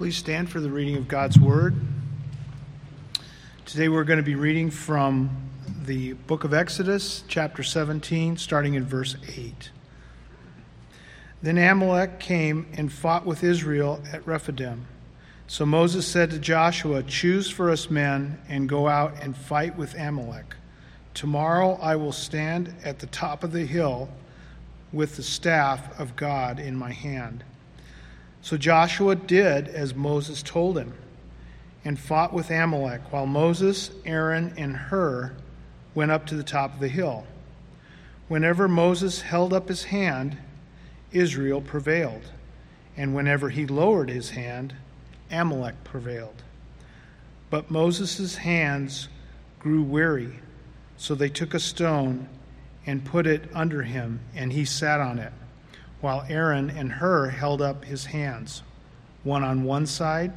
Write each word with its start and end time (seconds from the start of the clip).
Please 0.00 0.16
stand 0.16 0.48
for 0.48 0.60
the 0.60 0.70
reading 0.70 0.96
of 0.96 1.08
God's 1.08 1.38
Word. 1.38 1.74
Today 3.66 3.90
we're 3.90 4.04
going 4.04 4.16
to 4.16 4.22
be 4.22 4.34
reading 4.34 4.70
from 4.70 5.50
the 5.84 6.14
book 6.14 6.42
of 6.42 6.54
Exodus, 6.54 7.22
chapter 7.28 7.62
17, 7.62 8.38
starting 8.38 8.72
in 8.72 8.86
verse 8.86 9.14
8. 9.36 9.70
Then 11.42 11.58
Amalek 11.58 12.18
came 12.18 12.66
and 12.72 12.90
fought 12.90 13.26
with 13.26 13.44
Israel 13.44 14.00
at 14.10 14.26
Rephidim. 14.26 14.86
So 15.46 15.66
Moses 15.66 16.06
said 16.06 16.30
to 16.30 16.38
Joshua, 16.38 17.02
Choose 17.02 17.50
for 17.50 17.70
us 17.70 17.90
men 17.90 18.40
and 18.48 18.70
go 18.70 18.88
out 18.88 19.22
and 19.22 19.36
fight 19.36 19.76
with 19.76 19.94
Amalek. 19.98 20.54
Tomorrow 21.12 21.74
I 21.74 21.96
will 21.96 22.12
stand 22.12 22.74
at 22.82 23.00
the 23.00 23.06
top 23.08 23.44
of 23.44 23.52
the 23.52 23.66
hill 23.66 24.08
with 24.94 25.16
the 25.16 25.22
staff 25.22 26.00
of 26.00 26.16
God 26.16 26.58
in 26.58 26.74
my 26.74 26.90
hand. 26.90 27.44
So 28.42 28.56
Joshua 28.56 29.16
did 29.16 29.68
as 29.68 29.94
Moses 29.94 30.42
told 30.42 30.78
him 30.78 30.94
and 31.84 31.98
fought 31.98 32.32
with 32.32 32.50
Amalek, 32.50 33.12
while 33.12 33.26
Moses, 33.26 33.90
Aaron, 34.04 34.52
and 34.56 34.76
Hur 34.76 35.34
went 35.94 36.10
up 36.10 36.26
to 36.26 36.34
the 36.34 36.42
top 36.42 36.74
of 36.74 36.80
the 36.80 36.88
hill. 36.88 37.26
Whenever 38.28 38.68
Moses 38.68 39.22
held 39.22 39.52
up 39.52 39.68
his 39.68 39.84
hand, 39.84 40.38
Israel 41.10 41.60
prevailed, 41.60 42.30
and 42.96 43.14
whenever 43.14 43.48
he 43.48 43.66
lowered 43.66 44.10
his 44.10 44.30
hand, 44.30 44.74
Amalek 45.30 45.82
prevailed. 45.84 46.42
But 47.48 47.70
Moses' 47.70 48.36
hands 48.36 49.08
grew 49.58 49.82
weary, 49.82 50.38
so 50.96 51.14
they 51.14 51.28
took 51.28 51.54
a 51.54 51.60
stone 51.60 52.28
and 52.86 53.04
put 53.04 53.26
it 53.26 53.50
under 53.54 53.82
him, 53.82 54.20
and 54.34 54.52
he 54.52 54.64
sat 54.64 55.00
on 55.00 55.18
it, 55.18 55.32
while 56.00 56.24
Aaron 56.28 56.70
and 56.70 56.92
Hur 56.92 57.28
held 57.28 57.60
up 57.60 57.84
his 57.84 58.06
hands, 58.06 58.62
one 59.22 59.44
on 59.44 59.64
one 59.64 59.86
side 59.86 60.32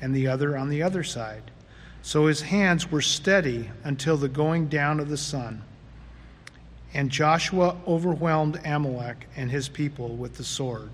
and 0.00 0.14
the 0.14 0.28
other 0.28 0.56
on 0.56 0.68
the 0.68 0.82
other 0.82 1.02
side. 1.02 1.50
So 2.02 2.26
his 2.26 2.42
hands 2.42 2.90
were 2.90 3.00
steady 3.00 3.70
until 3.82 4.16
the 4.16 4.28
going 4.28 4.68
down 4.68 5.00
of 5.00 5.08
the 5.08 5.16
sun. 5.16 5.62
And 6.94 7.10
Joshua 7.10 7.76
overwhelmed 7.86 8.60
Amalek 8.64 9.26
and 9.36 9.50
his 9.50 9.68
people 9.68 10.10
with 10.16 10.36
the 10.36 10.44
sword. 10.44 10.92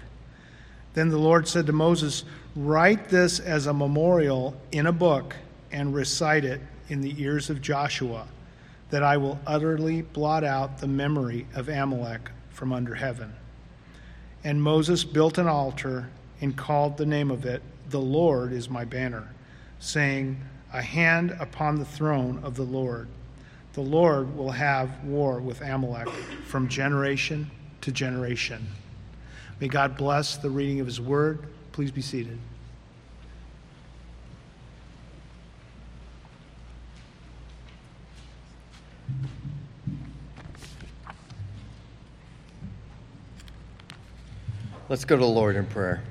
Then 0.94 1.08
the 1.08 1.18
Lord 1.18 1.46
said 1.48 1.66
to 1.66 1.72
Moses, 1.72 2.24
Write 2.54 3.08
this 3.08 3.40
as 3.40 3.66
a 3.66 3.74
memorial 3.74 4.56
in 4.72 4.86
a 4.86 4.92
book 4.92 5.36
and 5.70 5.94
recite 5.94 6.44
it 6.44 6.60
in 6.88 7.00
the 7.00 7.14
ears 7.22 7.50
of 7.50 7.62
Joshua, 7.62 8.26
that 8.90 9.02
I 9.02 9.16
will 9.16 9.38
utterly 9.46 10.02
blot 10.02 10.44
out 10.44 10.78
the 10.78 10.86
memory 10.86 11.46
of 11.54 11.68
Amalek 11.68 12.30
from 12.50 12.72
under 12.72 12.94
heaven. 12.94 13.32
And 14.44 14.62
Moses 14.62 15.04
built 15.04 15.38
an 15.38 15.46
altar 15.46 16.08
and 16.40 16.56
called 16.56 16.96
the 16.96 17.06
name 17.06 17.30
of 17.30 17.46
it, 17.46 17.62
The 17.90 18.00
Lord 18.00 18.52
is 18.52 18.68
my 18.68 18.84
banner, 18.84 19.28
saying, 19.78 20.40
A 20.72 20.82
hand 20.82 21.36
upon 21.38 21.78
the 21.78 21.84
throne 21.84 22.40
of 22.42 22.56
the 22.56 22.64
Lord. 22.64 23.08
The 23.74 23.82
Lord 23.82 24.36
will 24.36 24.50
have 24.50 25.04
war 25.04 25.40
with 25.40 25.60
Amalek 25.60 26.08
from 26.44 26.68
generation 26.68 27.50
to 27.82 27.92
generation. 27.92 28.66
May 29.60 29.68
God 29.68 29.96
bless 29.96 30.36
the 30.36 30.50
reading 30.50 30.80
of 30.80 30.86
his 30.86 31.00
word. 31.00 31.44
Please 31.70 31.90
be 31.90 32.02
seated. 32.02 32.38
Let's 44.92 45.06
go 45.06 45.16
to 45.16 45.22
the 45.22 45.26
Lord 45.26 45.56
in 45.56 45.64
prayer. 45.64 46.02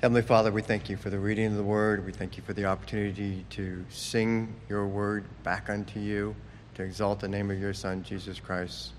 Heavenly 0.00 0.22
Father, 0.22 0.52
we 0.52 0.62
thank 0.62 0.88
you 0.88 0.96
for 0.96 1.10
the 1.10 1.18
reading 1.18 1.46
of 1.46 1.56
the 1.56 1.64
word. 1.64 2.06
We 2.06 2.12
thank 2.12 2.36
you 2.36 2.44
for 2.44 2.52
the 2.52 2.66
opportunity 2.66 3.44
to 3.50 3.84
sing 3.90 4.54
your 4.68 4.86
word 4.86 5.24
back 5.42 5.68
unto 5.68 5.98
you, 5.98 6.36
to 6.76 6.84
exalt 6.84 7.18
the 7.18 7.26
name 7.26 7.50
of 7.50 7.58
your 7.58 7.74
Son, 7.74 8.04
Jesus 8.04 8.38
Christ. 8.38 8.92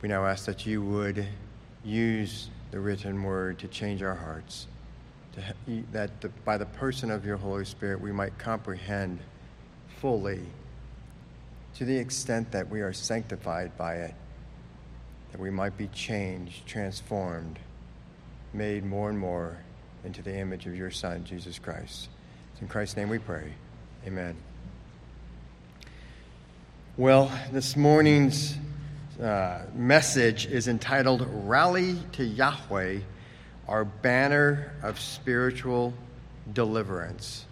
We 0.00 0.08
now 0.08 0.26
ask 0.26 0.46
that 0.46 0.64
you 0.64 0.80
would 0.80 1.26
use 1.84 2.50
the 2.70 2.78
written 2.78 3.20
word 3.20 3.58
to 3.58 3.66
change 3.66 4.00
our 4.00 4.14
hearts, 4.14 4.68
to, 5.32 5.82
that 5.90 6.20
the, 6.20 6.28
by 6.44 6.56
the 6.56 6.66
person 6.66 7.10
of 7.10 7.26
your 7.26 7.36
Holy 7.36 7.64
Spirit 7.64 8.00
we 8.00 8.12
might 8.12 8.38
comprehend 8.38 9.18
fully, 10.00 10.42
to 11.74 11.84
the 11.84 11.96
extent 11.96 12.52
that 12.52 12.70
we 12.70 12.80
are 12.80 12.92
sanctified 12.92 13.76
by 13.76 13.96
it, 13.96 14.14
that 15.36 15.42
we 15.42 15.50
might 15.50 15.76
be 15.76 15.86
changed, 15.88 16.64
transformed, 16.64 17.58
made 18.54 18.82
more 18.82 19.10
and 19.10 19.18
more 19.18 19.58
into 20.02 20.22
the 20.22 20.34
image 20.34 20.64
of 20.64 20.74
your 20.74 20.90
Son, 20.90 21.22
Jesus 21.24 21.58
Christ. 21.58 22.08
It's 22.52 22.62
in 22.62 22.68
Christ's 22.68 22.96
name 22.96 23.10
we 23.10 23.18
pray. 23.18 23.52
Amen. 24.06 24.34
Well, 26.96 27.30
this 27.52 27.76
morning's 27.76 28.56
uh, 29.20 29.66
message 29.74 30.46
is 30.46 30.68
entitled 30.68 31.28
Rally 31.30 31.98
to 32.12 32.24
Yahweh, 32.24 33.00
our 33.68 33.84
banner 33.84 34.72
of 34.82 34.98
spiritual 34.98 35.92
deliverance. 36.50 37.44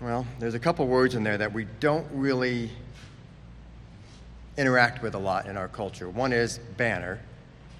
Well, 0.00 0.24
there's 0.38 0.54
a 0.54 0.60
couple 0.60 0.86
words 0.86 1.16
in 1.16 1.24
there 1.24 1.38
that 1.38 1.52
we 1.52 1.66
don't 1.80 2.06
really 2.12 2.70
interact 4.56 5.02
with 5.02 5.14
a 5.14 5.18
lot 5.18 5.46
in 5.46 5.56
our 5.56 5.68
culture. 5.68 6.08
One 6.08 6.32
is 6.32 6.58
banner. 6.76 7.20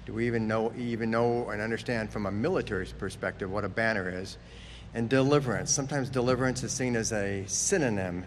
Do 0.05 0.13
we 0.13 0.27
even 0.27 0.47
know, 0.47 0.73
even 0.77 1.09
know 1.09 1.49
and 1.49 1.61
understand 1.61 2.11
from 2.11 2.25
a 2.25 2.31
military 2.31 2.85
perspective 2.97 3.51
what 3.51 3.63
a 3.63 3.69
banner 3.69 4.09
is? 4.09 4.37
And 4.93 5.09
deliverance. 5.09 5.71
Sometimes 5.71 6.09
deliverance 6.09 6.63
is 6.63 6.71
seen 6.71 6.95
as 6.95 7.11
a 7.11 7.43
synonym 7.47 8.25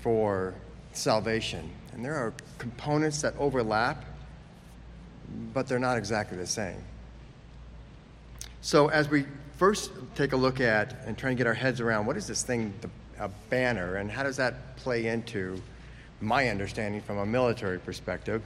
for 0.00 0.54
salvation. 0.92 1.70
And 1.92 2.04
there 2.04 2.14
are 2.14 2.32
components 2.58 3.22
that 3.22 3.34
overlap, 3.38 4.04
but 5.52 5.66
they're 5.68 5.78
not 5.78 5.96
exactly 5.96 6.36
the 6.36 6.46
same. 6.46 6.82
So, 8.62 8.88
as 8.88 9.08
we 9.08 9.24
first 9.56 9.90
take 10.14 10.32
a 10.32 10.36
look 10.36 10.60
at 10.60 11.02
and 11.06 11.16
try 11.16 11.30
and 11.30 11.38
get 11.38 11.46
our 11.46 11.54
heads 11.54 11.80
around 11.80 12.06
what 12.06 12.16
is 12.16 12.26
this 12.26 12.42
thing, 12.42 12.74
a 13.18 13.28
banner, 13.48 13.96
and 13.96 14.10
how 14.10 14.22
does 14.22 14.36
that 14.36 14.76
play 14.76 15.06
into 15.06 15.62
my 16.20 16.48
understanding 16.48 17.00
from 17.00 17.18
a 17.18 17.26
military 17.26 17.78
perspective, 17.78 18.42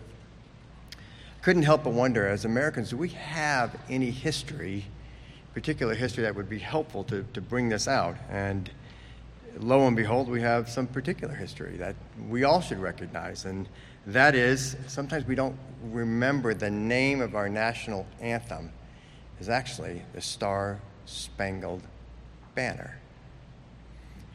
couldn't 1.43 1.63
help 1.63 1.85
but 1.85 1.93
wonder 1.93 2.27
as 2.27 2.45
Americans, 2.45 2.91
do 2.91 2.97
we 2.97 3.11
have 3.11 3.79
any 3.91 4.11
history, 4.11 4.87
particular 5.53 5.95
history, 5.95 6.23
that 6.23 6.35
would 6.35 6.49
be 6.49 6.59
helpful 6.59 7.05
to, 7.05 7.25
to 7.35 7.41
bring 7.41 7.69
this 7.69 7.87
out? 7.87 8.17
And 8.31 8.71
lo 9.59 9.87
and 9.87 9.97
behold, 9.97 10.29
we 10.29 10.41
have 10.41 10.69
some 10.69 10.87
particular 10.87 11.35
history 11.35 11.77
that 11.77 11.97
we 12.29 12.45
all 12.45 12.61
should 12.61 12.79
recognize. 12.79 13.45
And 13.45 13.69
that 14.07 14.35
is, 14.35 14.77
sometimes 14.87 15.27
we 15.27 15.35
don't 15.35 15.57
remember 15.83 16.55
the 16.55 16.71
name 16.71 17.21
of 17.21 17.35
our 17.35 17.49
national 17.49 18.07
anthem 18.21 18.73
is 19.41 19.49
actually 19.49 20.03
the 20.15 20.21
Star 20.21 20.81
Spangled 21.07 21.83
Banner. 22.55 22.99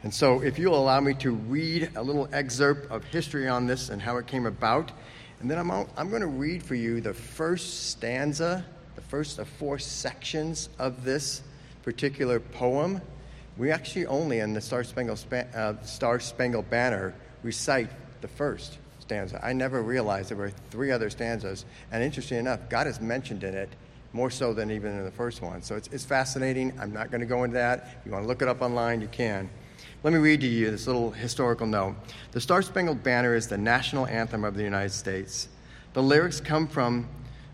And 0.02 0.14
so, 0.14 0.40
if 0.40 0.58
you'll 0.58 0.78
allow 0.78 1.00
me 1.00 1.12
to 1.14 1.32
read 1.32 1.90
a 1.94 2.02
little 2.02 2.28
excerpt 2.32 2.90
of 2.90 3.04
history 3.04 3.48
on 3.48 3.66
this 3.66 3.90
and 3.90 4.00
how 4.00 4.16
it 4.16 4.26
came 4.26 4.46
about, 4.46 4.92
and 5.40 5.50
then 5.50 5.58
I'm, 5.58 5.70
I'm 5.70 6.08
going 6.08 6.22
to 6.22 6.26
read 6.26 6.62
for 6.62 6.74
you 6.74 7.00
the 7.00 7.12
first 7.12 7.90
stanza, 7.90 8.64
the 8.94 9.02
first 9.02 9.38
of 9.38 9.46
four 9.46 9.78
sections 9.78 10.70
of 10.78 11.04
this 11.04 11.42
particular 11.82 12.40
poem. 12.40 13.02
We 13.58 13.70
actually 13.70 14.06
only, 14.06 14.38
in 14.38 14.54
the 14.54 14.60
Star 14.60 14.84
Spangled, 14.84 15.22
uh, 15.54 15.74
Star 15.82 16.18
Spangled 16.18 16.70
Banner, 16.70 17.14
recite 17.42 17.90
the 18.22 18.28
first 18.28 18.78
stanza. 19.00 19.40
I 19.44 19.52
never 19.52 19.82
realized 19.82 20.30
there 20.30 20.36
were 20.36 20.52
three 20.70 20.92
other 20.92 21.10
stanzas, 21.10 21.66
and 21.92 22.02
interesting 22.02 22.38
enough, 22.38 22.60
God 22.70 22.86
is 22.86 23.00
mentioned 23.00 23.44
in 23.44 23.54
it 23.54 23.68
more 24.12 24.30
so 24.30 24.54
than 24.54 24.70
even 24.70 24.96
in 24.96 25.04
the 25.04 25.10
first 25.10 25.42
one. 25.42 25.62
So 25.62 25.76
it's, 25.76 25.88
it's 25.88 26.04
fascinating. 26.04 26.72
I'm 26.80 26.92
not 26.92 27.10
going 27.10 27.20
to 27.20 27.26
go 27.26 27.44
into 27.44 27.54
that. 27.54 27.96
If 28.00 28.06
you 28.06 28.12
want 28.12 28.24
to 28.24 28.28
look 28.28 28.42
it 28.42 28.48
up 28.48 28.62
online, 28.62 29.00
you 29.00 29.08
can. 29.08 29.48
Let 30.02 30.14
me 30.14 30.18
read 30.18 30.40
to 30.40 30.46
you 30.46 30.70
this 30.70 30.86
little 30.86 31.10
historical 31.10 31.66
note. 31.66 31.94
The 32.32 32.40
Star 32.40 32.62
Spangled 32.62 33.02
Banner 33.02 33.34
is 33.34 33.48
the 33.48 33.58
national 33.58 34.06
anthem 34.06 34.44
of 34.44 34.54
the 34.54 34.62
United 34.62 34.92
States. 34.92 35.50
The 35.92 36.02
lyrics 36.02 36.40
come 36.40 36.68
from 36.68 37.06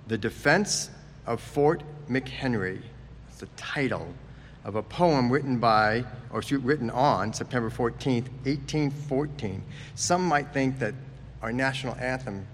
The 0.07 0.17
Defense 0.17 0.91
of 1.27 1.41
Fort 1.41 1.83
McHenry. 2.09 2.83
It's 3.29 3.39
the 3.39 3.49
title 3.57 4.15
of 4.63 4.77
a 4.77 4.83
poem 4.85 5.29
written 5.29 5.59
by, 5.59 6.05
or 6.31 6.41
written 6.61 6.89
on, 6.89 7.33
September 7.33 7.69
14th, 7.69 8.29
1814. 8.45 9.61
Some 9.97 10.25
might 10.25 10.53
think 10.53 10.79
that 10.79 10.95
our 11.43 11.53
national 11.53 11.97
anthem 11.97 12.47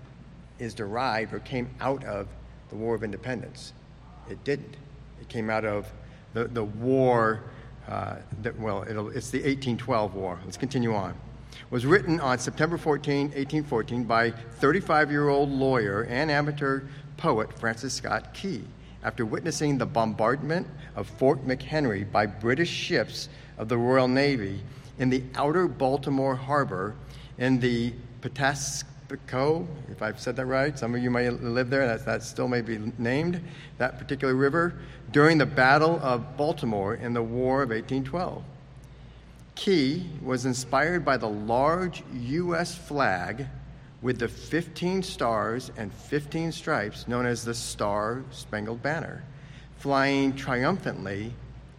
is 0.58 0.72
derived 0.72 1.34
or 1.34 1.40
came 1.40 1.68
out 1.82 2.02
of 2.04 2.28
the 2.70 2.76
War 2.76 2.94
of 2.94 3.04
Independence. 3.04 3.74
It 4.30 4.42
didn't. 4.42 4.74
It 5.20 5.28
came 5.28 5.50
out 5.50 5.66
of 5.66 5.92
the, 6.32 6.44
the 6.44 6.64
war 6.64 7.42
uh, 7.92 8.16
that, 8.40 8.58
well, 8.58 8.82
it's 8.82 9.28
the 9.28 9.38
1812 9.38 10.14
war. 10.14 10.38
Let's 10.46 10.56
continue 10.56 10.94
on. 10.94 11.14
Was 11.68 11.84
written 11.84 12.20
on 12.20 12.38
September 12.38 12.78
14, 12.78 13.24
1814, 13.26 14.04
by 14.04 14.30
35 14.30 15.10
year 15.10 15.28
old 15.28 15.50
lawyer 15.50 16.04
and 16.04 16.30
amateur 16.30 16.84
poet 17.18 17.52
Francis 17.58 17.92
Scott 17.92 18.32
Key 18.32 18.62
after 19.04 19.26
witnessing 19.26 19.76
the 19.76 19.84
bombardment 19.84 20.66
of 20.96 21.06
Fort 21.06 21.46
McHenry 21.46 22.10
by 22.10 22.24
British 22.24 22.70
ships 22.70 23.28
of 23.58 23.68
the 23.68 23.76
Royal 23.76 24.08
Navy 24.08 24.62
in 24.98 25.10
the 25.10 25.22
outer 25.34 25.68
Baltimore 25.68 26.34
harbor 26.36 26.94
in 27.36 27.60
the 27.60 27.92
Patapsco, 29.12 29.67
if 29.91 30.03
I've 30.03 30.19
said 30.19 30.37
that 30.37 30.47
right. 30.47 30.79
Some 30.79 30.94
of 30.94 31.03
you 31.03 31.11
may 31.11 31.29
live 31.31 31.70
there, 31.70 31.87
that, 31.87 32.05
that 32.06 32.23
still 32.23 32.49
may 32.49 32.62
be 32.62 32.79
named, 32.99 33.43
that 33.79 33.99
particular 33.99 34.35
river, 34.35 34.75
during 35.11 35.38
the 35.38 35.47
Battle 35.47 36.00
of 36.03 36.37
Baltimore 36.37 36.94
in 36.94 37.12
the 37.12 37.23
War 37.23 37.62
of 37.62 37.70
1812. 37.70 38.43
Key 39.55 40.06
was 40.23 40.47
inspired 40.47 41.05
by 41.05 41.17
the 41.17 41.29
large 41.29 42.03
U.S. 42.12 42.75
flag 42.75 43.47
with 44.00 44.19
the 44.19 44.29
15 44.29 45.03
stars 45.03 45.70
and 45.76 45.93
15 45.93 46.53
stripes 46.53 47.06
known 47.06 47.26
as 47.26 47.44
the 47.44 47.55
Star 47.55 48.25
Spangled 48.31 48.82
Banner, 48.82 49.23
flying 49.76 50.35
triumphantly 50.35 51.32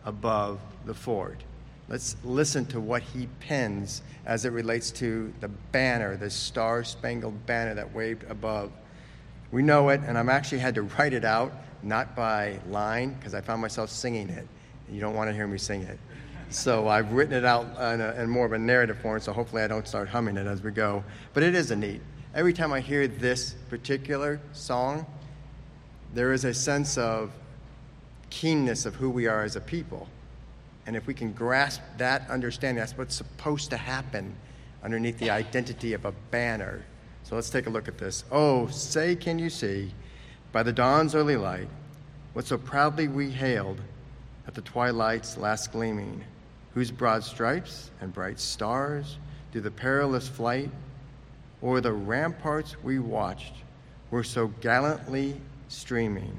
above 0.05 0.59
the 0.85 0.93
fort. 0.93 1.43
Let's 1.89 2.15
listen 2.23 2.65
to 2.67 2.79
what 2.79 3.03
he 3.03 3.27
pens 3.39 4.01
as 4.25 4.45
it 4.45 4.51
relates 4.51 4.89
to 4.91 5.33
the 5.41 5.49
banner, 5.49 6.15
the 6.15 6.29
Star 6.29 6.83
Spangled 6.83 7.45
Banner 7.45 7.75
that 7.75 7.93
waved 7.93 8.23
above. 8.29 8.71
We 9.51 9.61
know 9.61 9.89
it, 9.89 10.01
and 10.05 10.17
I'm 10.17 10.29
actually 10.29 10.59
had 10.59 10.75
to 10.75 10.83
write 10.83 11.13
it 11.13 11.25
out, 11.25 11.51
not 11.83 12.15
by 12.15 12.59
line, 12.69 13.13
because 13.13 13.33
I 13.33 13.41
found 13.41 13.61
myself 13.61 13.89
singing 13.89 14.29
it. 14.29 14.47
You 14.89 15.01
don't 15.01 15.13
want 15.13 15.29
to 15.29 15.33
hear 15.33 15.45
me 15.45 15.57
sing 15.57 15.81
it. 15.81 15.99
So 16.49 16.87
I've 16.87 17.11
written 17.11 17.33
it 17.33 17.45
out 17.45 17.65
in, 17.93 18.01
a, 18.01 18.13
in 18.13 18.29
more 18.29 18.45
of 18.45 18.53
a 18.53 18.57
narrative 18.57 18.99
form, 18.99 19.19
so 19.19 19.33
hopefully 19.33 19.61
I 19.63 19.67
don't 19.67 19.87
start 19.87 20.07
humming 20.07 20.37
it 20.37 20.47
as 20.47 20.61
we 20.61 20.71
go. 20.71 21.03
But 21.33 21.43
it 21.43 21.53
is 21.53 21.71
a 21.71 21.75
neat. 21.75 22.01
Every 22.33 22.53
time 22.53 22.71
I 22.71 22.79
hear 22.79 23.07
this 23.07 23.55
particular 23.69 24.39
song, 24.53 25.05
there 26.13 26.31
is 26.31 26.45
a 26.45 26.53
sense 26.53 26.97
of 26.97 27.31
keenness 28.29 28.85
of 28.85 28.95
who 28.95 29.09
we 29.09 29.27
are 29.27 29.43
as 29.43 29.55
a 29.55 29.61
people. 29.61 30.07
And 30.85 30.95
if 30.95 31.07
we 31.07 31.13
can 31.13 31.31
grasp 31.31 31.81
that 31.97 32.29
understanding, 32.29 32.79
that's 32.79 32.97
what's 32.97 33.15
supposed 33.15 33.69
to 33.69 33.77
happen 33.77 34.35
underneath 34.83 35.17
the 35.17 35.29
identity 35.29 35.93
of 35.93 36.05
a 36.05 36.11
banner. 36.29 36.83
So 37.23 37.35
let's 37.35 37.49
take 37.49 37.67
a 37.67 37.69
look 37.69 37.87
at 37.87 37.97
this. 37.97 38.25
Oh, 38.31 38.67
say, 38.67 39.15
can 39.15 39.39
you 39.39 39.49
see, 39.49 39.93
by 40.51 40.61
the 40.61 40.73
dawn's 40.73 41.15
early 41.15 41.37
light, 41.37 41.69
what 42.33 42.45
so 42.45 42.57
proudly 42.57 43.07
we 43.07 43.29
hailed 43.29 43.79
at 44.45 44.55
the 44.55 44.61
twilight's 44.61 45.37
last 45.37 45.71
gleaming, 45.71 46.23
whose 46.73 46.91
broad 46.91 47.23
stripes 47.23 47.91
and 48.01 48.13
bright 48.13 48.39
stars, 48.39 49.17
through 49.51 49.61
the 49.61 49.71
perilous 49.71 50.27
flight, 50.27 50.69
o'er 51.61 51.79
the 51.79 51.93
ramparts 51.93 52.75
we 52.83 52.99
watched, 52.99 53.53
were 54.11 54.23
so 54.23 54.47
gallantly 54.59 55.39
streaming. 55.69 56.37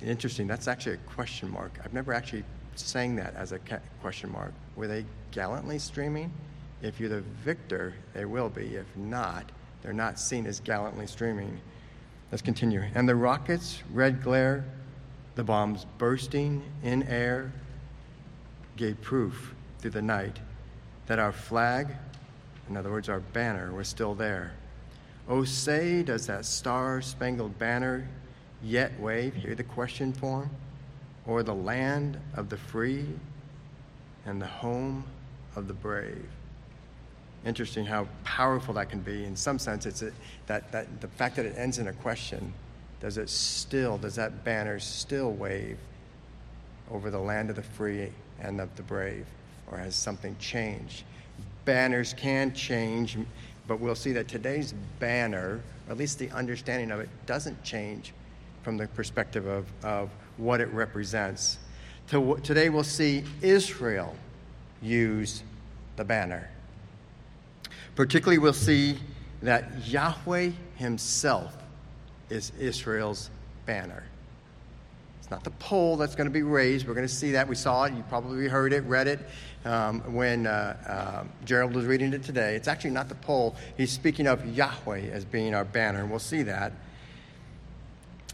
Interesting, 0.00 0.46
that's 0.46 0.68
actually 0.68 0.94
a 0.94 1.12
question 1.14 1.50
mark. 1.50 1.80
I've 1.84 1.92
never 1.92 2.12
actually 2.12 2.44
sang 2.74 3.16
that 3.16 3.34
as 3.34 3.52
a 3.52 3.58
question 4.00 4.30
mark. 4.32 4.52
Were 4.76 4.86
they 4.86 5.04
gallantly 5.30 5.78
streaming? 5.78 6.32
If 6.82 6.98
you're 6.98 7.08
the 7.08 7.20
victor, 7.44 7.94
they 8.14 8.24
will 8.24 8.48
be. 8.48 8.76
If 8.76 8.86
not, 8.96 9.50
they're 9.82 9.92
not 9.92 10.18
seen 10.18 10.46
as 10.46 10.60
gallantly 10.60 11.06
streaming. 11.06 11.60
Let's 12.30 12.42
continue. 12.42 12.82
And 12.94 13.08
the 13.08 13.16
rockets' 13.16 13.82
red 13.92 14.22
glare, 14.22 14.64
the 15.34 15.44
bombs 15.44 15.86
bursting 15.98 16.62
in 16.82 17.02
air, 17.04 17.52
gave 18.76 19.00
proof 19.02 19.54
through 19.78 19.90
the 19.90 20.02
night 20.02 20.38
that 21.06 21.18
our 21.18 21.32
flag, 21.32 21.88
in 22.68 22.76
other 22.76 22.90
words, 22.90 23.08
our 23.08 23.20
banner, 23.20 23.72
was 23.72 23.88
still 23.88 24.14
there. 24.14 24.52
Oh, 25.28 25.44
say, 25.44 26.02
does 26.02 26.26
that 26.28 26.44
star 26.44 27.02
spangled 27.02 27.58
banner 27.58 28.08
yet 28.62 28.98
wave? 28.98 29.34
Hear 29.34 29.54
the 29.54 29.64
question 29.64 30.12
form? 30.12 30.50
Or 31.26 31.42
the 31.42 31.54
land 31.54 32.18
of 32.34 32.48
the 32.48 32.56
free 32.56 33.06
and 34.26 34.40
the 34.40 34.46
home 34.46 35.04
of 35.56 35.68
the 35.68 35.74
brave. 35.74 36.28
Interesting 37.44 37.86
how 37.86 38.06
powerful 38.24 38.74
that 38.74 38.90
can 38.90 39.00
be. 39.00 39.24
In 39.24 39.34
some 39.34 39.58
sense, 39.58 39.86
it's 39.86 40.02
a, 40.02 40.12
that, 40.46 40.70
that 40.72 41.00
the 41.00 41.08
fact 41.08 41.36
that 41.36 41.46
it 41.46 41.54
ends 41.56 41.78
in 41.78 41.88
a 41.88 41.92
question. 41.92 42.52
Does 43.00 43.16
it 43.16 43.30
still, 43.30 43.96
does 43.96 44.14
that 44.16 44.44
banner 44.44 44.78
still 44.78 45.32
wave 45.32 45.78
over 46.90 47.10
the 47.10 47.18
land 47.18 47.48
of 47.48 47.56
the 47.56 47.62
free 47.62 48.12
and 48.40 48.60
of 48.60 48.74
the 48.76 48.82
brave? 48.82 49.26
Or 49.70 49.78
has 49.78 49.94
something 49.94 50.36
changed? 50.38 51.04
Banners 51.64 52.12
can 52.12 52.52
change, 52.52 53.16
but 53.66 53.80
we'll 53.80 53.94
see 53.94 54.12
that 54.12 54.28
today's 54.28 54.74
banner, 54.98 55.60
at 55.88 55.96
least 55.96 56.18
the 56.18 56.30
understanding 56.30 56.90
of 56.90 57.00
it, 57.00 57.08
doesn't 57.24 57.62
change 57.62 58.12
from 58.62 58.76
the 58.76 58.86
perspective 58.88 59.46
of, 59.46 59.66
of 59.82 60.10
what 60.40 60.60
it 60.60 60.68
represents. 60.72 61.58
Today 62.08 62.70
we'll 62.70 62.82
see 62.82 63.24
Israel 63.42 64.16
use 64.82 65.42
the 65.96 66.04
banner. 66.04 66.48
Particularly, 67.94 68.38
we'll 68.38 68.52
see 68.52 68.96
that 69.42 69.86
Yahweh 69.86 70.50
Himself 70.76 71.56
is 72.30 72.52
Israel's 72.58 73.30
banner. 73.66 74.04
It's 75.20 75.30
not 75.30 75.44
the 75.44 75.50
pole 75.50 75.96
that's 75.96 76.14
going 76.14 76.26
to 76.26 76.32
be 76.32 76.42
raised. 76.42 76.86
We're 76.88 76.94
going 76.94 77.06
to 77.06 77.12
see 77.12 77.32
that. 77.32 77.46
We 77.46 77.54
saw 77.54 77.84
it. 77.84 77.92
You 77.92 78.02
probably 78.08 78.48
heard 78.48 78.72
it, 78.72 78.82
read 78.84 79.06
it 79.06 79.20
um, 79.64 80.00
when 80.14 80.46
uh, 80.46 80.76
uh, 80.86 81.24
Gerald 81.44 81.74
was 81.74 81.84
reading 81.84 82.12
it 82.12 82.22
today. 82.22 82.54
It's 82.54 82.68
actually 82.68 82.90
not 82.90 83.08
the 83.08 83.14
pole. 83.16 83.56
He's 83.76 83.92
speaking 83.92 84.26
of 84.26 84.46
Yahweh 84.56 85.10
as 85.12 85.24
being 85.24 85.54
our 85.54 85.64
banner, 85.64 86.00
and 86.00 86.10
we'll 86.10 86.18
see 86.18 86.42
that. 86.44 86.72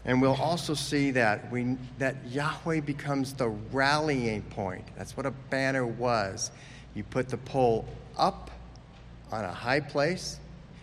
And 0.07 0.21
we'll 0.21 0.41
also 0.41 0.73
see 0.73 1.11
that, 1.11 1.51
we, 1.51 1.75
that 1.99 2.15
Yahweh 2.27 2.79
becomes 2.79 3.33
the 3.33 3.49
rallying 3.49 4.41
point. 4.41 4.85
That's 4.97 5.17
what 5.17 5.25
a 5.25 5.31
banner 5.31 5.85
was. 5.85 6.49
You 6.95 7.03
put 7.03 7.27
the 7.27 7.37
pole 7.37 7.85
up 8.17 8.49
on 9.33 9.43
a 9.43 9.51
high 9.51 9.81
place. 9.81 10.39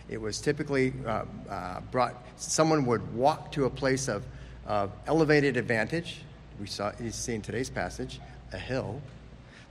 It 0.09 0.21
was 0.21 0.39
typically 0.39 0.93
uh, 1.07 1.25
uh, 1.49 1.81
brought, 1.91 2.23
someone 2.37 2.85
would 2.85 3.15
walk 3.15 3.51
to 3.53 3.65
a 3.65 3.69
place 3.69 4.07
of, 4.07 4.23
of 4.67 4.91
elevated 5.07 5.57
advantage. 5.57 6.17
We 6.59 6.67
saw, 6.67 6.91
you 7.01 7.09
see 7.09 7.33
in 7.33 7.41
today's 7.41 7.71
passage, 7.71 8.19
a 8.53 8.59
hill. 8.59 9.01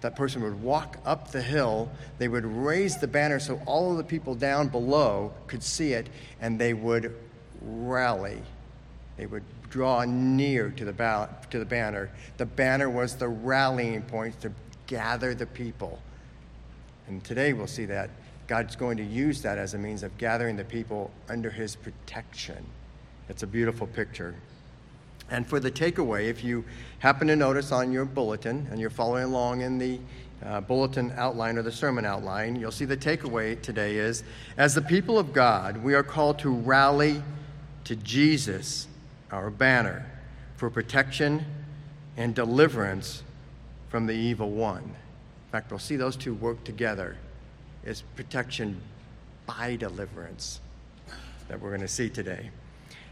That 0.01 0.17
person 0.17 0.43
would 0.43 0.61
walk 0.61 0.99
up 1.07 1.31
the 1.31 1.41
hill. 1.41 1.89
They 2.19 2.27
would 2.27 2.45
raise 2.45 2.97
the 2.97 3.07
banner 3.07 3.39
so 3.39 3.63
all 3.67 3.93
of 3.93 3.99
the 3.99 4.05
people 4.05 4.35
down 4.35 4.67
below 4.67 5.33
could 5.47 5.63
see 5.63 5.93
it, 5.93 6.09
and 6.41 6.59
they 6.59 6.75
would 6.75 7.15
rally 7.63 8.43
they 9.17 9.27
would 9.27 9.45
draw 9.71 10.05
near 10.05 10.71
to 10.71 10.85
the, 10.85 10.93
ba- 10.93 11.29
to 11.51 11.59
the 11.59 11.65
banner. 11.65 12.11
The 12.37 12.47
banner 12.47 12.91
was 12.91 13.17
the 13.17 13.29
rallying 13.29 14.03
point 14.03 14.41
to 14.41 14.53
gather 14.87 15.35
the 15.35 15.47
people. 15.47 16.01
And 17.09 17.23
today 17.25 17.53
we'll 17.53 17.67
see 17.67 17.85
that 17.87 18.11
God's 18.47 18.77
going 18.77 18.97
to 18.99 19.05
use 19.05 19.43
that 19.43 19.59
as 19.59 19.75
a 19.75 19.79
means 19.79 20.03
of 20.03 20.17
gathering 20.19 20.57
the 20.57 20.65
people 20.65 21.11
under 21.29 21.51
his 21.51 21.77
protection. 21.77 22.65
It's 23.29 23.43
a 23.43 23.47
beautiful 23.47 23.87
picture. 23.87 24.35
And 25.31 25.47
for 25.47 25.59
the 25.59 25.71
takeaway, 25.71 26.29
if 26.29 26.45
you 26.45 26.65
happen 26.99 27.27
to 27.29 27.37
notice 27.37 27.73
on 27.73 27.93
your 27.93 28.05
bulletin 28.05 28.69
and 28.71 28.79
you're 28.79 28.91
following 28.91 29.25
along 29.25 29.63
in 29.63 29.79
the 29.79 29.99
uh, 30.45 30.61
bulletin 30.61 31.13
outline 31.17 31.57
or 31.57 31.63
the 31.63 31.73
sermon 31.73 32.05
outline, 32.05 32.57
you'll 32.57 32.71
see 32.71 32.85
the 32.85 32.97
takeaway 32.97 33.61
today 33.61 33.97
is 33.97 34.23
as 34.59 34.75
the 34.75 34.83
people 34.83 35.19
of 35.19 35.33
God, 35.33 35.79
we 35.79 35.95
are 35.95 36.03
called 36.03 36.39
to 36.41 36.51
rally 36.51 37.23
to 37.85 37.97
Jesus 37.97 38.89
our 39.31 39.51
banner 39.51 40.07
for 40.57 40.71
protection 40.71 41.45
and 42.17 42.35
deliverance 42.35 43.23
from 43.89 44.07
the 44.07 44.13
evil 44.13 44.51
one. 44.51 44.83
In 44.83 45.53
fact, 45.53 45.71
we'll 45.71 45.79
see 45.79 45.97
those 45.97 46.17
two 46.17 46.35
work 46.35 46.65
together. 46.65 47.17
as 47.87 48.03
protection 48.17 48.81
by 49.47 49.77
deliverance 49.77 50.61
that 51.49 51.61
we're 51.61 51.69
going 51.69 51.83
to 51.83 51.89
see 51.89 52.09
today. 52.09 52.51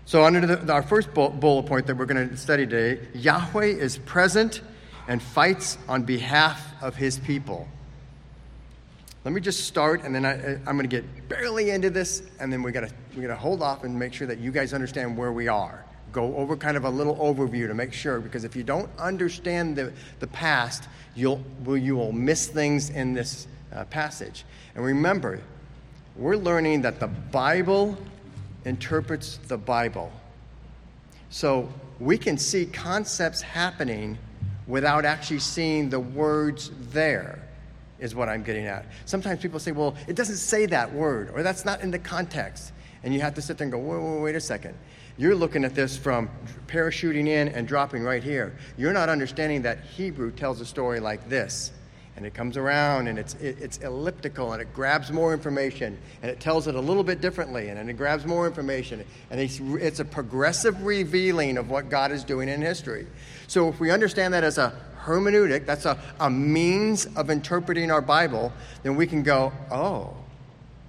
So, 0.06 0.24
under 0.24 0.56
the, 0.56 0.72
our 0.72 0.82
first 0.82 1.12
bullet 1.14 1.66
point 1.66 1.86
that 1.86 1.96
we're 1.96 2.06
going 2.06 2.28
to 2.28 2.36
study 2.36 2.66
today, 2.66 3.06
Yahweh 3.14 3.66
is 3.66 3.98
present 3.98 4.62
and 5.08 5.22
fights 5.22 5.78
on 5.88 6.02
behalf 6.02 6.72
of 6.82 6.96
his 6.96 7.18
people. 7.18 7.68
Let 9.24 9.34
me 9.34 9.40
just 9.40 9.66
start, 9.66 10.02
and 10.02 10.14
then 10.14 10.24
I, 10.24 10.54
am 10.68 10.76
going 10.76 10.80
to 10.80 10.88
get 10.88 11.28
barely 11.28 11.70
into 11.70 11.90
this, 11.90 12.22
and 12.40 12.52
then 12.52 12.62
we 12.62 12.72
got 12.72 12.88
to 12.88 12.94
we 13.14 13.22
got 13.22 13.28
to 13.28 13.36
hold 13.36 13.62
off 13.62 13.84
and 13.84 13.96
make 13.96 14.14
sure 14.14 14.26
that 14.26 14.38
you 14.38 14.50
guys 14.50 14.74
understand 14.74 15.16
where 15.16 15.32
we 15.32 15.48
are 15.48 15.84
go 16.12 16.36
over 16.36 16.56
kind 16.56 16.76
of 16.76 16.84
a 16.84 16.90
little 16.90 17.16
overview 17.16 17.66
to 17.66 17.74
make 17.74 17.92
sure, 17.92 18.20
because 18.20 18.44
if 18.44 18.54
you 18.54 18.62
don't 18.62 18.88
understand 18.98 19.74
the, 19.74 19.92
the 20.20 20.26
past, 20.28 20.88
you'll, 21.14 21.42
you 21.66 21.96
will 21.96 22.12
miss 22.12 22.46
things 22.46 22.90
in 22.90 23.14
this 23.14 23.46
uh, 23.74 23.84
passage. 23.86 24.44
And 24.74 24.84
remember, 24.84 25.40
we're 26.16 26.36
learning 26.36 26.82
that 26.82 27.00
the 27.00 27.06
Bible 27.06 27.96
interprets 28.64 29.38
the 29.48 29.56
Bible. 29.56 30.12
So 31.30 31.68
we 31.98 32.18
can 32.18 32.36
see 32.36 32.66
concepts 32.66 33.40
happening 33.40 34.18
without 34.66 35.04
actually 35.04 35.40
seeing 35.40 35.88
the 35.88 35.98
words 35.98 36.70
there, 36.90 37.42
is 37.98 38.14
what 38.14 38.28
I'm 38.28 38.42
getting 38.42 38.66
at. 38.66 38.84
Sometimes 39.06 39.40
people 39.40 39.58
say, 39.58 39.72
well, 39.72 39.96
it 40.06 40.14
doesn't 40.14 40.36
say 40.36 40.66
that 40.66 40.92
word, 40.92 41.30
or 41.34 41.42
that's 41.42 41.64
not 41.64 41.80
in 41.80 41.90
the 41.90 41.98
context. 41.98 42.72
And 43.02 43.12
you 43.12 43.20
have 43.20 43.34
to 43.34 43.42
sit 43.42 43.58
there 43.58 43.64
and 43.64 43.72
go, 43.72 43.78
wait, 43.78 43.98
wait, 43.98 44.22
wait 44.22 44.36
a 44.36 44.40
second 44.40 44.76
You're 45.18 45.34
looking 45.34 45.64
at 45.64 45.74
this 45.74 45.96
from 45.96 46.30
parachuting 46.66 47.28
in 47.28 47.48
and 47.48 47.68
dropping 47.68 48.02
right 48.02 48.22
here. 48.22 48.56
You're 48.78 48.92
not 48.92 49.08
understanding 49.08 49.62
that 49.62 49.80
Hebrew 49.80 50.30
tells 50.30 50.60
a 50.60 50.66
story 50.66 51.00
like 51.00 51.28
this. 51.28 51.72
And 52.14 52.26
it 52.26 52.34
comes 52.34 52.56
around 52.58 53.08
and 53.08 53.18
it's, 53.18 53.34
it, 53.34 53.56
it's 53.60 53.78
elliptical 53.78 54.52
and 54.52 54.60
it 54.60 54.72
grabs 54.74 55.10
more 55.10 55.32
information 55.32 55.98
and 56.20 56.30
it 56.30 56.40
tells 56.40 56.66
it 56.66 56.74
a 56.74 56.80
little 56.80 57.04
bit 57.04 57.22
differently 57.22 57.68
and 57.68 57.78
then 57.78 57.88
it 57.88 57.96
grabs 57.96 58.26
more 58.26 58.46
information. 58.46 59.04
And 59.30 59.40
it's, 59.40 59.60
it's 59.60 60.00
a 60.00 60.04
progressive 60.04 60.84
revealing 60.84 61.56
of 61.56 61.70
what 61.70 61.88
God 61.88 62.12
is 62.12 62.22
doing 62.22 62.48
in 62.48 62.60
history. 62.60 63.06
So 63.46 63.68
if 63.68 63.80
we 63.80 63.90
understand 63.90 64.34
that 64.34 64.44
as 64.44 64.58
a 64.58 64.74
hermeneutic, 65.04 65.66
that's 65.66 65.86
a, 65.86 65.98
a 66.20 66.30
means 66.30 67.06
of 67.16 67.30
interpreting 67.30 67.90
our 67.90 68.02
Bible, 68.02 68.52
then 68.82 68.94
we 68.94 69.06
can 69.06 69.22
go, 69.22 69.52
oh, 69.70 70.14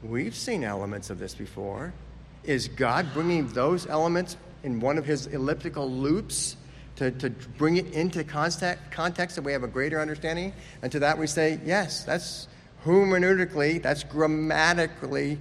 we've 0.04 0.36
seen 0.36 0.64
elements 0.64 1.10
of 1.10 1.20
this 1.20 1.34
before. 1.34 1.94
Is 2.44 2.68
God 2.68 3.08
bringing 3.14 3.48
those 3.50 3.88
elements 3.88 4.38
in 4.64 4.80
one 4.80 4.98
of 4.98 5.06
his 5.06 5.28
elliptical 5.28 5.90
loops 5.90 6.58
to, 6.98 7.12
to 7.12 7.30
bring 7.30 7.78
it 7.78 7.94
into 7.94 8.24
context, 8.24 8.84
context 8.92 9.36
so 9.36 9.42
we 9.42 9.52
have 9.52 9.64
a 9.64 9.68
greater 9.68 10.00
understanding? 10.00 10.54
And 10.82 10.92
to 10.92 11.00
that 11.00 11.18
we 11.18 11.28
say, 11.28 11.60
yes, 11.66 12.04
that's 12.04 12.48
hermeneutically, 12.86 13.82
that's 13.82 14.04
grammatically, 14.04 15.38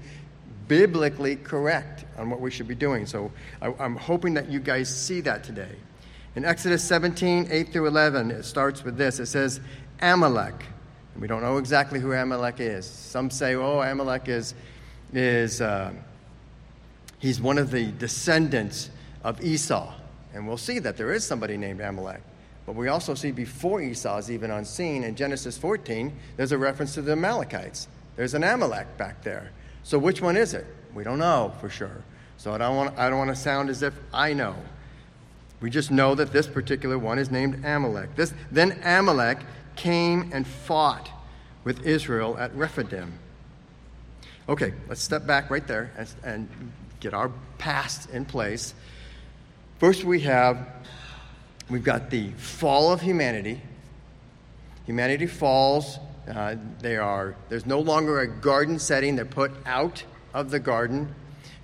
biblically 0.68 1.36
correct 1.36 2.04
on 2.16 2.30
what 2.30 2.40
we 2.40 2.50
should 2.50 2.68
be 2.68 2.74
doing. 2.74 3.06
So 3.06 3.32
I, 3.60 3.74
I'm 3.78 3.96
hoping 3.96 4.34
that 4.34 4.48
you 4.48 4.60
guys 4.60 4.94
see 4.94 5.20
that 5.22 5.42
today. 5.42 5.74
In 6.34 6.44
Exodus 6.44 6.82
17, 6.84 7.48
8 7.50 7.72
through 7.72 7.86
11, 7.88 8.30
it 8.30 8.44
starts 8.44 8.84
with 8.84 8.96
this. 8.96 9.18
It 9.18 9.26
says, 9.26 9.60
Amalek. 10.00 10.64
And 11.12 11.20
we 11.20 11.28
don't 11.28 11.42
know 11.42 11.58
exactly 11.58 12.00
who 12.00 12.12
Amalek 12.12 12.60
is. 12.60 12.86
Some 12.86 13.28
say, 13.28 13.54
oh, 13.54 13.80
Amalek 13.80 14.28
is, 14.28 14.54
is 15.12 15.60
uh, 15.60 15.92
he's 17.22 17.40
one 17.40 17.56
of 17.56 17.70
the 17.70 17.92
descendants 17.92 18.90
of 19.22 19.42
Esau. 19.42 19.94
And 20.34 20.46
we'll 20.46 20.56
see 20.56 20.80
that 20.80 20.96
there 20.96 21.12
is 21.12 21.24
somebody 21.24 21.56
named 21.56 21.80
Amalek. 21.80 22.20
But 22.66 22.74
we 22.74 22.88
also 22.88 23.14
see 23.14 23.30
before 23.30 23.80
Esau 23.80 24.18
is 24.18 24.30
even 24.30 24.50
on 24.50 24.64
scene 24.64 25.04
in 25.04 25.14
Genesis 25.14 25.56
14, 25.56 26.12
there's 26.36 26.50
a 26.50 26.58
reference 26.58 26.94
to 26.94 27.02
the 27.02 27.12
Amalekites. 27.12 27.86
There's 28.16 28.34
an 28.34 28.42
Amalek 28.42 28.98
back 28.98 29.22
there. 29.22 29.52
So 29.84 29.98
which 29.98 30.20
one 30.20 30.36
is 30.36 30.52
it? 30.52 30.66
We 30.94 31.04
don't 31.04 31.20
know 31.20 31.52
for 31.60 31.70
sure. 31.70 32.02
So 32.38 32.52
I 32.52 32.58
don't 32.58 32.76
want, 32.76 32.98
I 32.98 33.08
don't 33.08 33.18
want 33.18 33.30
to 33.30 33.36
sound 33.36 33.70
as 33.70 33.84
if 33.84 33.94
I 34.12 34.32
know. 34.32 34.56
We 35.60 35.70
just 35.70 35.92
know 35.92 36.16
that 36.16 36.32
this 36.32 36.48
particular 36.48 36.98
one 36.98 37.20
is 37.20 37.30
named 37.30 37.64
Amalek. 37.64 38.16
This, 38.16 38.34
then 38.50 38.80
Amalek 38.82 39.38
came 39.76 40.28
and 40.32 40.44
fought 40.44 41.08
with 41.62 41.86
Israel 41.86 42.36
at 42.38 42.52
Rephidim. 42.56 43.12
Okay, 44.48 44.74
let's 44.88 45.00
step 45.00 45.24
back 45.24 45.50
right 45.50 45.66
there 45.68 45.92
and, 45.96 46.08
and 46.24 46.72
get 47.02 47.12
our 47.12 47.32
past 47.58 48.08
in 48.10 48.24
place. 48.24 48.74
First, 49.78 50.04
we 50.04 50.20
have 50.20 50.68
we've 51.68 51.82
got 51.82 52.10
the 52.10 52.30
fall 52.32 52.92
of 52.92 53.00
humanity. 53.00 53.60
Humanity 54.86 55.26
falls. 55.26 55.98
Uh, 56.32 56.54
they 56.80 56.96
are 56.96 57.34
there's 57.48 57.66
no 57.66 57.80
longer 57.80 58.20
a 58.20 58.28
garden 58.28 58.78
setting. 58.78 59.16
They're 59.16 59.24
put 59.24 59.50
out 59.66 60.04
of 60.32 60.50
the 60.50 60.60
garden, 60.60 61.12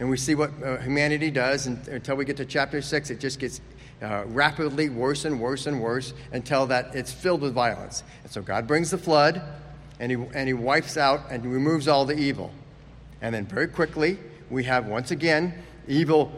and 0.00 0.11
we 0.11 0.16
see 0.16 0.35
what 0.35 0.50
uh, 0.62 0.78
humanity 0.78 1.30
does. 1.30 1.68
And, 1.68 1.87
until 1.87 2.16
we 2.16 2.25
get 2.25 2.37
to 2.38 2.45
chapter 2.45 2.83
six, 2.83 3.11
it 3.11 3.21
just 3.21 3.38
gets 3.38 3.61
uh, 4.02 4.25
rapidly 4.26 4.88
worse 4.88 5.25
and 5.25 5.40
worse 5.40 5.66
and 5.66 5.80
worse 5.80 6.14
until 6.33 6.66
that 6.66 6.97
it's 6.97 7.12
filled 7.12 7.42
with 7.42 7.54
violence. 7.54 8.02
And 8.25 8.33
so 8.33 8.42
God 8.42 8.66
brings 8.66 8.90
the 8.90 8.99
flood, 8.99 9.40
and 10.00 10.11
he, 10.11 10.18
and 10.35 10.49
he 10.49 10.54
wipes 10.54 10.97
out 10.97 11.21
and 11.30 11.45
removes 11.47 11.87
all 11.87 12.04
the 12.04 12.18
evil. 12.18 12.50
And 13.23 13.35
then 13.35 13.47
very 13.47 13.68
quickly, 13.68 14.18
we 14.50 14.64
have 14.64 14.87
once 14.87 15.11
again, 15.11 15.55
evil 15.87 16.33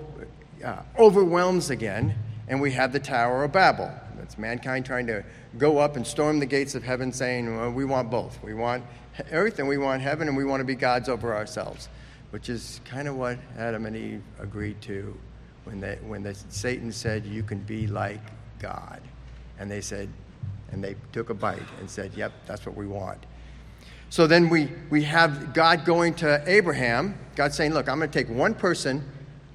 uh, 0.65 0.83
overwhelms 0.99 1.71
again, 1.71 2.15
and 2.49 2.61
we 2.61 2.73
have 2.73 2.93
the 2.93 3.01
Tower 3.01 3.45
of 3.45 3.53
Babel. 3.53 3.91
That's 4.17 4.37
mankind 4.39 4.85
trying 4.85 5.07
to 5.07 5.25
go 5.59 5.79
up 5.79 5.97
and 5.97 6.07
storm 6.07 6.39
the 6.39 6.47
gates 6.47 6.75
of 6.75 6.83
heaven, 6.83 7.13
saying, 7.13 7.57
well, 7.57 7.71
We 7.71 7.85
want 7.85 8.11
both. 8.11 8.43
We 8.43 8.55
want 8.55 8.85
earth 9.33 9.59
and 9.59 9.69
we 9.69 9.79
want 9.79 10.03
heaven, 10.03 10.29
and 10.29 10.37
we 10.37 10.45
want 10.45 10.61
to 10.61 10.65
be 10.65 10.75
gods 10.75 11.09
over 11.09 11.35
ourselves, 11.35 11.89
which 12.31 12.49
is 12.49 12.81
kind 12.85 13.09
of 13.09 13.17
what 13.17 13.39
Adam 13.59 13.87
and 13.87 13.97
Eve 13.97 14.23
agreed 14.39 14.81
to 14.83 15.17
when, 15.65 15.81
they, 15.81 15.99
when 16.07 16.23
the, 16.23 16.35
Satan 16.49 16.93
said, 16.93 17.25
You 17.25 17.43
can 17.43 17.59
be 17.61 17.87
like 17.87 18.21
God. 18.59 19.01
And 19.59 19.71
they 19.71 19.81
said, 19.81 20.09
and 20.73 20.83
they 20.83 20.97
took 21.13 21.31
a 21.31 21.35
bite 21.35 21.63
and 21.81 21.91
said, 21.91 22.13
Yep, 22.15 22.33
that's 22.47 22.67
what 22.67 22.77
we 22.77 22.87
want. 22.87 23.25
So 24.11 24.27
then 24.27 24.49
we, 24.49 24.69
we 24.91 25.05
have 25.05 25.55
God 25.55 25.85
going 25.85 26.15
to 26.15 26.43
Abraham, 26.47 27.17
God 27.37 27.55
saying, 27.55 27.73
Look, 27.73 27.89
I'm 27.89 27.99
going 27.99 28.11
to 28.11 28.19
take 28.19 28.29
one 28.29 28.55
person 28.55 29.05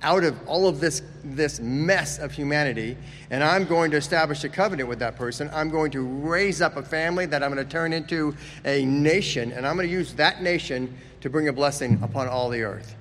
out 0.02 0.24
of 0.24 0.38
all 0.48 0.68
of 0.68 0.80
this, 0.80 1.02
this 1.24 1.60
mess 1.60 2.20
of 2.20 2.32
humanity, 2.32 2.96
and 3.32 3.44
I'm 3.44 3.66
going 3.66 3.92
to 3.92 3.98
establish 3.98 4.44
a 4.44 4.50
covenant 4.50 4.88
with 4.88 5.00
that 5.00 5.18
person. 5.18 5.50
I'm 5.52 5.70
going 5.70 5.92
to 5.92 6.02
raise 6.02 6.62
up 6.62 6.78
a 6.78 6.84
family 6.84 7.26
that 7.26 7.44
I'm 7.44 7.54
going 7.54 7.66
to 7.66 7.70
turn 7.70 7.92
into 7.92 8.36
a 8.64 8.86
nation, 8.86 9.52
and 9.52 9.68
I'm 9.68 9.76
going 9.76 9.88
to 9.88 9.94
use 9.94 10.14
that 10.14 10.42
nation 10.42 10.96
to 11.22 11.30
bring 11.30 11.48
a 11.48 11.54
blessing 11.54 12.00
upon 12.02 12.28
all 12.28 12.50
the 12.50 12.62
earth. 12.62 12.96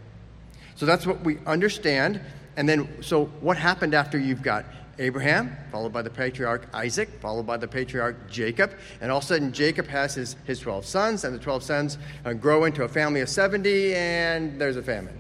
So 0.76 0.87
that's 0.87 1.06
what 1.06 1.20
we 1.20 1.38
understand. 1.46 2.20
And 2.56 2.68
then, 2.68 2.88
so 3.02 3.26
what 3.40 3.56
happened 3.58 3.94
after 3.94 4.18
you've 4.18 4.42
got 4.42 4.64
Abraham, 4.98 5.56
followed 5.70 5.92
by 5.92 6.02
the 6.02 6.10
patriarch 6.10 6.68
Isaac, 6.72 7.08
followed 7.20 7.46
by 7.46 7.56
the 7.56 7.68
patriarch 7.68 8.30
Jacob, 8.30 8.72
and 9.00 9.10
all 9.10 9.18
of 9.18 9.24
a 9.24 9.26
sudden 9.26 9.52
Jacob 9.52 9.86
has 9.88 10.14
his, 10.14 10.36
his 10.44 10.60
12 10.60 10.84
sons, 10.84 11.24
and 11.24 11.34
the 11.34 11.38
12 11.38 11.62
sons 11.62 11.98
uh, 12.24 12.32
grow 12.32 12.64
into 12.64 12.84
a 12.84 12.88
family 12.88 13.20
of 13.20 13.28
70, 13.28 13.94
and 13.94 14.60
there's 14.60 14.76
a 14.76 14.82
famine, 14.82 15.18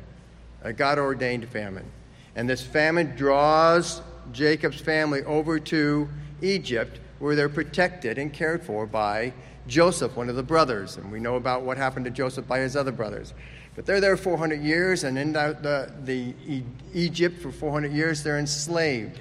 a 0.62 0.72
God 0.72 0.98
ordained 0.98 1.48
famine. 1.48 1.90
And 2.36 2.48
this 2.48 2.62
famine 2.62 3.14
draws 3.16 4.02
Jacob's 4.32 4.80
family 4.80 5.22
over 5.24 5.58
to 5.60 6.08
Egypt, 6.42 7.00
where 7.18 7.36
they're 7.36 7.48
protected 7.48 8.18
and 8.18 8.32
cared 8.32 8.64
for 8.64 8.86
by 8.86 9.32
Joseph, 9.66 10.16
one 10.16 10.28
of 10.28 10.36
the 10.36 10.42
brothers. 10.42 10.96
And 10.96 11.10
we 11.10 11.20
know 11.20 11.36
about 11.36 11.62
what 11.62 11.76
happened 11.76 12.04
to 12.04 12.10
Joseph 12.10 12.46
by 12.46 12.58
his 12.58 12.76
other 12.76 12.92
brothers. 12.92 13.34
But 13.74 13.86
they're 13.86 14.00
there 14.00 14.16
400 14.16 14.62
years, 14.62 15.04
and 15.04 15.18
in 15.18 15.32
the, 15.32 15.56
the, 15.60 15.92
the 16.04 16.62
Egypt 16.92 17.40
for 17.40 17.50
400 17.50 17.92
years, 17.92 18.22
they're 18.22 18.38
enslaved. 18.38 19.20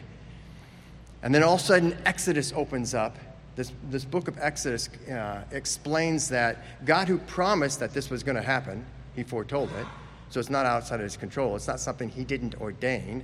And 1.24 1.34
then 1.34 1.42
all 1.42 1.56
of 1.56 1.62
a 1.62 1.64
sudden, 1.64 1.98
Exodus 2.06 2.52
opens 2.54 2.94
up. 2.94 3.18
This, 3.56 3.72
this 3.90 4.04
book 4.04 4.28
of 4.28 4.38
Exodus 4.40 4.90
uh, 5.10 5.44
explains 5.52 6.28
that 6.30 6.58
God, 6.86 7.08
who 7.08 7.18
promised 7.18 7.80
that 7.80 7.94
this 7.94 8.10
was 8.10 8.24
going 8.24 8.36
to 8.36 8.42
happen, 8.42 8.86
he 9.16 9.24
foretold 9.24 9.70
it. 9.80 9.88
So 10.30 10.40
it's 10.40 10.50
not 10.50 10.66
outside 10.66 10.96
of 10.96 11.04
his 11.04 11.16
control. 11.16 11.56
It's 11.56 11.68
not 11.68 11.80
something 11.80 12.10
he 12.10 12.26
didn't 12.26 12.60
ordain. 12.60 13.24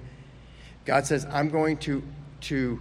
God 0.85 1.05
says, 1.05 1.25
I'm 1.29 1.49
going 1.49 1.77
to, 1.77 2.01
to 2.41 2.79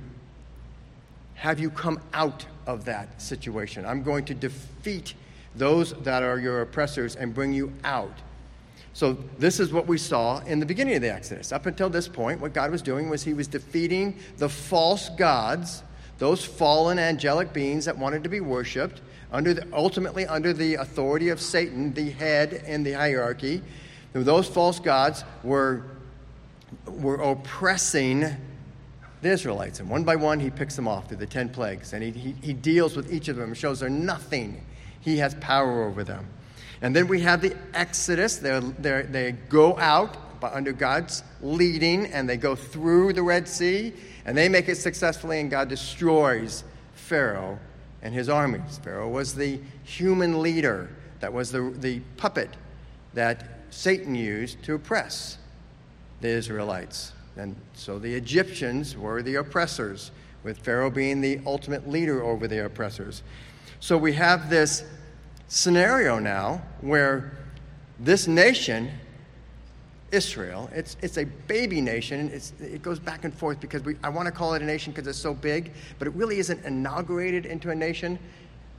have 1.35 1.59
you 1.59 1.71
come 1.71 2.01
out 2.13 2.47
of 2.67 2.85
that 2.85 3.21
situation. 3.21 3.85
I'm 3.85 4.03
going 4.03 4.25
to 4.27 4.35
defeat 4.35 5.15
those 5.57 5.95
that 5.95 6.23
are 6.23 6.39
your 6.39 6.61
oppressors 6.61 7.17
and 7.17 7.35
bring 7.35 7.53
you 7.53 7.73
out. 7.83 8.13
So, 8.99 9.17
this 9.39 9.61
is 9.61 9.73
what 9.73 9.87
we 9.87 9.97
saw 9.97 10.41
in 10.41 10.59
the 10.59 10.67
beginning 10.67 10.97
of 10.97 11.03
the 11.03 11.15
Exodus. 11.15 11.53
Up 11.53 11.67
until 11.67 11.89
this 11.89 12.09
point, 12.09 12.41
what 12.41 12.53
God 12.53 12.73
was 12.73 12.83
doing 12.83 13.09
was 13.09 13.23
He 13.23 13.33
was 13.33 13.47
defeating 13.47 14.19
the 14.39 14.49
false 14.49 15.09
gods, 15.11 15.85
those 16.19 16.45
fallen 16.45 16.99
angelic 16.99 17.53
beings 17.53 17.85
that 17.85 17.97
wanted 17.97 18.25
to 18.25 18.29
be 18.29 18.41
worshiped, 18.41 19.01
under 19.31 19.55
the, 19.55 19.69
ultimately 19.73 20.27
under 20.27 20.53
the 20.53 20.75
authority 20.75 21.29
of 21.29 21.41
Satan, 21.41 21.95
the 21.95 22.11
head 22.11 22.65
in 22.67 22.83
the 22.83 22.91
hierarchy. 22.91 23.63
Those 24.15 24.49
false 24.49 24.81
gods 24.81 25.23
were, 25.45 25.85
were 26.85 27.21
oppressing 27.21 28.23
the 29.23 29.29
Israelites. 29.29 29.79
And 29.79 29.89
one 29.89 30.03
by 30.03 30.17
one, 30.17 30.41
he 30.41 30.51
picks 30.51 30.75
them 30.75 30.89
off 30.89 31.07
through 31.07 31.19
the 31.19 31.27
10 31.27 31.51
plagues. 31.51 31.93
And 31.93 32.03
he, 32.03 32.11
he, 32.11 32.35
he 32.43 32.53
deals 32.53 32.97
with 32.97 33.13
each 33.13 33.29
of 33.29 33.37
them 33.37 33.55
shows 33.55 33.79
they're 33.79 33.89
nothing. 33.89 34.67
He 35.01 35.19
has 35.19 35.37
power 35.37 35.85
over 35.85 36.03
them. 36.03 36.27
And 36.83 36.95
then 36.95 37.09
we 37.09 37.21
have 37.21 37.41
the 37.41 37.57
Exodus. 37.75 38.37
They're, 38.37 38.61
they're, 38.61 39.03
they 39.03 39.33
go 39.33 39.79
out 39.79 40.17
under 40.43 40.73
God's 40.73 41.25
leading 41.43 42.07
and 42.07 42.29
they 42.29 42.37
go 42.37 42.55
through 42.55 43.13
the 43.13 43.23
Red 43.23 43.49
Sea 43.49 43.93
and 44.25 44.37
they 44.37 44.49
make 44.49 44.69
it 44.69 44.77
successfully, 44.77 45.41
and 45.41 45.51
God 45.51 45.69
destroys 45.69 46.63
Pharaoh 46.95 47.59
and 48.03 48.15
his 48.15 48.29
armies. 48.29 48.79
Pharaoh 48.85 49.09
was 49.09 49.35
the 49.35 49.59
human 49.85 50.43
leader, 50.43 50.91
that 51.21 51.33
was 51.33 51.51
the, 51.51 51.75
the 51.79 52.01
puppet 52.17 52.51
that 53.15 53.49
Satan 53.71 54.15
used 54.15 54.63
to 54.65 54.75
oppress 54.75 55.39
the 56.21 56.29
Israelites. 56.29 57.13
And 57.37 57.57
so 57.75 57.99
the 57.99 58.15
Egyptians 58.15 58.97
were 58.97 59.23
the 59.23 59.37
oppressors, 59.37 60.11
with 60.45 60.59
Pharaoh 60.59 60.91
being 60.91 61.21
the 61.21 61.41
ultimate 61.47 61.89
leader 61.89 62.23
over 62.23 62.47
the 62.47 62.65
oppressors. 62.65 63.23
So 63.81 63.97
we 63.97 64.13
have 64.15 64.51
this 64.51 64.85
scenario 65.49 66.19
now 66.19 66.63
where 66.81 67.33
this 67.99 68.29
nation, 68.29 68.91
Israel, 70.13 70.71
it's, 70.73 70.97
it's 71.03 71.19
a 71.19 71.25
baby 71.25 71.81
nation. 71.81 72.31
It's, 72.33 72.53
it 72.61 72.83
goes 72.83 72.99
back 72.99 73.25
and 73.25 73.35
forth 73.35 73.59
because 73.59 73.83
we, 73.83 73.97
I 74.05 74.11
want 74.11 74.27
to 74.27 74.33
call 74.33 74.55
it 74.55 74.63
a 74.63 74.65
nation 74.65 74.93
because 74.93 75.07
it's 75.07 75.19
so 75.19 75.35
big, 75.35 75.73
but 75.99 76.07
it 76.07 76.15
really 76.15 76.39
isn't 76.39 76.65
inaugurated 76.65 77.47
into 77.47 77.71
a 77.71 77.75
nation 77.75 78.19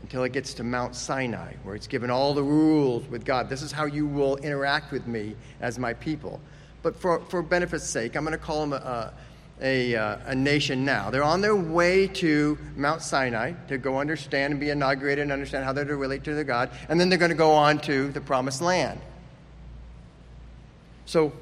until 0.01 0.23
it 0.23 0.31
gets 0.31 0.53
to 0.53 0.63
Mount 0.63 0.95
Sinai, 0.95 1.53
where 1.63 1.75
it's 1.75 1.88
given 1.88 2.09
all 2.09 2.33
the 2.33 2.43
rules 2.43 3.05
with 3.07 3.25
God. 3.25 3.49
This 3.49 3.61
is 3.61 3.71
how 3.71 3.85
you 3.85 4.07
will 4.07 4.38
interact 4.38 4.91
with 4.91 5.07
me 5.07 5.35
as 5.59 5.77
my 5.77 5.93
people. 5.93 6.39
but 6.81 6.95
for, 6.95 7.19
for 7.25 7.41
benefit's 7.41 7.83
sake, 7.85 8.15
I'm 8.15 8.23
going 8.23 8.31
to 8.31 8.43
call 8.43 8.61
them 8.61 8.73
a, 8.73 8.77
a, 8.77 9.13
Uh, 9.62 10.18
a, 10.25 10.36
nation 10.36 10.86
now. 10.86 11.10
They're 11.10 11.22
on 11.22 11.42
their 11.42 11.56
way 11.56 12.08
to 12.08 12.58
Mount 12.78 13.01
Sinai 13.01 13.51
to 13.68 13.78
go 13.78 14.00
understand 14.00 14.51
and 14.51 14.60
be 14.60 14.70
inaugurated 14.70 15.24
and 15.24 15.34
understand 15.34 15.66
how 15.66 15.74
they're 15.74 15.84
to 15.84 15.98
relate 15.98 16.24
to 16.24 16.34
their 16.34 16.46
God, 16.46 16.70
and 16.88 16.98
then 16.98 17.10
they're 17.10 17.20
going 17.20 17.32
to 17.32 17.36
go 17.36 17.51
on 17.51 17.80
to 17.80 18.10
the 18.10 18.22
promised 18.22 18.62
land. 18.62 19.01
So, 21.06 21.34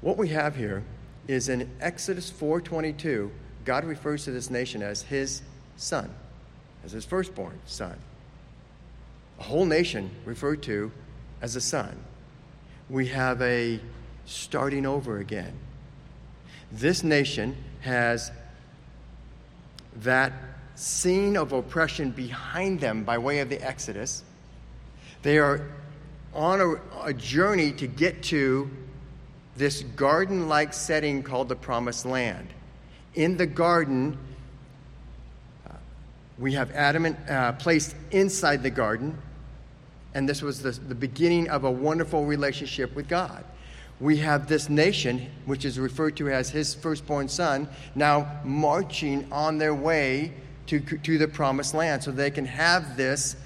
what 0.00 0.16
we 0.16 0.28
have 0.28 0.54
here 0.54 0.84
is 1.26 1.48
in 1.48 1.68
Exodus 1.80 2.30
4:22, 2.30 3.32
God 3.64 3.84
refers 3.84 4.24
to 4.24 4.30
this 4.30 4.48
nation 4.48 4.80
as 4.80 5.02
his 5.02 5.42
son, 5.76 6.10
as 6.84 6.92
his 6.92 7.04
firstborn 7.04 7.58
son. 7.66 7.96
A 9.40 9.42
whole 9.42 9.64
nation 9.64 10.10
referred 10.24 10.62
to 10.64 10.92
as 11.42 11.56
a 11.56 11.60
son. 11.60 11.96
We 12.88 13.08
have 13.08 13.42
a 13.42 13.80
starting 14.24 14.86
over 14.86 15.18
again. 15.18 15.54
This 16.70 17.02
nation 17.02 17.56
has 17.80 18.30
that 20.02 20.32
scene 20.74 21.36
of 21.36 21.52
oppression 21.52 22.10
behind 22.10 22.80
them 22.80 23.04
by 23.04 23.18
way 23.18 23.40
of 23.40 23.48
the 23.48 23.60
Exodus. 23.60 24.22
They 25.22 25.38
are 25.38 25.68
on 26.34 26.60
a, 26.60 27.06
a 27.06 27.12
journey 27.12 27.72
to 27.72 27.86
get 27.86 28.22
to 28.24 28.70
this 29.56 29.82
garden 29.82 30.48
like 30.48 30.72
setting 30.72 31.22
called 31.22 31.48
the 31.48 31.56
Promised 31.56 32.06
Land. 32.06 32.48
In 33.14 33.36
the 33.36 33.46
garden, 33.46 34.16
uh, 35.68 35.72
we 36.38 36.52
have 36.52 36.70
Adam 36.70 37.16
uh, 37.28 37.52
placed 37.52 37.96
inside 38.12 38.62
the 38.62 38.70
garden, 38.70 39.18
and 40.14 40.28
this 40.28 40.42
was 40.42 40.62
the, 40.62 40.70
the 40.70 40.94
beginning 40.94 41.48
of 41.48 41.64
a 41.64 41.70
wonderful 41.70 42.24
relationship 42.24 42.94
with 42.94 43.08
God. 43.08 43.44
We 44.00 44.18
have 44.18 44.46
this 44.46 44.68
nation, 44.68 45.28
which 45.44 45.64
is 45.64 45.78
referred 45.78 46.16
to 46.18 46.30
as 46.30 46.50
his 46.50 46.74
firstborn 46.74 47.28
son, 47.28 47.68
now 47.94 48.40
marching 48.44 49.26
on 49.32 49.58
their 49.58 49.74
way 49.74 50.32
to, 50.66 50.80
to 50.80 51.18
the 51.18 51.26
promised 51.26 51.74
land 51.74 52.04
so 52.04 52.12
they 52.12 52.30
can 52.30 52.44
have 52.44 52.96
this 52.96 53.36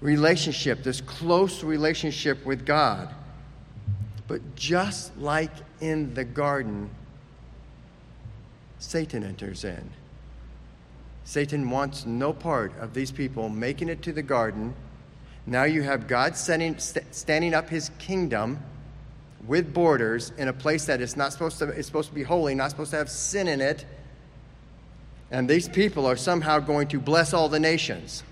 relationship, 0.00 0.82
this 0.82 1.00
close 1.00 1.64
relationship 1.64 2.44
with 2.44 2.66
God. 2.66 3.14
But 4.26 4.56
just 4.56 5.16
like 5.16 5.52
in 5.80 6.12
the 6.14 6.24
garden, 6.24 6.90
Satan 8.78 9.24
enters 9.24 9.64
in. 9.64 9.90
Satan 11.24 11.70
wants 11.70 12.06
no 12.06 12.32
part 12.32 12.72
of 12.78 12.94
these 12.94 13.10
people 13.10 13.48
making 13.48 13.88
it 13.88 14.02
to 14.02 14.12
the 14.12 14.22
garden. 14.22 14.74
Now 15.46 15.64
you 15.64 15.82
have 15.82 16.06
God 16.06 16.36
st- 16.36 16.80
standing 17.10 17.54
up 17.54 17.70
his 17.70 17.90
kingdom 17.98 18.60
with 19.48 19.74
borders 19.74 20.32
in 20.38 20.46
a 20.46 20.52
place 20.52 20.84
that 20.84 21.00
is 21.00 21.16
not 21.16 21.32
supposed 21.32 21.58
to 21.58 21.70
is 21.70 21.86
supposed 21.86 22.10
to 22.10 22.14
be 22.14 22.22
holy, 22.22 22.54
not 22.54 22.70
supposed 22.70 22.90
to 22.90 22.98
have 22.98 23.10
sin 23.10 23.48
in 23.48 23.60
it. 23.60 23.84
And 25.30 25.48
these 25.48 25.68
people 25.68 26.06
are 26.06 26.16
somehow 26.16 26.58
going 26.60 26.88
to 26.88 27.00
bless 27.00 27.34
all 27.34 27.48
the 27.48 27.58
nations. 27.58 28.22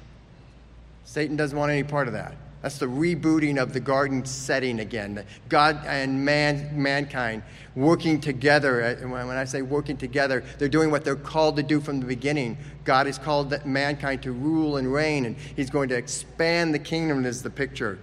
Satan 1.04 1.36
doesn't 1.36 1.58
want 1.58 1.72
any 1.72 1.82
part 1.82 2.06
of 2.06 2.12
that. 2.14 2.36
That's 2.62 2.78
the 2.78 2.86
rebooting 2.86 3.62
of 3.62 3.72
the 3.72 3.80
garden 3.80 4.24
setting 4.24 4.80
again. 4.80 5.24
God 5.48 5.84
and 5.86 6.24
man, 6.24 6.70
mankind 6.82 7.42
working 7.76 8.20
together. 8.20 8.96
When 9.02 9.30
I 9.30 9.44
say 9.44 9.62
working 9.62 9.96
together, 9.96 10.42
they're 10.58 10.68
doing 10.68 10.90
what 10.90 11.04
they're 11.04 11.16
called 11.16 11.56
to 11.56 11.62
do 11.62 11.80
from 11.80 12.00
the 12.00 12.06
beginning. 12.06 12.58
God 12.84 13.06
has 13.06 13.18
called 13.18 13.54
mankind 13.64 14.22
to 14.22 14.32
rule 14.32 14.78
and 14.78 14.92
reign, 14.92 15.26
and 15.26 15.36
He's 15.54 15.70
going 15.70 15.90
to 15.90 15.96
expand 15.96 16.74
the 16.74 16.78
kingdom, 16.78 17.24
is 17.24 17.42
the 17.42 17.50
picture. 17.50 17.98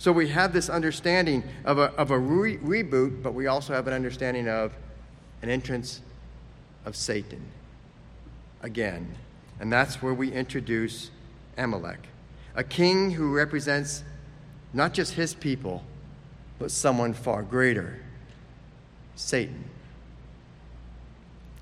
So 0.00 0.12
we 0.12 0.28
have 0.28 0.54
this 0.54 0.70
understanding 0.70 1.44
of 1.66 1.76
a, 1.76 1.92
of 1.92 2.10
a 2.10 2.18
re- 2.18 2.56
reboot, 2.56 3.22
but 3.22 3.34
we 3.34 3.48
also 3.48 3.74
have 3.74 3.86
an 3.86 3.92
understanding 3.92 4.48
of 4.48 4.72
an 5.42 5.50
entrance 5.50 6.00
of 6.86 6.96
Satan 6.96 7.42
again. 8.62 9.14
And 9.60 9.70
that's 9.70 10.00
where 10.00 10.14
we 10.14 10.32
introduce 10.32 11.10
Amalek 11.58 11.98
a 12.54 12.64
king 12.64 13.10
who 13.10 13.30
represents 13.30 14.02
not 14.72 14.94
just 14.94 15.12
his 15.12 15.34
people, 15.34 15.84
but 16.58 16.70
someone 16.70 17.12
far 17.12 17.42
greater 17.42 18.00
Satan. 19.16 19.64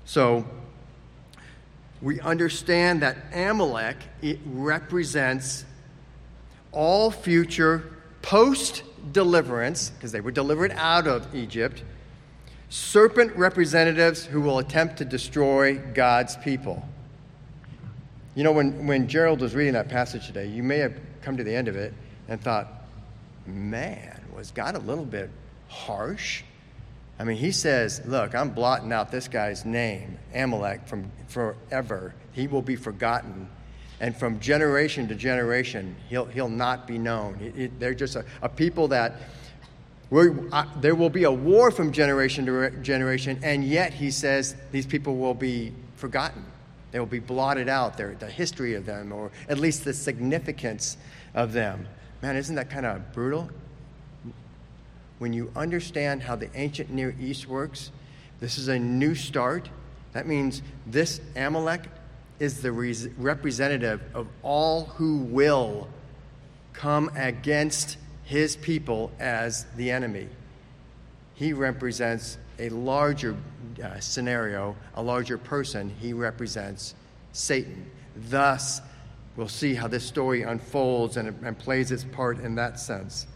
So, 0.05 0.45
we 2.01 2.21
understand 2.21 3.01
that 3.01 3.17
Amalek 3.33 3.97
it 4.21 4.39
represents 4.45 5.65
all 6.71 7.11
future 7.11 7.97
post 8.21 8.83
deliverance 9.11 9.89
because 9.91 10.11
they 10.11 10.21
were 10.21 10.31
delivered 10.31 10.71
out 10.73 11.07
of 11.07 11.33
Egypt 11.33 11.83
serpent 12.69 13.35
representatives 13.35 14.25
who 14.25 14.41
will 14.41 14.59
attempt 14.59 14.97
to 14.97 15.05
destroy 15.05 15.77
God's 15.77 16.37
people. 16.37 16.87
You 18.35 18.43
know, 18.43 18.51
when, 18.51 18.85
when 18.85 19.07
Gerald 19.07 19.41
was 19.41 19.55
reading 19.55 19.73
that 19.73 19.89
passage 19.89 20.27
today, 20.27 20.47
you 20.47 20.63
may 20.63 20.77
have 20.77 20.93
come 21.21 21.35
to 21.37 21.43
the 21.43 21.53
end 21.53 21.67
of 21.67 21.75
it 21.75 21.93
and 22.27 22.39
thought, 22.39 22.67
man, 23.47 24.21
was 24.35 24.51
God 24.51 24.75
a 24.75 24.79
little 24.79 25.05
bit 25.05 25.31
harsh? 25.67 26.43
I 27.17 27.23
mean, 27.23 27.37
he 27.37 27.51
says, 27.51 28.01
look, 28.05 28.35
I'm 28.35 28.51
blotting 28.51 28.93
out 28.93 29.11
this 29.11 29.27
guy's 29.27 29.65
name, 29.65 30.17
Amalek, 30.33 30.87
from 30.87 31.11
forever. 31.27 32.13
He 32.31 32.47
will 32.47 32.61
be 32.61 32.75
forgotten. 32.75 33.49
And 33.99 34.15
from 34.15 34.39
generation 34.39 35.07
to 35.09 35.15
generation, 35.15 35.95
he'll, 36.07 36.25
he'll 36.25 36.49
not 36.49 36.87
be 36.87 36.97
known. 36.97 37.37
It, 37.41 37.57
it, 37.57 37.79
they're 37.79 37.93
just 37.93 38.15
a, 38.15 38.25
a 38.41 38.47
people 38.47 38.87
that 38.89 39.15
uh, 40.11 40.65
there 40.79 40.95
will 40.95 41.09
be 41.09 41.25
a 41.25 41.31
war 41.31 41.69
from 41.69 41.91
generation 41.91 42.45
to 42.45 42.71
generation, 42.81 43.39
and 43.43 43.63
yet 43.63 43.93
he 43.93 44.09
says 44.09 44.55
these 44.71 44.85
people 44.85 45.17
will 45.17 45.33
be 45.33 45.73
forgotten. 45.95 46.43
They 46.91 46.99
will 46.99 47.05
be 47.05 47.19
blotted 47.19 47.69
out, 47.69 47.97
their, 47.97 48.15
the 48.15 48.29
history 48.29 48.73
of 48.73 48.85
them, 48.85 49.11
or 49.11 49.31
at 49.47 49.59
least 49.59 49.83
the 49.83 49.93
significance 49.93 50.97
of 51.35 51.53
them. 51.53 51.87
Man, 52.21 52.35
isn't 52.35 52.55
that 52.55 52.69
kind 52.69 52.85
of 52.85 53.13
brutal? 53.13 53.49
When 55.19 55.33
you 55.33 55.51
understand 55.55 56.23
how 56.23 56.35
the 56.35 56.49
ancient 56.55 56.89
Near 56.89 57.13
East 57.19 57.47
works, 57.47 57.91
this 58.39 58.57
is 58.57 58.69
a 58.69 58.79
new 58.79 59.13
start. 59.13 59.69
That 60.13 60.25
means 60.25 60.63
this 60.87 61.21
Amalek 61.35 61.81
is 62.39 62.61
the 62.61 62.71
representative 63.17 64.01
of 64.13 64.27
all 64.43 64.85
who 64.85 65.17
will 65.17 65.87
come 66.73 67.11
against 67.15 67.97
his 68.23 68.55
people 68.55 69.11
as 69.19 69.65
the 69.75 69.91
enemy. 69.91 70.27
He 71.35 71.51
represents 71.51 72.37
a 72.57 72.69
larger 72.69 73.35
uh, 73.83 73.99
scenario, 73.99 74.75
a 74.95 75.01
larger 75.01 75.37
person, 75.37 75.93
he 75.99 76.13
represents 76.13 76.95
Satan. 77.33 77.89
Thus, 78.15 78.81
we'll 79.35 79.47
see 79.47 79.73
how 79.73 79.87
this 79.87 80.03
story 80.03 80.43
unfolds 80.43 81.17
and, 81.17 81.27
and 81.43 81.57
plays 81.57 81.91
its 81.91 82.03
part 82.03 82.39
in 82.39 82.55
that 82.55 82.79
sense. 82.79 83.27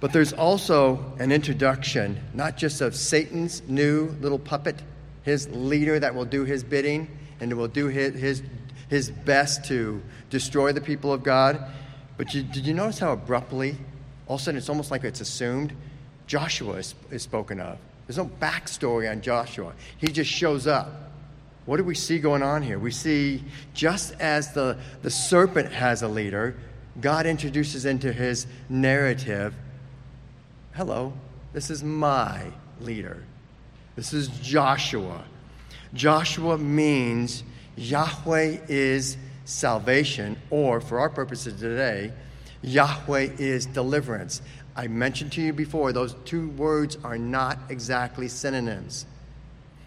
But 0.00 0.12
there's 0.12 0.32
also 0.32 1.14
an 1.18 1.32
introduction, 1.32 2.20
not 2.34 2.56
just 2.56 2.80
of 2.80 2.94
Satan's 2.94 3.62
new 3.68 4.14
little 4.20 4.38
puppet, 4.38 4.82
his 5.22 5.48
leader 5.48 5.98
that 5.98 6.14
will 6.14 6.24
do 6.24 6.44
his 6.44 6.62
bidding 6.62 7.08
and 7.40 7.52
will 7.54 7.68
do 7.68 7.86
his, 7.86 8.42
his, 8.88 9.10
best 9.10 9.64
to 9.66 10.00
destroy 10.30 10.72
the 10.72 10.80
people 10.80 11.12
of 11.12 11.22
God. 11.22 11.64
But 12.16 12.34
you, 12.34 12.42
did 12.42 12.66
you 12.66 12.74
notice 12.74 12.98
how 12.98 13.12
abruptly, 13.12 13.76
all 14.26 14.36
of 14.36 14.40
a 14.40 14.44
sudden, 14.44 14.58
it's 14.58 14.68
almost 14.68 14.90
like 14.90 15.04
it's 15.04 15.20
assumed 15.20 15.72
Joshua 16.26 16.74
is, 16.74 16.94
is 17.10 17.22
spoken 17.22 17.60
of. 17.60 17.78
There's 18.06 18.18
no 18.18 18.30
backstory 18.40 19.10
on 19.10 19.20
Joshua. 19.20 19.72
He 19.98 20.08
just 20.08 20.30
shows 20.30 20.66
up. 20.66 21.10
What 21.66 21.78
do 21.78 21.84
we 21.84 21.94
see 21.94 22.18
going 22.18 22.42
on 22.42 22.62
here? 22.62 22.78
We 22.78 22.90
see 22.90 23.42
just 23.72 24.12
as 24.20 24.52
the, 24.52 24.78
the 25.02 25.10
serpent 25.10 25.72
has 25.72 26.02
a 26.02 26.08
leader, 26.08 26.54
God 27.00 27.26
introduces 27.26 27.86
into 27.86 28.12
his 28.12 28.46
narrative 28.68 29.54
hello, 30.74 31.12
this 31.52 31.70
is 31.70 31.84
my 31.84 32.42
leader. 32.80 33.22
This 33.96 34.12
is 34.12 34.28
Joshua. 34.40 35.24
Joshua 35.94 36.58
means 36.58 37.42
Yahweh 37.76 38.58
is 38.68 39.16
salvation, 39.44 40.36
or 40.50 40.80
for 40.80 41.00
our 41.00 41.08
purposes 41.08 41.58
today, 41.58 42.12
Yahweh 42.62 43.30
is 43.38 43.66
deliverance. 43.66 44.42
I 44.76 44.88
mentioned 44.88 45.32
to 45.32 45.42
you 45.42 45.52
before, 45.52 45.92
those 45.92 46.16
two 46.24 46.48
words 46.50 46.98
are 47.04 47.18
not 47.18 47.58
exactly 47.68 48.28
synonyms. 48.28 49.06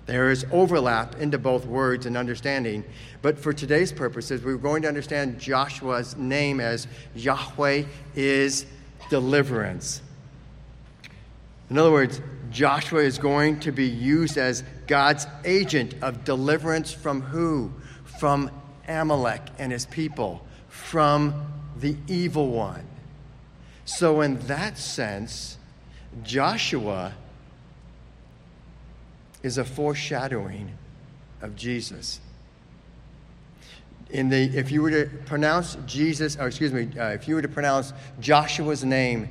There 0.06 0.32
is 0.32 0.46
overlap 0.54 1.18
into 1.20 1.38
both 1.38 1.66
words 1.66 2.06
and 2.06 2.16
understanding. 2.16 2.86
But 3.22 3.38
for 3.38 3.52
today's 3.52 3.92
purposes, 3.92 4.42
we're 4.42 4.56
going 4.56 4.84
to 4.84 4.88
understand 4.88 5.38
Joshua's 5.38 6.16
name 6.16 6.62
as 6.62 6.88
Yahweh 7.14 7.84
is 8.16 8.66
deliverance. 9.10 10.02
In 11.70 11.78
other 11.78 11.92
words, 11.92 12.22
Joshua 12.50 13.02
is 13.02 13.18
going 13.18 13.60
to 13.62 13.74
be 13.74 13.86
used 13.86 14.38
as 14.38 14.64
God's 14.88 15.28
agent 15.46 15.96
of 16.02 16.24
deliverance 16.24 16.92
from 16.92 17.22
who? 17.22 17.72
From 18.20 18.50
Amalek 18.88 19.42
and 19.60 19.72
his 19.72 19.86
people, 19.86 20.46
from 20.70 21.46
the 21.80 21.96
evil 22.08 22.50
one. 22.50 22.86
So, 23.86 24.22
in 24.22 24.40
that 24.48 24.78
sense, 24.78 25.58
Joshua 26.24 27.14
is 29.44 29.58
a 29.58 29.64
foreshadowing 29.64 30.72
of 31.42 31.56
Jesus. 31.56 32.20
In 34.10 34.30
the, 34.30 34.44
if 34.58 34.72
you 34.72 34.82
were 34.82 34.92
to 34.92 35.10
pronounce 35.26 35.78
Jesus, 35.86 36.38
or 36.38 36.48
excuse 36.48 36.72
me, 36.72 36.90
uh, 36.98 37.10
if 37.10 37.28
you 37.28 37.36
were 37.36 37.42
to 37.42 37.48
pronounce 37.48 37.94
Joshua's 38.20 38.84
name 38.84 39.30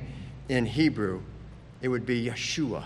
in 0.49 0.65
Hebrew, 0.65 1.21
it 1.81 1.87
would 1.87 2.05
be 2.05 2.25
Yeshua. 2.25 2.85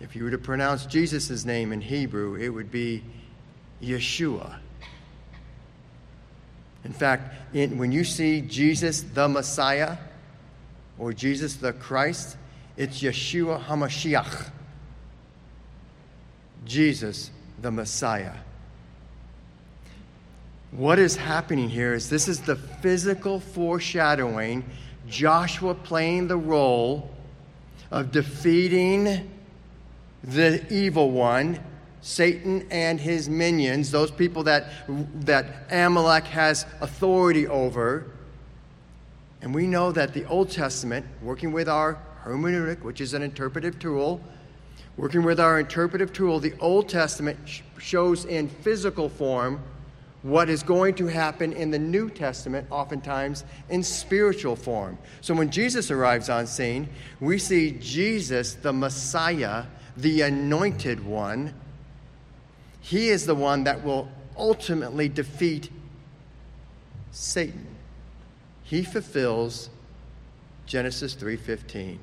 If 0.00 0.16
you 0.16 0.24
were 0.24 0.30
to 0.30 0.38
pronounce 0.38 0.86
Jesus' 0.86 1.44
name 1.44 1.72
in 1.72 1.80
Hebrew, 1.80 2.34
it 2.34 2.48
would 2.48 2.70
be 2.70 3.02
Yeshua. 3.82 4.58
In 6.84 6.92
fact, 6.92 7.34
in, 7.54 7.78
when 7.78 7.92
you 7.92 8.04
see 8.04 8.40
Jesus 8.42 9.02
the 9.02 9.28
Messiah 9.28 9.96
or 10.98 11.12
Jesus 11.12 11.56
the 11.56 11.72
Christ, 11.72 12.36
it's 12.76 13.00
Yeshua 13.00 13.64
HaMashiach. 13.64 14.50
Jesus 16.64 17.30
the 17.60 17.70
Messiah. 17.70 18.34
What 20.72 20.98
is 20.98 21.16
happening 21.16 21.68
here 21.68 21.94
is 21.94 22.10
this 22.10 22.26
is 22.26 22.40
the 22.40 22.56
physical 22.56 23.38
foreshadowing, 23.38 24.64
Joshua 25.08 25.74
playing 25.74 26.26
the 26.26 26.36
role 26.36 27.10
of 27.90 28.10
defeating 28.10 29.30
the 30.24 30.64
evil 30.72 31.10
one, 31.10 31.60
Satan 32.00 32.66
and 32.70 33.00
his 33.00 33.28
minions, 33.28 33.90
those 33.90 34.10
people 34.10 34.42
that, 34.44 34.66
that 35.26 35.46
Amalek 35.70 36.24
has 36.24 36.66
authority 36.80 37.46
over. 37.46 38.06
And 39.42 39.54
we 39.54 39.66
know 39.66 39.92
that 39.92 40.14
the 40.14 40.24
Old 40.26 40.50
Testament, 40.50 41.06
working 41.22 41.52
with 41.52 41.68
our 41.68 41.98
hermeneutic, 42.24 42.82
which 42.82 43.00
is 43.00 43.12
an 43.14 43.22
interpretive 43.22 43.78
tool, 43.78 44.20
working 44.96 45.22
with 45.22 45.38
our 45.40 45.60
interpretive 45.60 46.12
tool, 46.12 46.40
the 46.40 46.54
Old 46.60 46.88
Testament 46.88 47.38
shows 47.78 48.24
in 48.24 48.48
physical 48.48 49.08
form 49.08 49.60
what 50.22 50.48
is 50.48 50.62
going 50.62 50.94
to 50.94 51.06
happen 51.06 51.52
in 51.52 51.70
the 51.70 51.78
New 51.78 52.08
Testament, 52.08 52.66
oftentimes 52.70 53.44
in 53.68 53.82
spiritual 53.82 54.56
form. 54.56 54.96
So 55.20 55.34
when 55.34 55.50
Jesus 55.50 55.90
arrives 55.90 56.30
on 56.30 56.46
scene, 56.46 56.88
we 57.20 57.38
see 57.38 57.72
Jesus, 57.72 58.54
the 58.54 58.72
Messiah, 58.72 59.64
the 59.96 60.22
anointed 60.22 61.04
one. 61.04 61.54
He 62.80 63.08
is 63.08 63.26
the 63.26 63.34
one 63.34 63.64
that 63.64 63.84
will 63.84 64.08
ultimately 64.36 65.08
defeat 65.08 65.70
Satan. 67.10 67.66
He 68.62 68.82
fulfills 68.82 69.70
Genesis 70.66 71.14
3:15. 71.14 71.98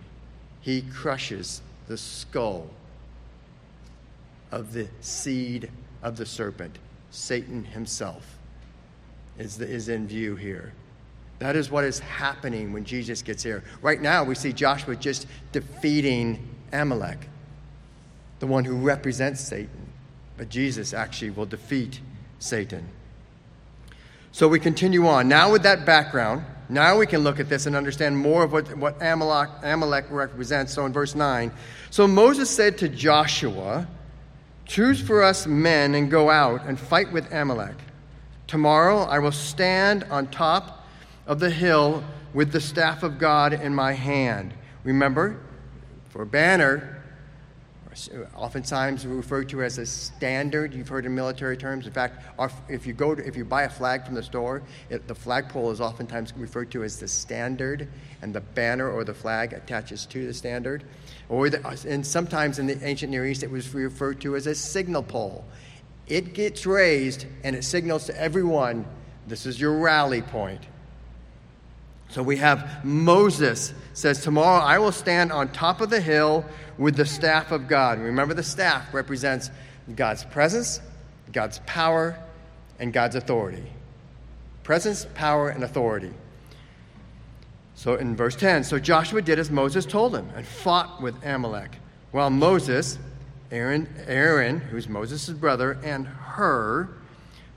He 0.61 0.81
crushes 0.83 1.61
the 1.87 1.97
skull 1.97 2.69
of 4.51 4.73
the 4.73 4.87
seed 5.01 5.69
of 6.03 6.17
the 6.17 6.25
serpent. 6.25 6.77
Satan 7.09 7.65
himself 7.65 8.37
is, 9.37 9.57
the, 9.57 9.67
is 9.67 9.89
in 9.89 10.07
view 10.07 10.35
here. 10.35 10.73
That 11.39 11.55
is 11.55 11.71
what 11.71 11.83
is 11.83 11.99
happening 11.99 12.71
when 12.71 12.85
Jesus 12.85 13.21
gets 13.21 13.41
here. 13.41 13.63
Right 13.81 13.99
now, 13.99 14.23
we 14.23 14.35
see 14.35 14.53
Joshua 14.53 14.95
just 14.95 15.25
defeating 15.51 16.47
Amalek, 16.71 17.17
the 18.41 18.47
one 18.47 18.65
who 18.65 18.75
represents 18.75 19.39
Satan. 19.39 19.87
But 20.35 20.49
Jesus 20.49 20.95
actually 20.95 21.29
will 21.29 21.45
defeat 21.45 22.01
Satan. 22.39 22.89
So 24.31 24.47
we 24.47 24.59
continue 24.59 25.07
on. 25.07 25.27
Now, 25.27 25.51
with 25.51 25.61
that 25.63 25.85
background, 25.85 26.43
now 26.67 26.97
we 26.97 27.05
can 27.05 27.21
look 27.21 27.39
at 27.39 27.49
this 27.49 27.67
and 27.67 27.75
understand 27.75 28.17
more 28.17 28.43
of 28.43 28.51
what, 28.51 28.75
what 28.75 28.95
Amalek, 28.99 29.49
Amalek 29.61 30.05
represents. 30.09 30.73
So 30.73 30.87
in 30.87 30.91
verse 30.91 31.13
9, 31.13 31.51
so 31.91 32.07
Moses 32.07 32.49
said 32.49 32.79
to 32.79 32.89
Joshua, 32.89 33.87
Choose 34.65 34.99
for 34.99 35.21
us 35.21 35.45
men 35.45 35.93
and 35.93 36.09
go 36.09 36.31
out 36.31 36.65
and 36.65 36.79
fight 36.79 37.11
with 37.11 37.31
Amalek. 37.31 37.75
Tomorrow 38.47 39.01
I 39.03 39.19
will 39.19 39.31
stand 39.31 40.03
on 40.05 40.27
top 40.27 40.87
of 41.27 41.39
the 41.39 41.51
hill 41.51 42.03
with 42.33 42.51
the 42.51 42.61
staff 42.61 43.03
of 43.03 43.19
God 43.19 43.53
in 43.53 43.75
my 43.75 43.93
hand. 43.93 44.53
Remember, 44.83 45.39
for 46.09 46.23
a 46.23 46.25
banner, 46.25 47.00
oftentimes 48.35 49.05
referred 49.05 49.49
to 49.49 49.63
as 49.63 49.77
a 49.77 49.85
standard. 49.85 50.73
You've 50.73 50.87
heard 50.87 51.05
in 51.05 51.13
military 51.13 51.57
terms. 51.57 51.85
In 51.87 51.93
fact, 51.93 52.23
if 52.69 52.87
you 52.87 52.93
go 52.93 53.15
to, 53.15 53.25
if 53.27 53.35
you 53.35 53.43
buy 53.43 53.63
a 53.63 53.69
flag 53.69 54.05
from 54.05 54.15
the 54.15 54.23
store, 54.23 54.63
it, 54.89 55.07
the 55.07 55.15
flagpole 55.15 55.71
is 55.71 55.81
oftentimes 55.81 56.33
referred 56.37 56.71
to 56.71 56.83
as 56.83 56.99
the 56.99 57.07
standard, 57.07 57.87
and 58.21 58.33
the 58.33 58.41
banner 58.41 58.89
or 58.89 59.03
the 59.03 59.13
flag 59.13 59.53
attaches 59.53 60.05
to 60.07 60.25
the 60.25 60.33
standard. 60.33 60.83
Or 61.27 61.49
the, 61.49 61.85
and 61.87 62.05
sometimes 62.05 62.59
in 62.59 62.67
the 62.67 62.81
ancient 62.85 63.11
Near 63.11 63.25
East, 63.25 63.43
it 63.43 63.51
was 63.51 63.73
referred 63.73 64.21
to 64.21 64.35
as 64.35 64.47
a 64.47 64.55
signal 64.55 65.03
pole. 65.03 65.45
It 66.07 66.33
gets 66.33 66.65
raised 66.65 67.25
and 67.43 67.55
it 67.55 67.63
signals 67.63 68.05
to 68.05 68.19
everyone, 68.19 68.85
"This 69.27 69.45
is 69.45 69.59
your 69.59 69.79
rally 69.79 70.21
point." 70.21 70.61
So 72.11 72.21
we 72.21 72.37
have 72.37 72.83
Moses 72.83 73.73
says, 73.93 74.21
Tomorrow 74.21 74.61
I 74.61 74.79
will 74.79 74.91
stand 74.91 75.31
on 75.31 75.49
top 75.49 75.79
of 75.79 75.89
the 75.89 76.01
hill 76.01 76.45
with 76.77 76.97
the 76.97 77.05
staff 77.05 77.51
of 77.51 77.69
God. 77.69 77.99
Remember, 77.99 78.33
the 78.33 78.43
staff 78.43 78.93
represents 78.93 79.49
God's 79.95 80.25
presence, 80.25 80.81
God's 81.31 81.59
power, 81.65 82.19
and 82.79 82.91
God's 82.91 83.15
authority. 83.15 83.65
Presence, 84.63 85.07
power, 85.15 85.49
and 85.49 85.63
authority. 85.63 86.11
So 87.75 87.95
in 87.95 88.15
verse 88.15 88.35
10, 88.35 88.65
so 88.65 88.77
Joshua 88.77 89.21
did 89.21 89.39
as 89.39 89.49
Moses 89.49 89.85
told 89.85 90.13
him 90.13 90.29
and 90.35 90.45
fought 90.45 91.01
with 91.01 91.15
Amalek, 91.25 91.77
while 92.11 92.29
Moses, 92.29 92.99
Aaron, 93.51 93.87
Aaron, 94.05 94.59
who's 94.59 94.89
Moses' 94.89 95.29
brother, 95.29 95.79
and 95.81 96.07
Hur, 96.07 96.89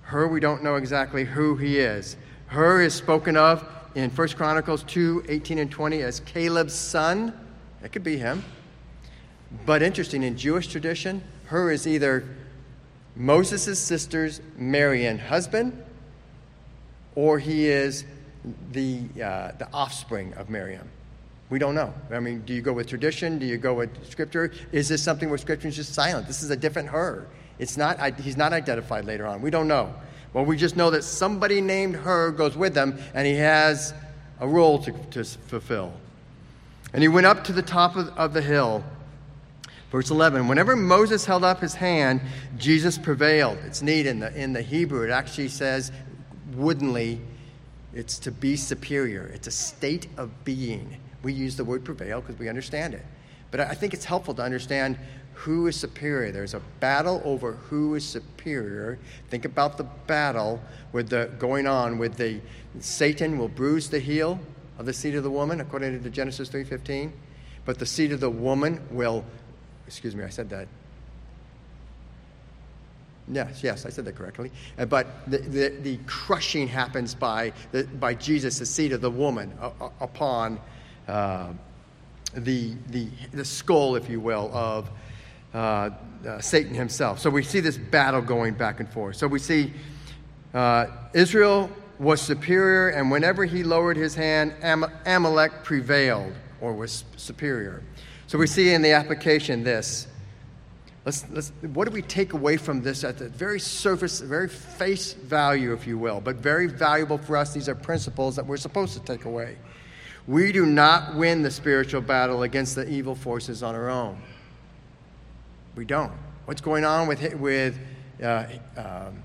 Hur, 0.02 0.28
we 0.28 0.38
don't 0.38 0.62
know 0.62 0.76
exactly 0.76 1.24
who 1.24 1.56
he 1.56 1.78
is. 1.78 2.16
Hur 2.46 2.82
is 2.82 2.94
spoken 2.94 3.36
of 3.36 3.66
in 3.94 4.10
1 4.10 4.28
Chronicles 4.30 4.82
2 4.84 5.24
18 5.28 5.58
and 5.58 5.70
20 5.70 6.02
as 6.02 6.20
Caleb's 6.20 6.74
son. 6.74 7.32
It 7.82 7.92
could 7.92 8.04
be 8.04 8.16
him. 8.16 8.42
But 9.66 9.82
interesting, 9.82 10.22
in 10.22 10.36
Jewish 10.36 10.66
tradition, 10.66 11.22
Hur 11.46 11.70
is 11.70 11.86
either 11.86 12.24
Moses' 13.14 13.78
sister's 13.78 14.40
Miriam 14.56 15.18
husband, 15.18 15.80
or 17.14 17.38
he 17.38 17.68
is 17.68 18.04
the, 18.72 19.02
uh, 19.22 19.52
the 19.58 19.68
offspring 19.72 20.34
of 20.34 20.50
Miriam. 20.50 20.88
We 21.50 21.58
don't 21.58 21.74
know. 21.74 21.94
I 22.10 22.18
mean, 22.18 22.40
do 22.40 22.52
you 22.52 22.62
go 22.62 22.72
with 22.72 22.88
tradition? 22.88 23.38
Do 23.38 23.46
you 23.46 23.58
go 23.58 23.74
with 23.74 24.10
scripture? 24.10 24.50
Is 24.72 24.88
this 24.88 25.02
something 25.02 25.28
where 25.28 25.38
scripture 25.38 25.68
is 25.68 25.76
just 25.76 25.94
silent? 25.94 26.26
This 26.26 26.42
is 26.42 26.50
a 26.50 26.56
different 26.56 26.88
Hur. 26.88 27.26
It's 27.58 27.76
not, 27.76 28.18
he's 28.18 28.36
not 28.36 28.52
identified 28.52 29.04
later 29.04 29.26
on. 29.26 29.40
We 29.40 29.50
don't 29.50 29.68
know. 29.68 29.94
Well, 30.34 30.44
we 30.44 30.56
just 30.56 30.76
know 30.76 30.90
that 30.90 31.04
somebody 31.04 31.60
named 31.60 31.94
Hur 31.94 32.32
goes 32.32 32.56
with 32.56 32.74
them 32.74 32.98
and 33.14 33.26
he 33.26 33.34
has 33.34 33.94
a 34.40 34.48
role 34.48 34.80
to, 34.80 34.92
to 35.12 35.24
fulfill. 35.24 35.94
And 36.92 37.02
he 37.02 37.08
went 37.08 37.26
up 37.26 37.44
to 37.44 37.52
the 37.52 37.62
top 37.62 37.96
of, 37.96 38.08
of 38.10 38.34
the 38.34 38.42
hill. 38.42 38.84
Verse 39.90 40.10
11 40.10 40.48
Whenever 40.48 40.74
Moses 40.74 41.24
held 41.24 41.44
up 41.44 41.60
his 41.60 41.74
hand, 41.74 42.20
Jesus 42.58 42.98
prevailed. 42.98 43.58
It's 43.64 43.80
neat 43.80 44.06
in 44.06 44.18
the, 44.18 44.34
in 44.34 44.52
the 44.52 44.62
Hebrew. 44.62 45.04
It 45.04 45.10
actually 45.10 45.48
says 45.48 45.92
woodenly, 46.54 47.20
it's 47.94 48.18
to 48.20 48.32
be 48.32 48.56
superior, 48.56 49.30
it's 49.32 49.46
a 49.46 49.52
state 49.52 50.08
of 50.16 50.44
being. 50.44 50.96
We 51.22 51.32
use 51.32 51.56
the 51.56 51.64
word 51.64 51.84
prevail 51.84 52.20
because 52.20 52.38
we 52.38 52.48
understand 52.48 52.94
it. 52.94 53.04
But 53.52 53.60
I 53.60 53.74
think 53.74 53.94
it's 53.94 54.04
helpful 54.04 54.34
to 54.34 54.42
understand 54.42 54.98
who 55.34 55.66
is 55.66 55.76
superior. 55.76 56.32
There's 56.32 56.54
a 56.54 56.62
battle 56.80 57.20
over 57.24 57.52
who 57.52 57.94
is 57.94 58.04
superior. 58.04 58.98
Think 59.28 59.44
about 59.44 59.76
the 59.76 59.84
battle 60.06 60.60
with 60.92 61.08
the 61.08 61.30
going 61.38 61.66
on 61.66 61.98
with 61.98 62.16
the 62.16 62.40
Satan 62.80 63.38
will 63.38 63.48
bruise 63.48 63.88
the 63.88 64.00
heel 64.00 64.40
of 64.78 64.86
the 64.86 64.92
seed 64.92 65.14
of 65.14 65.22
the 65.22 65.30
woman, 65.30 65.60
according 65.60 66.02
to 66.02 66.10
Genesis 66.10 66.48
3:15. 66.48 67.12
But 67.64 67.78
the 67.78 67.86
seed 67.86 68.12
of 68.12 68.20
the 68.20 68.30
woman 68.30 68.80
will, 68.90 69.24
excuse 69.86 70.14
me, 70.14 70.24
I 70.24 70.28
said 70.28 70.50
that. 70.50 70.68
Yes, 73.26 73.62
yes, 73.62 73.86
I 73.86 73.88
said 73.88 74.04
that 74.04 74.16
correctly. 74.16 74.50
Uh, 74.78 74.84
but 74.84 75.06
the, 75.30 75.38
the, 75.38 75.68
the, 75.80 75.98
crushing 76.06 76.68
happens 76.68 77.14
by, 77.14 77.54
the, 77.72 77.84
by 77.84 78.12
Jesus, 78.12 78.58
the 78.58 78.66
seed 78.66 78.92
of 78.92 79.00
the 79.00 79.10
woman, 79.10 79.50
uh, 79.60 79.88
upon 80.00 80.60
uh, 81.08 81.48
the, 82.34 82.74
the, 82.88 83.08
the 83.32 83.44
skull, 83.44 83.96
if 83.96 84.10
you 84.10 84.20
will, 84.20 84.50
of 84.52 84.90
uh, 85.54 85.90
uh, 86.26 86.40
Satan 86.40 86.74
himself. 86.74 87.20
So 87.20 87.30
we 87.30 87.42
see 87.42 87.60
this 87.60 87.78
battle 87.78 88.20
going 88.20 88.54
back 88.54 88.80
and 88.80 88.88
forth. 88.88 89.16
So 89.16 89.26
we 89.26 89.38
see 89.38 89.72
uh, 90.52 90.86
Israel 91.12 91.70
was 91.98 92.20
superior, 92.20 92.88
and 92.88 93.10
whenever 93.10 93.44
he 93.44 93.62
lowered 93.62 93.96
his 93.96 94.14
hand, 94.14 94.52
Am- 94.62 94.90
Amalek 95.06 95.62
prevailed 95.62 96.32
or 96.60 96.72
was 96.72 97.04
superior. 97.16 97.82
So 98.26 98.36
we 98.36 98.46
see 98.46 98.72
in 98.72 98.82
the 98.82 98.92
application 98.92 99.62
this. 99.62 100.08
Let's, 101.04 101.26
let's, 101.30 101.52
what 101.74 101.86
do 101.86 101.90
we 101.90 102.00
take 102.00 102.32
away 102.32 102.56
from 102.56 102.80
this 102.80 103.04
at 103.04 103.18
the 103.18 103.28
very 103.28 103.60
surface, 103.60 104.20
very 104.20 104.48
face 104.48 105.12
value, 105.12 105.74
if 105.74 105.86
you 105.86 105.98
will, 105.98 106.20
but 106.20 106.36
very 106.36 106.66
valuable 106.66 107.18
for 107.18 107.36
us? 107.36 107.52
These 107.52 107.68
are 107.68 107.74
principles 107.74 108.36
that 108.36 108.46
we're 108.46 108.56
supposed 108.56 108.94
to 108.94 109.00
take 109.00 109.26
away. 109.26 109.56
We 110.26 110.50
do 110.50 110.64
not 110.64 111.14
win 111.14 111.42
the 111.42 111.50
spiritual 111.50 112.00
battle 112.00 112.44
against 112.44 112.74
the 112.74 112.88
evil 112.88 113.14
forces 113.14 113.62
on 113.62 113.74
our 113.74 113.90
own. 113.90 114.18
We 115.76 115.84
don't. 115.84 116.12
What's 116.44 116.60
going 116.60 116.84
on 116.84 117.08
with, 117.08 117.34
with 117.34 117.78
uh, 118.22 118.46
um, 118.76 119.22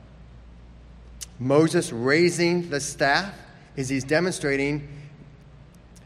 Moses 1.40 1.92
raising 1.92 2.70
the 2.70 2.80
staff 2.80 3.34
is 3.76 3.90
he's 3.90 4.04
demonstrating 4.04 4.88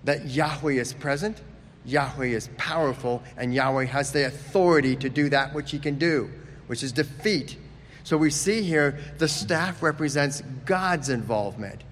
that 0.04 0.26
Yahweh 0.26 0.74
is 0.74 0.94
present, 0.94 1.42
Yahweh 1.86 2.28
is 2.28 2.50
powerful, 2.58 3.24
and 3.38 3.54
Yahweh 3.54 3.86
has 3.86 4.12
the 4.12 4.26
authority 4.26 4.96
to 4.98 5.10
do 5.10 5.30
that 5.30 5.54
which 5.54 5.72
he 5.72 5.80
can 5.80 5.98
do, 5.98 6.30
which 6.68 6.84
is 6.84 6.92
defeat. 6.92 7.58
So 8.04 8.18
we 8.18 8.30
see 8.30 8.64
here 8.64 9.00
the 9.18 9.28
staff 9.28 9.82
represents 9.82 10.42
God's 10.66 11.10
involvement. 11.10 11.84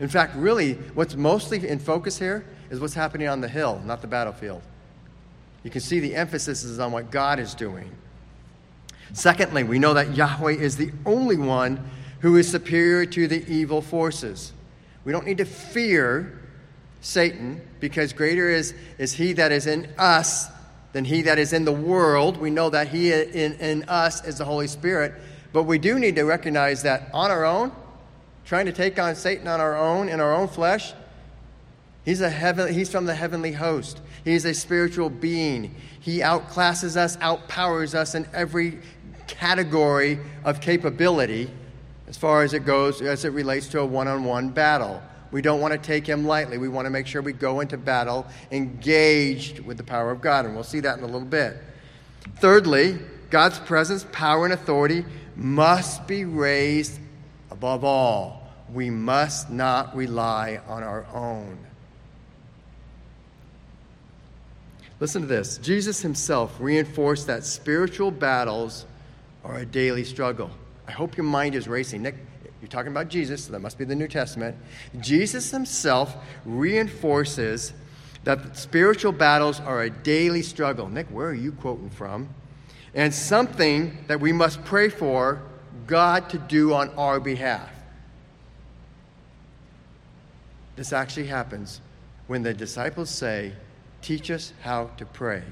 In 0.00 0.08
fact, 0.08 0.34
really, 0.34 0.74
what's 0.94 1.14
mostly 1.14 1.68
in 1.68 1.78
focus 1.78 2.18
here 2.18 2.44
is 2.70 2.80
what's 2.80 2.94
happening 2.94 3.28
on 3.28 3.40
the 3.40 3.48
hill, 3.48 3.80
not 3.84 4.00
the 4.00 4.08
battlefield. 4.08 4.62
You 5.62 5.70
can 5.70 5.80
see 5.80 6.00
the 6.00 6.14
emphasis 6.14 6.64
is 6.64 6.78
on 6.78 6.92
what 6.92 7.10
God 7.10 7.38
is 7.38 7.54
doing. 7.54 7.90
Secondly, 9.12 9.64
we 9.64 9.78
know 9.78 9.94
that 9.94 10.14
Yahweh 10.14 10.52
is 10.52 10.76
the 10.76 10.92
only 11.04 11.36
one 11.36 11.90
who 12.20 12.36
is 12.36 12.50
superior 12.50 13.06
to 13.06 13.26
the 13.26 13.44
evil 13.52 13.82
forces. 13.82 14.52
We 15.04 15.12
don't 15.12 15.26
need 15.26 15.38
to 15.38 15.44
fear 15.44 16.38
Satan 17.00 17.60
because 17.80 18.12
greater 18.12 18.48
is, 18.48 18.74
is 18.98 19.12
he 19.12 19.32
that 19.34 19.52
is 19.52 19.66
in 19.66 19.88
us 19.98 20.48
than 20.92 21.04
he 21.04 21.22
that 21.22 21.38
is 21.38 21.52
in 21.52 21.64
the 21.64 21.72
world. 21.72 22.36
We 22.36 22.50
know 22.50 22.70
that 22.70 22.88
he 22.88 23.12
in, 23.12 23.54
in 23.54 23.84
us 23.84 24.24
is 24.24 24.38
the 24.38 24.44
Holy 24.44 24.66
Spirit. 24.66 25.14
But 25.52 25.64
we 25.64 25.78
do 25.78 25.98
need 25.98 26.16
to 26.16 26.24
recognize 26.24 26.82
that 26.82 27.10
on 27.12 27.30
our 27.30 27.44
own, 27.44 27.72
trying 28.44 28.66
to 28.66 28.72
take 28.72 28.98
on 28.98 29.14
Satan 29.14 29.48
on 29.48 29.60
our 29.60 29.76
own, 29.76 30.08
in 30.08 30.20
our 30.20 30.34
own 30.34 30.48
flesh, 30.48 30.92
he's, 32.04 32.20
a 32.20 32.30
heaven, 32.30 32.72
he's 32.72 32.90
from 32.90 33.06
the 33.06 33.14
heavenly 33.14 33.52
host. 33.52 34.00
He's 34.24 34.44
a 34.44 34.54
spiritual 34.54 35.10
being. 35.10 35.74
He 36.00 36.18
outclasses 36.18 36.96
us, 36.96 37.16
outpowers 37.18 37.94
us 37.94 38.14
in 38.14 38.26
every 38.32 38.78
category 39.26 40.18
of 40.44 40.60
capability 40.60 41.50
as 42.08 42.16
far 42.16 42.42
as 42.42 42.54
it 42.54 42.66
goes, 42.66 43.00
as 43.00 43.24
it 43.24 43.30
relates 43.30 43.68
to 43.68 43.80
a 43.80 43.86
one 43.86 44.08
on 44.08 44.24
one 44.24 44.50
battle. 44.50 45.00
We 45.30 45.42
don't 45.42 45.60
want 45.60 45.72
to 45.72 45.78
take 45.78 46.06
him 46.06 46.26
lightly. 46.26 46.58
We 46.58 46.68
want 46.68 46.86
to 46.86 46.90
make 46.90 47.06
sure 47.06 47.22
we 47.22 47.32
go 47.32 47.60
into 47.60 47.78
battle 47.78 48.26
engaged 48.50 49.60
with 49.60 49.76
the 49.76 49.84
power 49.84 50.10
of 50.10 50.20
God, 50.20 50.44
and 50.44 50.54
we'll 50.54 50.64
see 50.64 50.80
that 50.80 50.98
in 50.98 51.04
a 51.04 51.06
little 51.06 51.20
bit. 51.20 51.56
Thirdly, 52.38 52.98
God's 53.30 53.60
presence, 53.60 54.04
power, 54.10 54.44
and 54.44 54.52
authority 54.52 55.04
must 55.36 56.08
be 56.08 56.24
raised 56.24 56.98
above 57.52 57.84
all. 57.84 58.48
We 58.72 58.90
must 58.90 59.48
not 59.48 59.94
rely 59.94 60.60
on 60.66 60.82
our 60.82 61.06
own. 61.14 61.58
Listen 65.00 65.22
to 65.22 65.28
this 65.28 65.58
Jesus 65.58 66.00
himself 66.02 66.54
reinforced 66.60 67.26
that 67.26 67.44
spiritual 67.44 68.10
battles 68.10 68.86
are 69.42 69.56
a 69.56 69.66
daily 69.66 70.04
struggle. 70.04 70.50
I 70.86 70.92
hope 70.92 71.16
your 71.16 71.24
mind 71.24 71.54
is 71.54 71.66
racing. 71.66 72.02
Nick, 72.02 72.16
you're 72.60 72.68
talking 72.68 72.92
about 72.92 73.08
Jesus, 73.08 73.44
so 73.44 73.52
that 73.52 73.60
must 73.60 73.78
be 73.78 73.84
the 73.84 73.96
New 73.96 74.08
Testament. 74.08 74.56
Jesus 75.00 75.50
himself 75.50 76.14
reinforces 76.44 77.72
that 78.24 78.58
spiritual 78.58 79.12
battles 79.12 79.60
are 79.60 79.82
a 79.82 79.90
daily 79.90 80.42
struggle. 80.42 80.88
Nick, 80.88 81.06
where 81.06 81.28
are 81.28 81.34
you 81.34 81.52
quoting 81.52 81.88
from? 81.88 82.28
And 82.94 83.14
something 83.14 83.96
that 84.08 84.20
we 84.20 84.32
must 84.32 84.62
pray 84.64 84.90
for 84.90 85.40
God 85.86 86.28
to 86.30 86.38
do 86.38 86.74
on 86.74 86.90
our 86.90 87.18
behalf. 87.18 87.70
This 90.76 90.92
actually 90.92 91.26
happens 91.26 91.80
when 92.26 92.42
the 92.42 92.52
disciples 92.52 93.08
say, 93.08 93.52
Teach 94.02 94.30
us 94.30 94.52
how 94.62 94.90
to 94.96 95.04
pray. 95.04 95.42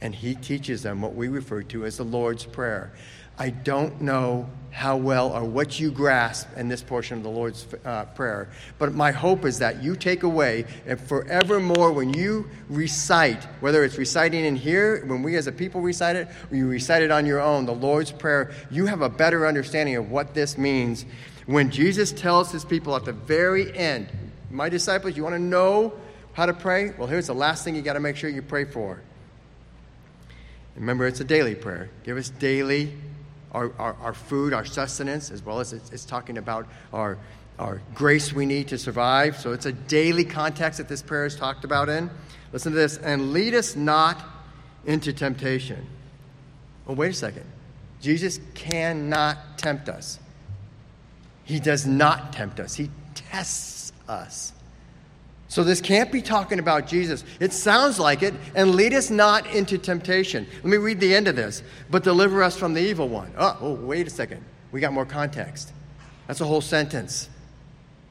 And 0.00 0.14
he 0.14 0.34
teaches 0.34 0.82
them 0.82 1.00
what 1.00 1.14
we 1.14 1.28
refer 1.28 1.62
to 1.62 1.86
as 1.86 1.96
the 1.96 2.04
Lord's 2.04 2.44
Prayer. 2.44 2.92
I 3.38 3.50
don't 3.50 4.00
know 4.00 4.48
how 4.70 4.96
well 4.96 5.30
or 5.30 5.44
what 5.44 5.80
you 5.80 5.90
grasp 5.90 6.48
in 6.56 6.68
this 6.68 6.82
portion 6.82 7.16
of 7.16 7.24
the 7.24 7.30
Lord's 7.30 7.66
uh, 7.84 8.04
Prayer, 8.06 8.48
but 8.78 8.94
my 8.94 9.10
hope 9.10 9.44
is 9.44 9.58
that 9.58 9.82
you 9.82 9.96
take 9.96 10.22
away 10.22 10.66
and 10.86 11.00
forevermore 11.00 11.92
when 11.92 12.12
you 12.12 12.48
recite, 12.68 13.42
whether 13.60 13.82
it's 13.84 13.98
reciting 13.98 14.44
in 14.44 14.56
here, 14.56 15.04
when 15.06 15.22
we 15.22 15.36
as 15.36 15.46
a 15.46 15.52
people 15.52 15.80
recite 15.80 16.16
it, 16.16 16.28
or 16.50 16.56
you 16.56 16.68
recite 16.68 17.02
it 17.02 17.10
on 17.10 17.26
your 17.26 17.40
own, 17.40 17.66
the 17.66 17.74
Lord's 17.74 18.12
Prayer, 18.12 18.52
you 18.70 18.86
have 18.86 19.00
a 19.00 19.08
better 19.08 19.46
understanding 19.46 19.96
of 19.96 20.10
what 20.10 20.34
this 20.34 20.56
means. 20.58 21.04
When 21.46 21.70
Jesus 21.70 22.12
tells 22.12 22.52
his 22.52 22.64
people 22.64 22.94
at 22.94 23.04
the 23.04 23.12
very 23.12 23.76
end, 23.76 24.08
My 24.54 24.68
disciples, 24.68 25.16
you 25.16 25.24
want 25.24 25.34
to 25.34 25.42
know 25.42 25.92
how 26.34 26.46
to 26.46 26.52
pray? 26.52 26.90
Well, 26.90 27.08
here's 27.08 27.28
the 27.28 27.34
last 27.34 27.64
thing 27.64 27.74
you 27.74 27.82
got 27.82 27.94
to 27.94 28.00
make 28.00 28.16
sure 28.16 28.28
you 28.28 28.42
pray 28.42 28.64
for. 28.64 29.00
Remember, 30.76 31.06
it's 31.06 31.20
a 31.20 31.24
daily 31.24 31.54
prayer. 31.54 31.88
Give 32.02 32.16
us 32.16 32.28
daily 32.28 32.92
our, 33.52 33.72
our, 33.78 33.94
our 33.94 34.12
food, 34.12 34.52
our 34.52 34.64
sustenance, 34.64 35.30
as 35.30 35.42
well 35.42 35.60
as 35.60 35.72
it's, 35.72 35.90
it's 35.90 36.04
talking 36.04 36.38
about 36.38 36.66
our, 36.92 37.16
our 37.58 37.80
grace 37.94 38.32
we 38.32 38.46
need 38.46 38.68
to 38.68 38.78
survive. 38.78 39.36
So 39.36 39.52
it's 39.52 39.66
a 39.66 39.72
daily 39.72 40.24
context 40.24 40.78
that 40.78 40.88
this 40.88 41.02
prayer 41.02 41.24
is 41.24 41.36
talked 41.36 41.64
about 41.64 41.88
in. 41.88 42.10
Listen 42.52 42.72
to 42.72 42.78
this. 42.78 42.98
And 42.98 43.32
lead 43.32 43.54
us 43.54 43.76
not 43.76 44.20
into 44.84 45.12
temptation. 45.12 45.86
Well, 46.84 46.96
wait 46.96 47.10
a 47.10 47.14
second. 47.14 47.44
Jesus 48.00 48.40
cannot 48.54 49.56
tempt 49.56 49.88
us. 49.88 50.18
He 51.44 51.60
does 51.60 51.86
not 51.86 52.32
tempt 52.32 52.58
us, 52.58 52.74
He 52.74 52.90
tests 53.14 53.92
us. 54.08 54.52
So 55.54 55.62
this 55.62 55.80
can't 55.80 56.10
be 56.10 56.20
talking 56.20 56.58
about 56.58 56.88
Jesus. 56.88 57.22
It 57.38 57.52
sounds 57.52 58.00
like 58.00 58.24
it, 58.24 58.34
and 58.56 58.74
lead 58.74 58.92
us 58.92 59.08
not 59.08 59.46
into 59.54 59.78
temptation. 59.78 60.48
Let 60.56 60.64
me 60.64 60.78
read 60.78 60.98
the 60.98 61.14
end 61.14 61.28
of 61.28 61.36
this. 61.36 61.62
But 61.92 62.02
deliver 62.02 62.42
us 62.42 62.56
from 62.56 62.74
the 62.74 62.80
evil 62.80 63.08
one. 63.08 63.32
Oh, 63.38 63.56
oh 63.60 63.74
wait 63.74 64.08
a 64.08 64.10
second. 64.10 64.44
We 64.72 64.80
got 64.80 64.92
more 64.92 65.06
context. 65.06 65.72
That's 66.26 66.40
a 66.40 66.44
whole 66.44 66.60
sentence. 66.60 67.28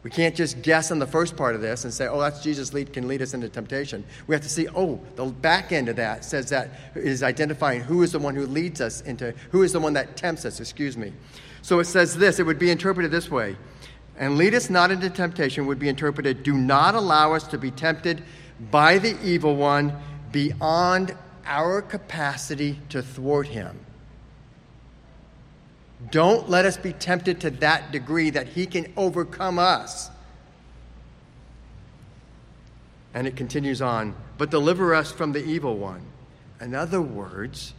We 0.03 0.09
can't 0.09 0.33
just 0.33 0.61
guess 0.61 0.89
on 0.89 0.99
the 0.99 1.05
first 1.05 1.35
part 1.35 1.53
of 1.53 1.59
this 1.59 1.83
and 1.83 1.93
say, 1.93 2.07
oh, 2.07 2.21
that's 2.21 2.41
Jesus 2.41 2.71
lead, 2.71 2.93
can 2.93 3.09
lead 3.09 3.21
us 3.21 3.33
into 3.33 3.49
temptation. 3.49 4.05
We 4.27 4.35
have 4.35 4.43
to 4.43 4.49
see, 4.49 4.69
oh, 4.73 5.01
the 5.17 5.25
back 5.25 5.73
end 5.73 5.89
of 5.89 5.97
that 5.97 6.23
says 6.23 6.47
that 6.51 6.69
is 6.95 7.23
identifying 7.23 7.81
who 7.81 8.03
is 8.03 8.13
the 8.13 8.19
one 8.19 8.35
who 8.35 8.47
leads 8.47 8.79
us 8.79 9.01
into, 9.01 9.33
who 9.51 9.63
is 9.63 9.73
the 9.73 9.81
one 9.81 9.91
that 9.95 10.15
tempts 10.15 10.45
us, 10.45 10.61
excuse 10.61 10.95
me. 10.95 11.11
So 11.61 11.79
it 11.79 11.87
says 11.87 12.15
this, 12.15 12.39
it 12.39 12.45
would 12.45 12.57
be 12.59 12.71
interpreted 12.71 13.11
this 13.11 13.29
way 13.29 13.57
and 14.17 14.37
lead 14.37 14.53
us 14.53 14.69
not 14.69 14.91
into 14.91 15.09
temptation 15.09 15.65
would 15.65 15.79
be 15.79 15.89
interpreted 15.89 16.43
do 16.43 16.53
not 16.53 16.95
allow 16.95 17.33
us 17.33 17.47
to 17.47 17.57
be 17.57 17.71
tempted 17.71 18.23
by 18.71 18.97
the 18.97 19.17
evil 19.23 19.55
one 19.55 19.93
beyond 20.31 21.15
our 21.45 21.81
capacity 21.81 22.79
to 22.89 23.01
thwart 23.01 23.47
him. 23.47 23.79
Don't 26.11 26.49
let 26.49 26.65
us 26.65 26.77
be 26.77 26.93
tempted 26.93 27.41
to 27.41 27.49
that 27.49 27.91
degree 27.91 28.29
that 28.29 28.49
he 28.49 28.65
can 28.65 28.91
overcome 28.97 29.57
us. 29.57 30.09
And 33.13 33.27
it 33.27 33.35
continues 33.35 33.81
on, 33.81 34.15
but 34.37 34.49
deliver 34.49 34.93
us 34.93 35.11
from 35.11 35.31
the 35.31 35.43
evil 35.43 35.77
one. 35.77 36.01
In 36.59 36.73
other 36.75 37.01
words, 37.01 37.73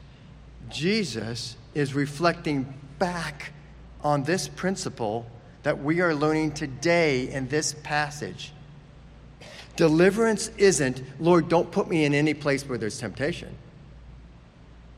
Jesus 0.71 1.57
is 1.75 1.95
reflecting 1.95 2.73
back 2.99 3.53
on 4.03 4.25
this 4.25 4.49
principle 4.49 5.27
that 5.65 5.83
we 5.83 6.01
are 6.01 6.15
learning 6.15 6.53
today 6.53 7.29
in 7.31 7.49
this 7.49 7.75
passage. 7.83 8.53
Deliverance 9.77 10.49
isn't, 10.57 11.03
Lord, 11.19 11.49
don't 11.49 11.71
put 11.71 11.89
me 11.89 12.05
in 12.05 12.15
any 12.15 12.33
place 12.33 12.67
where 12.69 12.79
there's 12.79 12.99
temptation. 12.99 13.55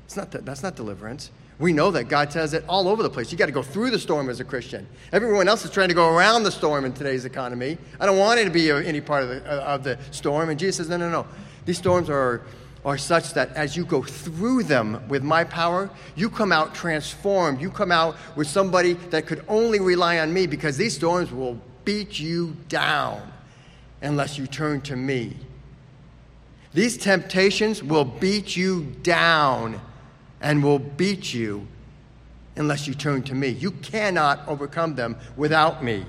It's 0.05 0.17
not 0.17 0.31
that, 0.33 0.45
that's 0.45 0.63
not 0.63 0.77
deliverance. 0.77 1.31
We 1.59 1.73
know 1.73 1.91
that 1.93 2.05
God 2.05 2.31
says 2.31 2.53
it 2.53 2.65
all 2.69 2.87
over 2.87 3.03
the 3.03 3.09
place. 3.09 3.33
You 3.33 3.39
got 3.39 3.47
to 3.47 3.53
go 3.53 3.63
through 3.63 3.91
the 3.91 3.99
storm 3.99 4.29
as 4.29 4.41
a 4.41 4.45
Christian. 4.45 4.87
Everyone 5.13 5.49
else 5.49 5.65
is 5.65 5.71
trying 5.71 5.89
to 5.89 5.95
go 5.95 6.15
around 6.15 6.43
the 6.43 6.53
storm 6.53 6.85
in 6.85 6.93
today's 6.93 7.25
economy. 7.25 7.79
I 7.99 8.05
don't 8.05 8.19
want 8.19 8.39
it 8.39 8.45
to 8.45 8.51
be 8.51 8.71
any 8.71 9.01
part 9.01 9.23
of 9.23 9.29
the, 9.31 9.43
of 9.45 9.83
the 9.83 9.99
storm. 10.11 10.51
And 10.51 10.59
Jesus 10.61 10.77
says, 10.77 10.91
no, 10.91 10.99
no, 10.99 11.09
no. 11.09 11.27
These 11.65 11.79
storms 11.79 12.11
are 12.11 12.43
are 12.87 12.97
such 12.97 13.35
that 13.35 13.53
as 13.57 13.77
you 13.77 13.85
go 13.85 14.01
through 14.01 14.63
them 14.63 15.03
with 15.09 15.25
my 15.25 15.43
power, 15.43 15.91
you 16.15 16.31
come 16.31 16.53
out 16.53 16.73
transformed. 16.73 17.61
You 17.61 17.69
come 17.69 17.91
out 17.91 18.17
with 18.37 18.47
somebody 18.47 18.93
that 19.11 19.27
could 19.27 19.45
only 19.49 19.81
rely 19.81 20.21
on 20.21 20.33
me 20.33 20.47
because 20.47 20.77
these 20.77 20.95
storms 20.95 21.33
will 21.33 21.61
beat 21.85 22.21
you 22.21 22.57
down 22.69 23.21
unless 24.01 24.39
you 24.39 24.47
turn 24.47 24.81
to 24.83 24.95
me. 24.95 25.37
These 26.75 26.97
temptations 26.99 27.83
will 27.83 28.05
beat 28.05 28.57
you 28.57 28.85
down 29.03 29.81
and 30.41 30.63
will 30.63 30.79
beat 30.79 31.35
you 31.35 31.67
unless 32.55 32.87
you 32.87 32.95
turn 32.95 33.25
to 33.25 33.35
me. 33.35 33.49
You 33.49 33.73
cannot 33.73 34.47
overcome 34.47 34.95
them 34.95 35.17
without 35.37 35.83
me. 35.83 36.07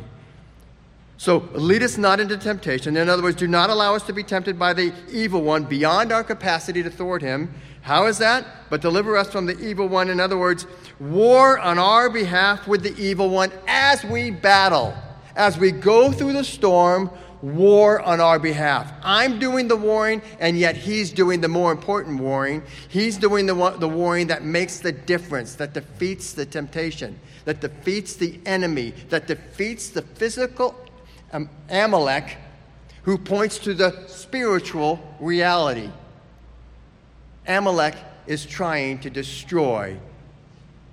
So 1.17 1.49
lead 1.53 1.81
us 1.81 1.97
not 1.97 2.19
into 2.19 2.37
temptation. 2.37 2.95
In 2.95 3.09
other 3.09 3.23
words, 3.23 3.37
do 3.37 3.47
not 3.47 3.71
allow 3.71 3.95
us 3.95 4.03
to 4.03 4.13
be 4.13 4.23
tempted 4.23 4.59
by 4.59 4.73
the 4.73 4.93
evil 5.11 5.41
one 5.41 5.63
beyond 5.63 6.11
our 6.11 6.23
capacity 6.23 6.83
to 6.83 6.91
thwart 6.91 7.23
him. 7.23 7.53
How 7.81 8.05
is 8.05 8.19
that? 8.19 8.45
But 8.69 8.81
deliver 8.81 9.17
us 9.17 9.31
from 9.31 9.47
the 9.47 9.57
evil 9.59 9.87
one. 9.87 10.09
In 10.09 10.19
other 10.19 10.37
words, 10.37 10.67
war 10.99 11.57
on 11.57 11.79
our 11.79 12.09
behalf 12.09 12.67
with 12.67 12.83
the 12.83 12.95
evil 13.01 13.29
one 13.29 13.51
as 13.67 14.03
we 14.03 14.29
battle. 14.29 14.93
as 15.37 15.57
we 15.57 15.71
go 15.71 16.11
through 16.11 16.33
the 16.33 16.43
storm, 16.43 17.09
war 17.41 18.01
on 18.01 18.19
our 18.19 18.39
behalf. 18.39 18.91
I'm 19.03 19.37
doing 19.37 19.67
the 19.67 19.75
warring, 19.75 20.23
and 20.39 20.57
yet 20.57 20.75
He's 20.75 21.11
doing 21.11 21.39
the 21.39 21.47
more 21.47 21.71
important 21.71 22.19
warring. 22.19 22.63
He's 22.89 23.17
doing 23.17 23.45
the, 23.45 23.53
the 23.77 23.87
warring 23.87 24.27
that 24.27 24.43
makes 24.43 24.79
the 24.79 24.91
difference, 24.91 25.55
that 25.55 25.73
defeats 25.73 26.33
the 26.33 26.45
temptation, 26.45 27.19
that 27.45 27.61
defeats 27.61 28.15
the 28.15 28.39
enemy, 28.45 28.93
that 29.09 29.27
defeats 29.27 29.89
the 29.91 30.01
physical 30.01 30.75
Um, 31.31 31.49
Amalek 31.69 32.37
who 33.07 33.17
points 33.17 33.57
to 33.59 33.73
the 33.73 34.05
spiritual 34.07 34.99
reality. 35.21 35.89
Amalek 37.47 37.95
is 38.25 38.45
trying 38.45 38.99
to 38.99 39.09
destroy 39.09 39.97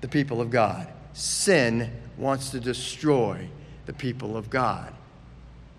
the 0.01 0.07
people 0.07 0.41
of 0.41 0.49
God. 0.49 0.87
Sin 1.13 1.91
wants 2.17 2.51
to 2.51 2.61
destroy 2.61 3.49
the 3.87 3.93
people 3.93 4.37
of 4.37 4.49
God. 4.49 4.95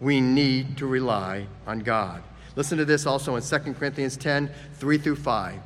We 0.02 0.20
need 0.20 0.78
to 0.80 0.86
rely 0.86 1.48
on 1.66 1.80
God. 1.80 2.22
Listen 2.58 2.78
to 2.80 2.86
this 2.86 3.06
also 3.06 3.38
in 3.38 3.42
2 3.42 3.74
Corinthians 3.76 4.18
10 4.18 4.52
3 4.74 4.98
through 4.98 5.16
5. 5.16 5.62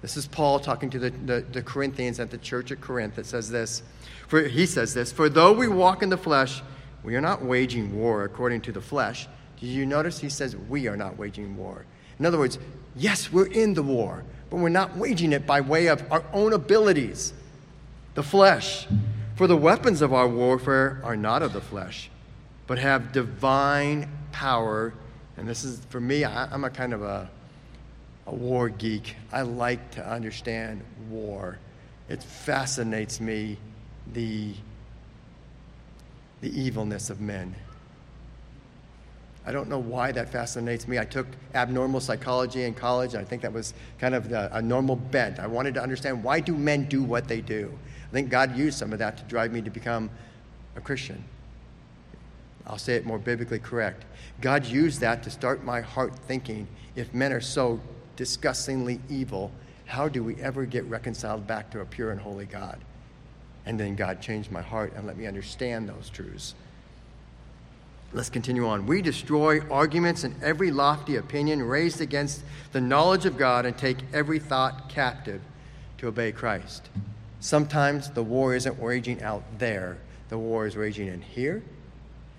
This 0.00 0.16
is 0.16 0.26
Paul 0.26 0.58
talking 0.58 0.88
to 0.88 0.98
the, 0.98 1.10
the, 1.10 1.40
the, 1.52 1.62
Corinthians 1.62 2.18
at 2.18 2.30
the 2.30 2.38
church 2.38 2.72
at 2.72 2.80
Corinth 2.80 3.16
that 3.16 3.26
says 3.26 3.50
this. 3.50 3.82
For 4.26 4.44
he 4.44 4.64
says 4.64 4.94
this, 4.94 5.12
for 5.12 5.28
though 5.28 5.52
we 5.52 5.68
walk 5.68 6.02
in 6.02 6.08
the 6.08 6.16
flesh, 6.16 6.62
we 7.02 7.16
are 7.16 7.20
not 7.20 7.42
waging 7.42 7.96
war 7.96 8.24
according 8.24 8.60
to 8.62 8.72
the 8.72 8.80
flesh. 8.80 9.28
Did 9.60 9.68
you 9.68 9.86
notice 9.86 10.18
he 10.18 10.28
says 10.28 10.56
we 10.56 10.88
are 10.88 10.96
not 10.96 11.18
waging 11.18 11.56
war? 11.56 11.84
In 12.18 12.26
other 12.26 12.38
words, 12.38 12.58
yes, 12.94 13.32
we're 13.32 13.46
in 13.46 13.74
the 13.74 13.82
war, 13.82 14.24
but 14.50 14.56
we're 14.56 14.68
not 14.68 14.96
waging 14.96 15.32
it 15.32 15.46
by 15.46 15.60
way 15.60 15.86
of 15.86 16.04
our 16.12 16.24
own 16.32 16.52
abilities, 16.52 17.32
the 18.14 18.22
flesh. 18.22 18.86
For 19.36 19.46
the 19.46 19.56
weapons 19.56 20.02
of 20.02 20.12
our 20.12 20.28
warfare 20.28 21.00
are 21.02 21.16
not 21.16 21.42
of 21.42 21.54
the 21.54 21.62
flesh, 21.62 22.10
but 22.66 22.78
have 22.78 23.12
divine 23.12 24.10
power. 24.32 24.92
And 25.38 25.48
this 25.48 25.64
is, 25.64 25.80
for 25.88 26.00
me, 26.00 26.24
I, 26.24 26.52
am 26.52 26.64
a 26.64 26.70
kind 26.70 26.92
of 26.92 27.02
a, 27.02 27.30
a 28.26 28.34
war 28.34 28.68
geek. 28.68 29.16
I 29.32 29.42
like 29.42 29.92
to 29.92 30.06
understand 30.06 30.82
war. 31.08 31.58
It 32.10 32.22
fascinates 32.22 33.18
me, 33.20 33.56
the, 34.12 34.54
the 36.40 36.60
evilness 36.60 37.10
of 37.10 37.20
men. 37.20 37.54
I 39.46 39.52
don't 39.52 39.68
know 39.68 39.78
why 39.78 40.12
that 40.12 40.30
fascinates 40.30 40.86
me. 40.86 40.98
I 40.98 41.04
took 41.04 41.26
abnormal 41.54 42.00
psychology 42.00 42.64
in 42.64 42.74
college, 42.74 43.14
and 43.14 43.22
I 43.22 43.24
think 43.24 43.42
that 43.42 43.52
was 43.52 43.74
kind 43.98 44.14
of 44.14 44.28
the, 44.28 44.54
a 44.56 44.60
normal 44.60 44.96
bent. 44.96 45.38
I 45.38 45.46
wanted 45.46 45.74
to 45.74 45.82
understand 45.82 46.22
why 46.22 46.40
do 46.40 46.54
men 46.54 46.84
do 46.84 47.02
what 47.02 47.26
they 47.26 47.40
do. 47.40 47.76
I 48.08 48.12
think 48.12 48.28
God 48.28 48.56
used 48.56 48.78
some 48.78 48.92
of 48.92 48.98
that 48.98 49.16
to 49.18 49.24
drive 49.24 49.52
me 49.52 49.62
to 49.62 49.70
become 49.70 50.10
a 50.76 50.80
Christian. 50.80 51.24
I'll 52.66 52.78
say 52.78 52.94
it 52.94 53.06
more 53.06 53.18
biblically 53.18 53.58
correct. 53.58 54.04
God 54.40 54.66
used 54.66 55.00
that 55.00 55.22
to 55.24 55.30
start 55.30 55.64
my 55.64 55.80
heart 55.80 56.14
thinking 56.26 56.68
if 56.94 57.12
men 57.14 57.32
are 57.32 57.40
so 57.40 57.80
disgustingly 58.16 59.00
evil, 59.08 59.50
how 59.86 60.08
do 60.08 60.22
we 60.22 60.36
ever 60.36 60.66
get 60.66 60.84
reconciled 60.84 61.46
back 61.46 61.70
to 61.70 61.80
a 61.80 61.84
pure 61.84 62.10
and 62.10 62.20
holy 62.20 62.46
God? 62.46 62.78
And 63.66 63.78
then 63.78 63.94
God 63.94 64.20
changed 64.20 64.50
my 64.50 64.62
heart 64.62 64.92
and 64.96 65.06
let 65.06 65.16
me 65.16 65.26
understand 65.26 65.88
those 65.88 66.08
truths. 66.08 66.54
Let's 68.12 68.30
continue 68.30 68.66
on. 68.66 68.86
We 68.86 69.02
destroy 69.02 69.60
arguments 69.70 70.24
and 70.24 70.42
every 70.42 70.72
lofty 70.72 71.16
opinion 71.16 71.62
raised 71.62 72.00
against 72.00 72.42
the 72.72 72.80
knowledge 72.80 73.24
of 73.24 73.36
God 73.36 73.66
and 73.66 73.78
take 73.78 73.98
every 74.12 74.40
thought 74.40 74.88
captive 74.88 75.40
to 75.98 76.08
obey 76.08 76.32
Christ. 76.32 76.88
Sometimes 77.38 78.10
the 78.10 78.22
war 78.22 78.54
isn't 78.54 78.80
raging 78.82 79.22
out 79.22 79.44
there, 79.58 79.98
the 80.28 80.38
war 80.38 80.66
is 80.66 80.76
raging 80.76 81.06
in 81.06 81.22
here, 81.22 81.62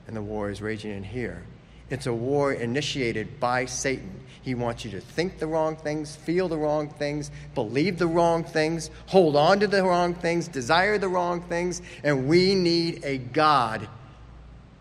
and 0.07 0.15
the 0.15 0.21
war 0.21 0.49
is 0.49 0.61
raging 0.61 0.91
in 0.91 1.03
here. 1.03 1.43
It's 1.91 2.07
a 2.07 2.13
war 2.13 2.53
initiated 2.53 3.39
by 3.39 3.65
Satan. 3.65 4.21
He 4.41 4.55
wants 4.55 4.85
you 4.85 4.91
to 4.91 5.01
think 5.01 5.37
the 5.37 5.45
wrong 5.45 5.75
things, 5.75 6.15
feel 6.15 6.47
the 6.47 6.57
wrong 6.57 6.89
things, 6.89 7.29
believe 7.53 7.99
the 7.99 8.07
wrong 8.07 8.43
things, 8.43 8.89
hold 9.07 9.35
on 9.35 9.59
to 9.59 9.67
the 9.67 9.83
wrong 9.83 10.15
things, 10.15 10.47
desire 10.47 10.97
the 10.97 11.09
wrong 11.09 11.41
things, 11.41 11.81
and 12.03 12.27
we 12.27 12.55
need 12.55 13.01
a 13.03 13.19
God 13.19 13.87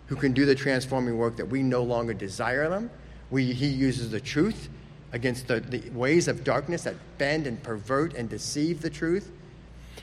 who 0.07 0.16
can 0.16 0.33
do 0.33 0.46
the 0.46 0.55
transforming 0.55 1.18
work 1.18 1.37
that 1.37 1.46
we 1.46 1.62
no 1.62 1.83
longer 1.83 2.14
desire 2.14 2.70
them. 2.70 2.90
We, 3.31 3.53
he 3.53 3.66
uses 3.66 4.11
the 4.11 4.20
truth 4.20 4.68
against 5.12 5.49
the, 5.49 5.61
the 5.61 5.90
ways 5.90 6.27
of 6.27 6.42
darkness 6.42 6.85
that 6.85 6.94
bend 7.18 7.46
and 7.46 7.62
pervert 7.62 8.14
and 8.14 8.29
deceive 8.29 8.81
the 8.81 8.90
truth. 8.90 9.31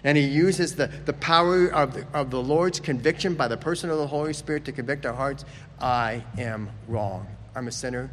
And 0.04 0.18
he 0.18 0.26
uses 0.26 0.76
the, 0.76 0.88
the 0.88 1.14
power 1.14 1.68
of 1.68 1.94
the, 1.94 2.08
of 2.14 2.30
the 2.30 2.42
Lord's 2.42 2.80
conviction 2.80 3.36
by 3.36 3.48
the 3.48 3.58
person 3.58 3.90
of 3.90 3.98
the 3.98 4.08
Holy 4.08 4.34
Spirit 4.34 4.66
to 4.66 4.72
convict 4.72 5.06
our 5.06 5.14
hearts. 5.14 5.44
I 5.80 6.24
am 6.38 6.70
wrong. 6.88 7.28
I'm 7.56 7.68
a 7.68 7.72
sinner. 7.72 8.10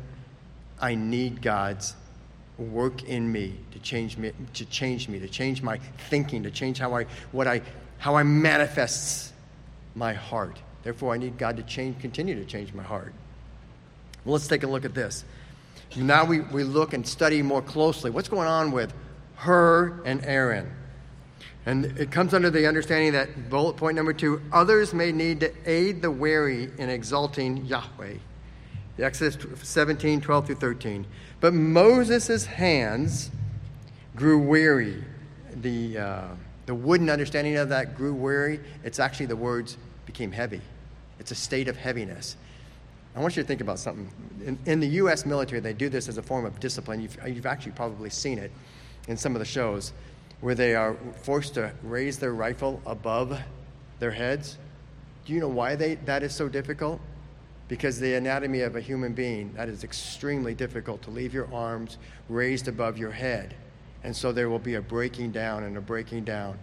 I 0.80 0.94
need 0.94 1.42
God's 1.42 1.94
work 2.58 3.02
in 3.04 3.30
me 3.30 3.54
to 3.72 3.78
change 3.80 4.16
me, 4.16 4.32
to 4.54 4.64
change 4.66 5.08
me, 5.08 5.18
to 5.18 5.28
change 5.28 5.62
my 5.62 5.78
thinking, 6.08 6.42
to 6.44 6.50
change 6.50 6.78
how 6.78 6.94
I, 6.94 7.06
what 7.32 7.46
I, 7.46 7.62
how 7.98 8.16
I 8.16 8.22
manifest 8.22 9.32
my 9.94 10.12
heart. 10.12 10.58
Therefore, 10.82 11.14
I 11.14 11.18
need 11.18 11.38
God 11.38 11.56
to 11.56 11.62
change, 11.62 12.00
continue 12.00 12.34
to 12.34 12.44
change 12.44 12.72
my 12.72 12.82
heart. 12.82 13.12
Well, 14.24 14.34
let's 14.34 14.48
take 14.48 14.62
a 14.62 14.66
look 14.66 14.84
at 14.84 14.94
this. 14.94 15.24
Now 15.96 16.24
we, 16.24 16.40
we 16.40 16.64
look 16.64 16.92
and 16.92 17.06
study 17.06 17.42
more 17.42 17.62
closely 17.62 18.10
what's 18.10 18.28
going 18.28 18.48
on 18.48 18.72
with 18.72 18.92
Hur 19.36 20.02
and 20.04 20.24
Aaron. 20.24 20.70
And 21.66 21.86
it 21.98 22.10
comes 22.10 22.34
under 22.34 22.50
the 22.50 22.66
understanding 22.66 23.12
that 23.12 23.48
bullet 23.48 23.76
point 23.76 23.96
number 23.96 24.12
two 24.12 24.42
others 24.52 24.92
may 24.92 25.12
need 25.12 25.40
to 25.40 25.52
aid 25.64 26.02
the 26.02 26.10
weary 26.10 26.70
in 26.78 26.90
exalting 26.90 27.64
Yahweh. 27.64 28.14
The 28.96 29.04
Exodus 29.04 29.38
17, 29.62 30.20
12 30.20 30.46
through 30.46 30.54
13. 30.56 31.06
But 31.40 31.54
Moses' 31.54 32.46
hands 32.46 33.30
grew 34.14 34.38
weary. 34.38 35.02
The, 35.56 35.98
uh, 35.98 36.28
the 36.66 36.74
wooden 36.74 37.10
understanding 37.10 37.56
of 37.56 37.70
that 37.70 37.96
grew 37.96 38.14
weary, 38.14 38.60
it's 38.84 39.00
actually 39.00 39.26
the 39.26 39.36
words 39.36 39.76
became 40.06 40.32
heavy. 40.32 40.60
It's 41.18 41.30
a 41.30 41.34
state 41.34 41.68
of 41.68 41.76
heaviness. 41.76 42.36
I 43.16 43.20
want 43.20 43.36
you 43.36 43.42
to 43.42 43.46
think 43.46 43.60
about 43.60 43.78
something. 43.78 44.10
In, 44.44 44.58
in, 44.66 44.80
the 44.80 44.88
U.S. 44.88 45.24
military, 45.24 45.60
they 45.60 45.72
do 45.72 45.88
this 45.88 46.08
as 46.08 46.18
a 46.18 46.22
form 46.22 46.44
of 46.44 46.58
discipline. 46.58 47.00
You've, 47.00 47.16
you've 47.26 47.46
actually 47.46 47.72
probably 47.72 48.10
seen 48.10 48.38
it 48.38 48.50
in 49.06 49.16
some 49.16 49.34
of 49.36 49.38
the 49.38 49.44
shows 49.44 49.92
where 50.44 50.54
they 50.54 50.74
are 50.74 50.94
forced 51.22 51.54
to 51.54 51.72
raise 51.82 52.18
their 52.18 52.34
rifle 52.34 52.78
above 52.84 53.40
their 53.98 54.10
heads. 54.10 54.58
Do 55.24 55.32
you 55.32 55.40
know 55.40 55.48
why 55.48 55.74
they, 55.74 55.94
that 56.04 56.22
is 56.22 56.34
so 56.34 56.50
difficult? 56.50 57.00
Because 57.66 57.98
the 57.98 58.12
anatomy 58.12 58.60
of 58.60 58.76
a 58.76 58.80
human 58.82 59.14
being, 59.14 59.54
that 59.54 59.70
is 59.70 59.84
extremely 59.84 60.52
difficult 60.52 61.00
to 61.04 61.10
leave 61.10 61.32
your 61.32 61.48
arms 61.50 61.96
raised 62.28 62.68
above 62.68 62.98
your 62.98 63.10
head. 63.10 63.54
And 64.02 64.14
so 64.14 64.32
there 64.32 64.50
will 64.50 64.58
be 64.58 64.74
a 64.74 64.82
breaking 64.82 65.30
down 65.30 65.62
and 65.62 65.78
a 65.78 65.80
breaking 65.80 66.24
down. 66.24 66.58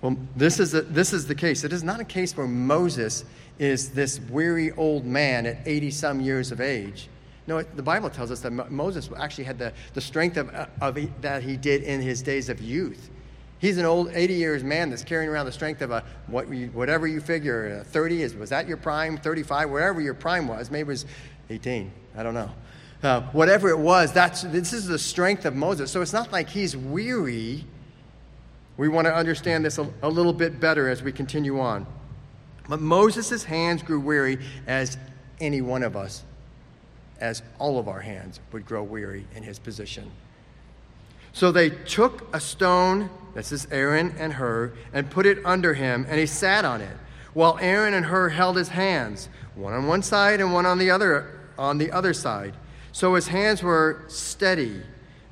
Well, 0.00 0.16
this 0.34 0.58
is, 0.58 0.72
this 0.72 1.12
is 1.12 1.26
the 1.26 1.34
case. 1.34 1.64
It 1.64 1.72
is 1.74 1.82
not 1.82 2.00
a 2.00 2.04
case 2.04 2.34
where 2.34 2.46
Moses 2.46 3.26
is 3.58 3.90
this 3.90 4.20
weary 4.20 4.72
old 4.72 5.04
man 5.04 5.44
at 5.44 5.58
80 5.66 5.90
some 5.90 6.18
years 6.22 6.50
of 6.50 6.62
age. 6.62 7.10
No, 7.46 7.62
the 7.62 7.82
Bible 7.82 8.08
tells 8.08 8.30
us 8.30 8.40
that 8.40 8.70
Moses 8.70 9.10
actually 9.16 9.44
had 9.44 9.58
the, 9.58 9.72
the 9.94 10.00
strength 10.00 10.36
of, 10.36 10.48
of 10.80 10.98
that 11.22 11.42
he 11.42 11.56
did 11.56 11.82
in 11.82 12.00
his 12.00 12.22
days 12.22 12.48
of 12.48 12.60
youth. 12.60 13.10
He's 13.58 13.78
an 13.78 13.84
old 13.84 14.10
80 14.12 14.34
years 14.34 14.64
man 14.64 14.90
that's 14.90 15.04
carrying 15.04 15.30
around 15.30 15.46
the 15.46 15.52
strength 15.52 15.82
of 15.82 15.92
a 15.92 16.04
what 16.26 16.48
you, 16.48 16.66
whatever 16.68 17.06
you 17.06 17.20
figure 17.20 17.84
30 17.84 18.22
is 18.22 18.34
was 18.34 18.50
that 18.50 18.66
your 18.66 18.76
prime? 18.76 19.16
35 19.16 19.70
whatever 19.70 20.00
your 20.00 20.14
prime 20.14 20.48
was. 20.48 20.68
Maybe 20.68 20.82
it 20.82 20.88
was 20.88 21.06
18 21.48 21.92
I 22.16 22.22
don't 22.24 22.34
know. 22.34 22.50
Uh, 23.04 23.20
whatever 23.30 23.68
it 23.68 23.78
was 23.78 24.12
that's 24.12 24.42
this 24.42 24.72
is 24.72 24.86
the 24.86 24.98
strength 24.98 25.44
of 25.44 25.54
Moses. 25.54 25.92
So 25.92 26.02
it's 26.02 26.12
not 26.12 26.32
like 26.32 26.48
he's 26.48 26.76
weary. 26.76 27.64
We 28.76 28.88
want 28.88 29.06
to 29.06 29.14
understand 29.14 29.64
this 29.64 29.78
a, 29.78 29.88
a 30.02 30.08
little 30.08 30.32
bit 30.32 30.58
better 30.58 30.88
as 30.88 31.00
we 31.00 31.12
continue 31.12 31.60
on. 31.60 31.86
But 32.68 32.80
Moses' 32.80 33.44
hands 33.44 33.82
grew 33.82 34.00
weary 34.00 34.38
as 34.66 34.96
any 35.40 35.60
one 35.60 35.82
of 35.82 35.96
us, 35.96 36.24
as 37.22 37.40
all 37.60 37.78
of 37.78 37.88
our 37.88 38.00
hands 38.00 38.40
would 38.50 38.66
grow 38.66 38.82
weary 38.82 39.24
in 39.34 39.44
his 39.44 39.58
position. 39.58 40.10
So 41.32 41.52
they 41.52 41.70
took 41.70 42.34
a 42.34 42.40
stone, 42.40 43.08
this 43.34 43.52
is 43.52 43.66
Aaron 43.70 44.14
and 44.18 44.34
Hur, 44.34 44.72
and 44.92 45.08
put 45.08 45.24
it 45.24 45.38
under 45.44 45.72
him, 45.72 46.04
and 46.08 46.18
he 46.18 46.26
sat 46.26 46.64
on 46.64 46.82
it, 46.82 46.96
while 47.32 47.58
Aaron 47.62 47.94
and 47.94 48.06
Hur 48.06 48.28
held 48.28 48.56
his 48.56 48.68
hands, 48.68 49.30
one 49.54 49.72
on 49.72 49.86
one 49.86 50.02
side 50.02 50.40
and 50.40 50.52
one 50.52 50.66
on 50.66 50.78
the 50.78 50.90
other 50.90 51.38
on 51.58 51.78
the 51.78 51.92
other 51.92 52.12
side. 52.12 52.54
So 52.90 53.14
his 53.14 53.28
hands 53.28 53.62
were 53.62 54.02
steady 54.08 54.82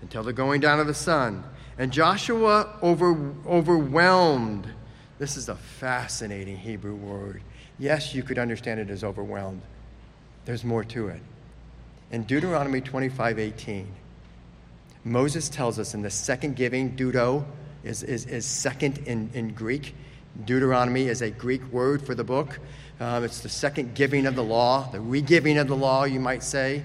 until 0.00 0.22
the 0.22 0.32
going 0.32 0.60
down 0.60 0.80
of 0.80 0.86
the 0.86 0.94
sun. 0.94 1.44
And 1.76 1.92
Joshua 1.92 2.78
over, 2.82 3.32
overwhelmed. 3.46 4.66
This 5.18 5.36
is 5.36 5.48
a 5.48 5.56
fascinating 5.56 6.56
Hebrew 6.56 6.94
word. 6.94 7.42
Yes, 7.78 8.14
you 8.14 8.22
could 8.22 8.38
understand 8.38 8.80
it 8.80 8.90
as 8.90 9.02
overwhelmed. 9.02 9.62
There's 10.44 10.64
more 10.64 10.84
to 10.84 11.08
it. 11.08 11.20
In 12.10 12.24
Deuteronomy 12.24 12.80
25 12.80 13.38
18, 13.38 13.86
Moses 15.04 15.48
tells 15.48 15.78
us 15.78 15.94
in 15.94 16.02
the 16.02 16.10
second 16.10 16.56
giving, 16.56 16.96
deuto 16.96 17.44
is, 17.84 18.02
is, 18.02 18.26
is 18.26 18.44
second 18.44 18.98
in, 19.06 19.30
in 19.32 19.54
Greek. 19.54 19.94
Deuteronomy 20.44 21.06
is 21.06 21.22
a 21.22 21.30
Greek 21.30 21.64
word 21.72 22.04
for 22.04 22.14
the 22.14 22.24
book. 22.24 22.58
Um, 22.98 23.24
it's 23.24 23.40
the 23.40 23.48
second 23.48 23.94
giving 23.94 24.26
of 24.26 24.34
the 24.34 24.42
law, 24.42 24.90
the 24.90 24.98
regiving 24.98 25.60
of 25.60 25.68
the 25.68 25.76
law, 25.76 26.04
you 26.04 26.20
might 26.20 26.42
say. 26.42 26.82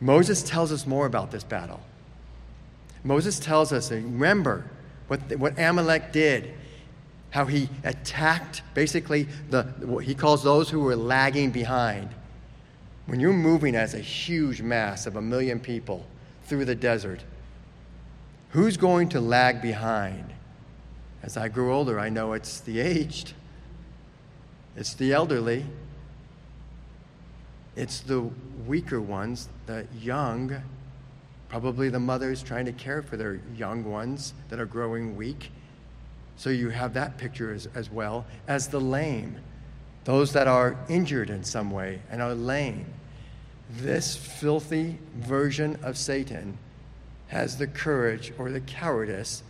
Moses 0.00 0.42
tells 0.42 0.72
us 0.72 0.86
more 0.86 1.06
about 1.06 1.30
this 1.30 1.44
battle. 1.44 1.80
Moses 3.04 3.38
tells 3.38 3.72
us, 3.72 3.90
remember 3.90 4.64
what, 5.06 5.20
what 5.38 5.58
Amalek 5.58 6.12
did, 6.12 6.54
how 7.30 7.44
he 7.44 7.68
attacked 7.84 8.62
basically 8.74 9.28
the, 9.50 9.62
what 9.80 10.04
he 10.04 10.14
calls 10.14 10.42
those 10.42 10.70
who 10.70 10.80
were 10.80 10.96
lagging 10.96 11.50
behind. 11.50 12.08
When 13.08 13.20
you're 13.20 13.32
moving 13.32 13.74
as 13.74 13.94
a 13.94 14.00
huge 14.00 14.60
mass 14.60 15.06
of 15.06 15.16
a 15.16 15.22
million 15.22 15.60
people 15.60 16.04
through 16.44 16.66
the 16.66 16.74
desert, 16.74 17.24
who's 18.50 18.76
going 18.76 19.08
to 19.08 19.20
lag 19.20 19.62
behind? 19.62 20.34
As 21.22 21.38
I 21.38 21.48
grew 21.48 21.72
older, 21.72 21.98
I 21.98 22.10
know 22.10 22.34
it's 22.34 22.60
the 22.60 22.80
aged, 22.80 23.32
it's 24.76 24.92
the 24.92 25.14
elderly, 25.14 25.64
it's 27.76 28.00
the 28.00 28.28
weaker 28.66 29.00
ones, 29.00 29.48
the 29.64 29.86
young, 29.98 30.60
probably 31.48 31.88
the 31.88 31.98
mothers 31.98 32.42
trying 32.42 32.66
to 32.66 32.72
care 32.72 33.00
for 33.00 33.16
their 33.16 33.40
young 33.56 33.84
ones 33.84 34.34
that 34.50 34.60
are 34.60 34.66
growing 34.66 35.16
weak. 35.16 35.50
So 36.36 36.50
you 36.50 36.68
have 36.68 36.92
that 36.92 37.16
picture 37.16 37.54
as, 37.54 37.68
as 37.74 37.90
well 37.90 38.26
as 38.46 38.68
the 38.68 38.82
lame, 38.82 39.38
those 40.04 40.34
that 40.34 40.46
are 40.46 40.76
injured 40.90 41.30
in 41.30 41.42
some 41.42 41.70
way 41.70 42.02
and 42.10 42.20
are 42.20 42.34
lame. 42.34 42.84
This 43.70 44.16
filthy 44.16 44.98
version 45.16 45.78
of 45.82 45.98
Satan 45.98 46.56
has 47.28 47.58
the 47.58 47.66
courage 47.66 48.32
or 48.38 48.50
the 48.50 48.60
cowardice 48.60 49.42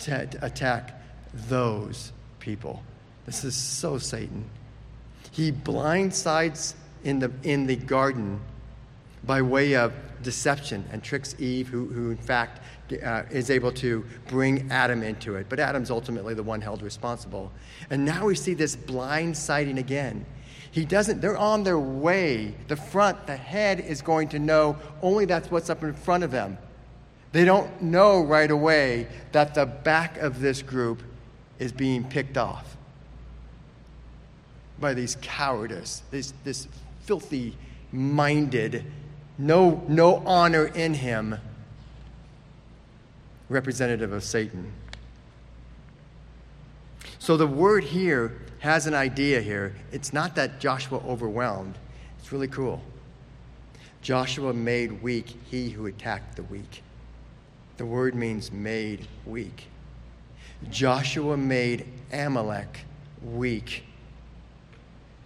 to 0.00 0.28
attack 0.40 1.00
those 1.48 2.12
people. 2.38 2.82
This 3.26 3.44
is 3.44 3.54
so 3.54 3.98
Satan. 3.98 4.48
He 5.30 5.52
blindsides 5.52 6.74
in 7.04 7.18
the, 7.18 7.30
in 7.42 7.66
the 7.66 7.76
garden 7.76 8.40
by 9.24 9.42
way 9.42 9.76
of 9.76 9.92
deception 10.22 10.84
and 10.92 11.02
tricks 11.02 11.34
Eve, 11.38 11.68
who, 11.68 11.86
who 11.86 12.10
in 12.10 12.16
fact 12.16 12.60
uh, 13.04 13.22
is 13.30 13.50
able 13.50 13.72
to 13.72 14.04
bring 14.28 14.70
Adam 14.70 15.02
into 15.02 15.36
it. 15.36 15.46
But 15.48 15.60
Adam's 15.60 15.90
ultimately 15.90 16.34
the 16.34 16.42
one 16.42 16.60
held 16.60 16.82
responsible. 16.82 17.52
And 17.90 18.04
now 18.04 18.26
we 18.26 18.34
see 18.34 18.54
this 18.54 18.74
blindsiding 18.74 19.78
again. 19.78 20.24
He 20.72 20.84
doesn't, 20.84 21.20
they're 21.20 21.36
on 21.36 21.64
their 21.64 21.78
way. 21.78 22.54
The 22.68 22.76
front, 22.76 23.26
the 23.26 23.36
head 23.36 23.80
is 23.80 24.02
going 24.02 24.28
to 24.28 24.38
know 24.38 24.76
only 25.02 25.24
that's 25.24 25.50
what's 25.50 25.68
up 25.68 25.82
in 25.82 25.94
front 25.94 26.22
of 26.22 26.30
them. 26.30 26.58
They 27.32 27.44
don't 27.44 27.82
know 27.82 28.22
right 28.22 28.50
away 28.50 29.08
that 29.32 29.54
the 29.54 29.66
back 29.66 30.18
of 30.18 30.40
this 30.40 30.62
group 30.62 31.02
is 31.58 31.72
being 31.72 32.04
picked 32.04 32.36
off 32.36 32.76
by 34.78 34.94
these 34.94 35.16
cowardice, 35.20 36.02
this, 36.10 36.32
this 36.44 36.66
filthy 37.04 37.56
minded, 37.92 38.84
no, 39.38 39.84
no 39.88 40.16
honor 40.24 40.66
in 40.66 40.94
him 40.94 41.36
representative 43.48 44.12
of 44.12 44.24
Satan. 44.24 44.72
So 47.18 47.36
the 47.36 47.46
word 47.46 47.84
here 47.84 48.38
has 48.60 48.86
an 48.86 48.94
idea 48.94 49.40
here. 49.40 49.74
It's 49.90 50.12
not 50.12 50.34
that 50.36 50.60
Joshua 50.60 50.98
overwhelmed, 51.06 51.76
it's 52.18 52.30
really 52.30 52.48
cool. 52.48 52.80
Joshua 54.02 54.54
made 54.54 55.02
weak 55.02 55.36
he 55.50 55.70
who 55.70 55.86
attacked 55.86 56.36
the 56.36 56.42
weak. 56.44 56.82
The 57.76 57.84
word 57.84 58.14
means 58.14 58.52
made 58.52 59.06
weak. 59.26 59.66
Joshua 60.70 61.36
made 61.36 61.86
Amalek 62.12 62.80
weak. 63.22 63.84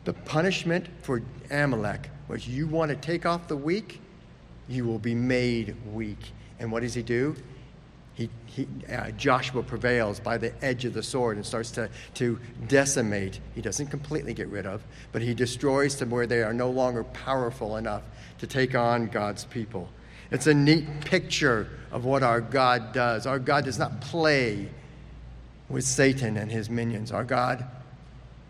The 0.04 0.12
punishment 0.12 0.86
for 1.02 1.22
Amalek 1.50 2.10
was 2.28 2.48
you 2.48 2.66
want 2.66 2.90
to 2.90 2.96
take 2.96 3.26
off 3.26 3.48
the 3.48 3.56
weak, 3.56 4.00
you 4.68 4.84
will 4.84 4.98
be 4.98 5.14
made 5.14 5.76
weak. 5.92 6.32
And 6.58 6.70
what 6.70 6.82
does 6.82 6.94
he 6.94 7.02
do? 7.02 7.36
He, 8.14 8.30
he, 8.46 8.68
uh, 8.90 9.10
Joshua 9.10 9.62
prevails 9.64 10.20
by 10.20 10.38
the 10.38 10.52
edge 10.64 10.84
of 10.84 10.94
the 10.94 11.02
sword 11.02 11.36
and 11.36 11.44
starts 11.44 11.72
to, 11.72 11.90
to 12.14 12.38
decimate. 12.68 13.40
He 13.56 13.60
doesn't 13.60 13.88
completely 13.88 14.34
get 14.34 14.46
rid 14.48 14.66
of, 14.66 14.82
but 15.10 15.20
he 15.20 15.34
destroys 15.34 15.96
to 15.96 16.06
where 16.06 16.26
they 16.26 16.42
are 16.42 16.54
no 16.54 16.70
longer 16.70 17.02
powerful 17.02 17.76
enough 17.76 18.02
to 18.38 18.46
take 18.46 18.76
on 18.76 19.08
God's 19.08 19.44
people. 19.44 19.88
It's 20.30 20.46
a 20.46 20.54
neat 20.54 21.00
picture 21.00 21.68
of 21.90 22.04
what 22.04 22.22
our 22.22 22.40
God 22.40 22.92
does. 22.92 23.26
Our 23.26 23.40
God 23.40 23.64
does 23.64 23.78
not 23.78 24.00
play 24.00 24.68
with 25.68 25.84
Satan 25.84 26.36
and 26.36 26.52
his 26.52 26.70
minions. 26.70 27.10
Our 27.10 27.24
God 27.24 27.64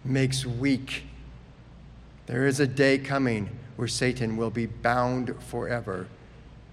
makes 0.04 0.44
weak. 0.44 1.04
There 2.26 2.46
is 2.46 2.60
a 2.60 2.66
day 2.66 2.98
coming 2.98 3.48
where 3.76 3.88
Satan 3.88 4.36
will 4.36 4.50
be 4.50 4.66
bound 4.66 5.34
forever. 5.44 6.06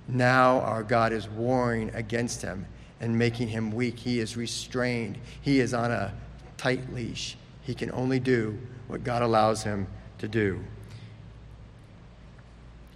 Now 0.09 0.59
our 0.59 0.83
God 0.83 1.13
is 1.13 1.29
warring 1.29 1.89
against 1.93 2.41
him 2.41 2.65
and 3.01 3.17
making 3.17 3.49
him 3.49 3.71
weak. 3.71 3.97
He 3.97 4.19
is 4.19 4.37
restrained, 4.37 5.17
he 5.41 5.59
is 5.59 5.73
on 5.73 5.91
a 5.91 6.13
tight 6.55 6.93
leash. 6.93 7.35
He 7.63 7.75
can 7.75 7.91
only 7.91 8.19
do 8.19 8.57
what 8.87 9.03
God 9.03 9.21
allows 9.21 9.63
him 9.63 9.87
to 10.19 10.27
do. 10.27 10.63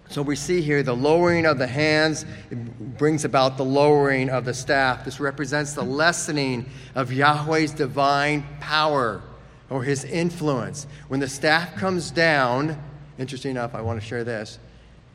So 0.08 0.22
we 0.22 0.36
see 0.36 0.62
here 0.62 0.84
the 0.84 0.94
lowering 0.94 1.46
of 1.46 1.58
the 1.58 1.66
hands 1.66 2.24
brings 2.50 3.24
about 3.24 3.56
the 3.56 3.64
lowering 3.64 4.30
of 4.30 4.44
the 4.44 4.54
staff. 4.54 5.04
This 5.04 5.18
represents 5.18 5.72
the 5.72 5.82
lessening 5.82 6.66
of 6.94 7.12
Yahweh's 7.12 7.72
divine 7.72 8.46
power 8.60 9.22
or 9.68 9.82
his 9.82 10.04
influence. 10.04 10.86
When 11.08 11.18
the 11.18 11.28
staff 11.28 11.74
comes 11.74 12.12
down, 12.12 12.80
interesting 13.18 13.50
enough, 13.50 13.74
I 13.74 13.80
want 13.80 14.00
to 14.00 14.06
share 14.06 14.22
this. 14.22 14.60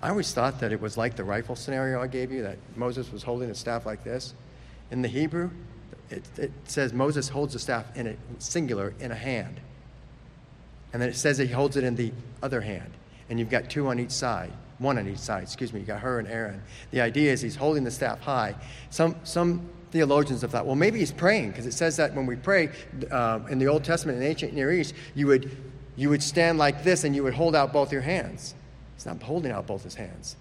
I 0.01 0.09
always 0.09 0.33
thought 0.33 0.59
that 0.59 0.73
it 0.73 0.81
was 0.81 0.97
like 0.97 1.15
the 1.15 1.23
rifle 1.23 1.55
scenario 1.55 2.01
I 2.01 2.07
gave 2.07 2.31
you, 2.31 2.41
that 2.43 2.57
Moses 2.75 3.11
was 3.11 3.23
holding 3.23 3.49
a 3.49 3.55
staff 3.55 3.85
like 3.85 4.03
this. 4.03 4.33
In 4.91 5.01
the 5.01 5.07
Hebrew, 5.07 5.49
it, 6.09 6.23
it 6.37 6.51
says 6.65 6.93
Moses 6.93 7.29
holds 7.29 7.53
the 7.53 7.59
staff 7.59 7.85
in 7.95 8.07
a 8.07 8.15
singular 8.39 8.93
in 8.99 9.11
a 9.11 9.15
hand. 9.15 9.59
And 10.93 11.01
then 11.01 11.09
it 11.09 11.15
says 11.15 11.37
he 11.37 11.47
holds 11.47 11.77
it 11.77 11.83
in 11.83 11.95
the 11.95 12.11
other 12.43 12.61
hand. 12.61 12.91
And 13.29 13.39
you've 13.39 13.49
got 13.49 13.69
two 13.69 13.87
on 13.87 13.99
each 13.99 14.11
side 14.11 14.51
one 14.81 14.97
on 14.97 15.07
each 15.07 15.19
side, 15.19 15.43
excuse 15.43 15.71
me, 15.71 15.79
You've 15.79 15.87
got 15.87 15.99
Hur 15.99 16.19
and 16.19 16.27
Aaron. 16.27 16.61
The 16.89 17.01
idea 17.01 17.31
is 17.31 17.39
he's 17.41 17.55
holding 17.55 17.83
the 17.83 17.91
staff 17.91 18.19
high. 18.19 18.55
Some, 18.89 19.15
some 19.23 19.69
theologians 19.91 20.41
have 20.41 20.51
thought, 20.51 20.65
well, 20.65 20.75
maybe 20.75 20.99
he's 20.99 21.11
praying, 21.11 21.51
because 21.51 21.67
it 21.67 21.73
says 21.73 21.97
that 21.97 22.15
when 22.15 22.25
we 22.25 22.35
pray 22.35 22.69
uh, 23.11 23.39
in 23.49 23.59
the 23.59 23.67
Old 23.67 23.83
Testament 23.83 24.17
in 24.17 24.23
ancient 24.23 24.53
Near 24.53 24.71
East, 24.71 24.95
you 25.13 25.27
would, 25.27 25.55
you 25.95 26.09
would 26.09 26.23
stand 26.23 26.57
like 26.57 26.83
this 26.83 27.03
and 27.03 27.15
you 27.15 27.23
would 27.23 27.35
hold 27.35 27.55
out 27.55 27.71
both 27.71 27.91
your 27.91 28.01
hands. 28.01 28.55
He's 28.95 29.05
not 29.05 29.21
holding 29.21 29.51
out 29.51 29.67
both 29.67 29.83
his 29.83 29.95
hands, 29.95 30.35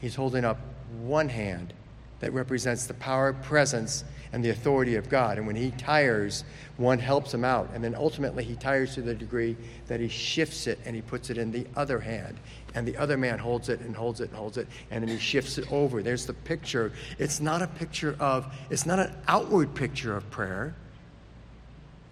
he's 0.00 0.16
holding 0.16 0.44
up 0.44 0.58
one 1.00 1.28
hand 1.28 1.72
that 2.20 2.32
represents 2.32 2.86
the 2.86 2.94
power, 2.94 3.32
presence, 3.32 4.04
and 4.32 4.44
the 4.44 4.50
authority 4.50 4.96
of 4.96 5.08
God. 5.08 5.38
And 5.38 5.46
when 5.46 5.56
he 5.56 5.70
tires, 5.72 6.44
one 6.76 6.98
helps 6.98 7.32
him 7.32 7.44
out. 7.44 7.70
And 7.74 7.82
then 7.82 7.94
ultimately, 7.94 8.44
he 8.44 8.56
tires 8.56 8.94
to 8.94 9.02
the 9.02 9.14
degree 9.14 9.56
that 9.86 10.00
he 10.00 10.08
shifts 10.08 10.66
it 10.66 10.78
and 10.84 10.94
he 10.94 11.02
puts 11.02 11.30
it 11.30 11.38
in 11.38 11.50
the 11.50 11.66
other 11.76 11.98
hand. 11.98 12.38
And 12.74 12.86
the 12.86 12.96
other 12.96 13.16
man 13.16 13.38
holds 13.38 13.68
it 13.68 13.80
and 13.80 13.96
holds 13.96 14.20
it 14.20 14.28
and 14.28 14.38
holds 14.38 14.58
it, 14.58 14.68
and 14.90 15.02
then 15.02 15.08
he 15.08 15.18
shifts 15.18 15.56
it 15.58 15.70
over. 15.72 16.02
There's 16.02 16.26
the 16.26 16.34
picture. 16.34 16.92
It's 17.18 17.40
not 17.40 17.62
a 17.62 17.66
picture 17.66 18.14
of, 18.20 18.52
it's 18.70 18.84
not 18.84 18.98
an 18.98 19.14
outward 19.26 19.74
picture 19.74 20.16
of 20.16 20.28
prayer. 20.30 20.74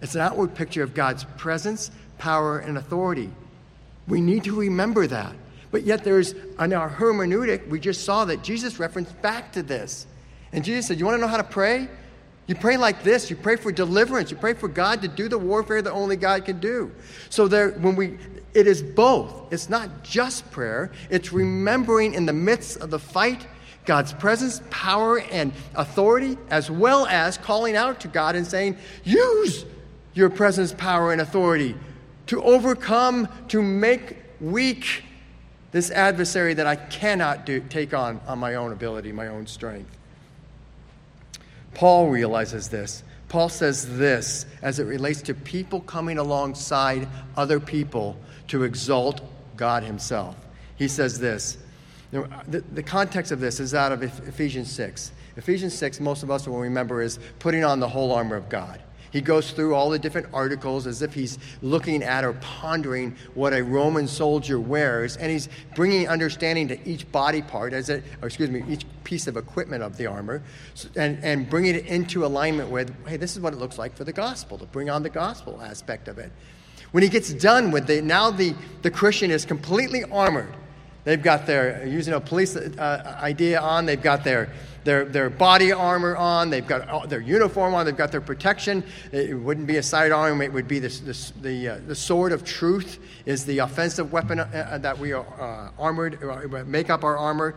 It's 0.01 0.15
an 0.15 0.21
outward 0.21 0.55
picture 0.55 0.83
of 0.83 0.93
God's 0.93 1.23
presence, 1.37 1.91
power, 2.17 2.59
and 2.59 2.77
authority. 2.77 3.29
We 4.07 4.21
need 4.21 4.43
to 4.45 4.55
remember 4.55 5.05
that. 5.07 5.35
But 5.71 5.83
yet, 5.83 6.03
there's 6.03 6.31
in 6.31 6.73
our 6.73 6.89
hermeneutic, 6.89 7.67
we 7.67 7.79
just 7.79 8.03
saw 8.03 8.25
that 8.25 8.43
Jesus 8.43 8.79
referenced 8.79 9.21
back 9.21 9.51
to 9.53 9.63
this. 9.63 10.07
And 10.51 10.63
Jesus 10.63 10.87
said, 10.87 10.99
You 10.99 11.05
want 11.05 11.17
to 11.17 11.21
know 11.21 11.27
how 11.27 11.37
to 11.37 11.43
pray? 11.43 11.89
You 12.47 12.55
pray 12.55 12.77
like 12.77 13.03
this. 13.03 13.29
You 13.29 13.35
pray 13.35 13.57
for 13.57 13.73
deliverance. 13.73 14.31
You 14.31 14.37
pray 14.37 14.53
for 14.53 14.69
God 14.69 15.01
to 15.01 15.09
do 15.09 15.27
the 15.27 15.37
warfare 15.37 15.81
that 15.81 15.91
only 15.91 16.15
God 16.15 16.45
can 16.45 16.59
do. 16.61 16.91
So 17.29 17.49
there, 17.49 17.71
when 17.71 17.97
we, 17.97 18.17
it 18.53 18.67
is 18.67 18.81
both. 18.81 19.51
It's 19.51 19.69
not 19.69 20.03
just 20.03 20.49
prayer. 20.49 20.91
It's 21.09 21.33
remembering 21.33 22.13
in 22.13 22.25
the 22.25 22.33
midst 22.33 22.77
of 22.77 22.89
the 22.89 22.99
fight 22.99 23.45
God's 23.85 24.13
presence, 24.13 24.61
power, 24.69 25.19
and 25.19 25.53
authority, 25.75 26.37
as 26.49 26.69
well 26.69 27.05
as 27.07 27.37
calling 27.37 27.75
out 27.75 28.01
to 28.01 28.09
God 28.09 28.35
and 28.35 28.45
saying, 28.45 28.77
"Use 29.05 29.63
your 30.13 30.29
presence, 30.29 30.73
power, 30.73 31.13
and 31.13 31.21
authority 31.21 31.73
to 32.25 32.43
overcome, 32.43 33.29
to 33.47 33.61
make 33.61 34.17
weak 34.41 35.03
this 35.71 35.91
adversary 35.91 36.53
that 36.53 36.67
I 36.67 36.75
cannot 36.75 37.45
do, 37.45 37.59
take 37.61 37.93
on 37.93 38.21
on 38.27 38.39
my 38.39 38.55
own 38.55 38.71
ability, 38.71 39.11
my 39.11 39.27
own 39.27 39.47
strength." 39.47 39.97
Paul 41.73 42.09
realizes 42.09 42.69
this. 42.69 43.03
Paul 43.29 43.49
says 43.49 43.97
this 43.97 44.45
as 44.61 44.79
it 44.79 44.85
relates 44.85 45.21
to 45.23 45.33
people 45.33 45.81
coming 45.81 46.17
alongside 46.17 47.07
other 47.35 47.59
people 47.59 48.17
to 48.47 48.63
exalt 48.63 49.21
God 49.57 49.83
Himself. 49.83 50.35
He 50.77 50.87
says 50.87 51.19
this. 51.19 51.57
The, 52.11 52.63
the 52.71 52.83
context 52.83 53.31
of 53.31 53.39
this 53.39 53.59
is 53.59 53.73
out 53.73 53.91
of 53.91 54.01
Ephesians 54.01 54.71
6. 54.71 55.11
Ephesians 55.35 55.75
6, 55.75 55.99
most 55.99 56.23
of 56.23 56.31
us 56.31 56.47
will 56.47 56.59
remember, 56.59 57.01
is 57.01 57.19
putting 57.39 57.65
on 57.65 57.79
the 57.79 57.89
whole 57.89 58.11
armor 58.11 58.37
of 58.37 58.47
God. 58.49 58.81
He 59.17 59.21
goes 59.21 59.49
through 59.49 59.73
all 59.73 59.89
the 59.89 59.97
different 59.97 60.27
articles 60.31 60.85
as 60.85 61.01
if 61.01 61.11
he's 61.11 61.39
looking 61.63 62.03
at 62.03 62.23
or 62.23 62.33
pondering 62.33 63.15
what 63.33 63.51
a 63.51 63.63
Roman 63.63 64.07
soldier 64.07 64.59
wears, 64.59 65.17
and 65.17 65.31
he's 65.31 65.49
bringing 65.73 66.07
understanding 66.07 66.67
to 66.67 66.87
each 66.87 67.11
body 67.11 67.41
part, 67.41 67.73
as 67.73 67.89
it, 67.89 68.03
or 68.21 68.27
excuse 68.27 68.51
me, 68.51 68.63
each 68.69 68.85
piece 69.03 69.25
of 69.25 69.35
equipment 69.35 69.81
of 69.81 69.97
the 69.97 70.05
armor, 70.05 70.43
and, 70.95 71.17
and 71.23 71.49
bringing 71.49 71.73
it 71.73 71.87
into 71.87 72.27
alignment 72.27 72.69
with, 72.69 72.93
hey, 73.07 73.17
this 73.17 73.35
is 73.35 73.41
what 73.41 73.53
it 73.53 73.55
looks 73.57 73.79
like 73.79 73.95
for 73.95 74.03
the 74.03 74.13
gospel, 74.13 74.55
to 74.59 74.65
bring 74.65 74.87
on 74.87 75.01
the 75.01 75.09
gospel 75.09 75.59
aspect 75.63 76.07
of 76.07 76.19
it. 76.19 76.31
When 76.91 77.01
he 77.01 77.09
gets 77.09 77.33
done 77.33 77.71
with 77.71 77.89
it, 77.89 78.03
now 78.03 78.29
the, 78.29 78.53
the 78.83 78.91
Christian 78.91 79.31
is 79.31 79.45
completely 79.45 80.03
armored. 80.03 80.53
They've 81.07 81.23
got 81.23 81.45
their, 81.45 81.87
using 81.87 82.15
a 82.15 82.19
police 82.19 82.57
uh, 82.57 83.17
idea 83.23 83.61
on, 83.61 83.85
they've 83.85 84.01
got 84.01 84.25
their, 84.25 84.49
their, 84.83 85.05
their 85.05 85.29
body 85.29 85.71
armor 85.71 86.17
on, 86.17 86.49
they've 86.49 86.67
got 86.67 87.07
their 87.07 87.21
uniform 87.21 87.73
on, 87.75 87.85
they've 87.85 87.95
got 87.95 88.11
their 88.11 88.19
protection. 88.19 88.83
It 89.13 89.33
wouldn't 89.39 89.67
be 89.67 89.77
a 89.77 89.83
sidearm, 89.83 90.41
it 90.41 90.51
would 90.51 90.67
be 90.67 90.79
this, 90.79 90.99
this, 90.99 91.31
the, 91.41 91.69
uh, 91.69 91.79
the 91.87 91.95
sword 91.95 92.33
of 92.33 92.43
truth, 92.43 92.99
is 93.25 93.45
the 93.45 93.59
offensive 93.59 94.11
weapon 94.11 94.41
uh, 94.41 94.49
uh 94.51 94.77
that 94.79 94.99
we 94.99 95.13
are 95.13 95.25
uh, 95.39 95.81
armored, 95.81 96.21
uh, 96.21 96.65
make 96.65 96.89
up 96.89 97.05
our 97.05 97.17
armor. 97.17 97.55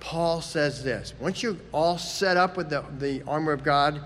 Paul 0.00 0.40
says 0.40 0.82
this 0.82 1.14
once 1.20 1.40
you're 1.40 1.58
all 1.70 1.98
set 1.98 2.36
up 2.36 2.56
with 2.56 2.68
the, 2.68 2.84
the 2.98 3.22
armor 3.28 3.52
of 3.52 3.62
God, 3.62 4.04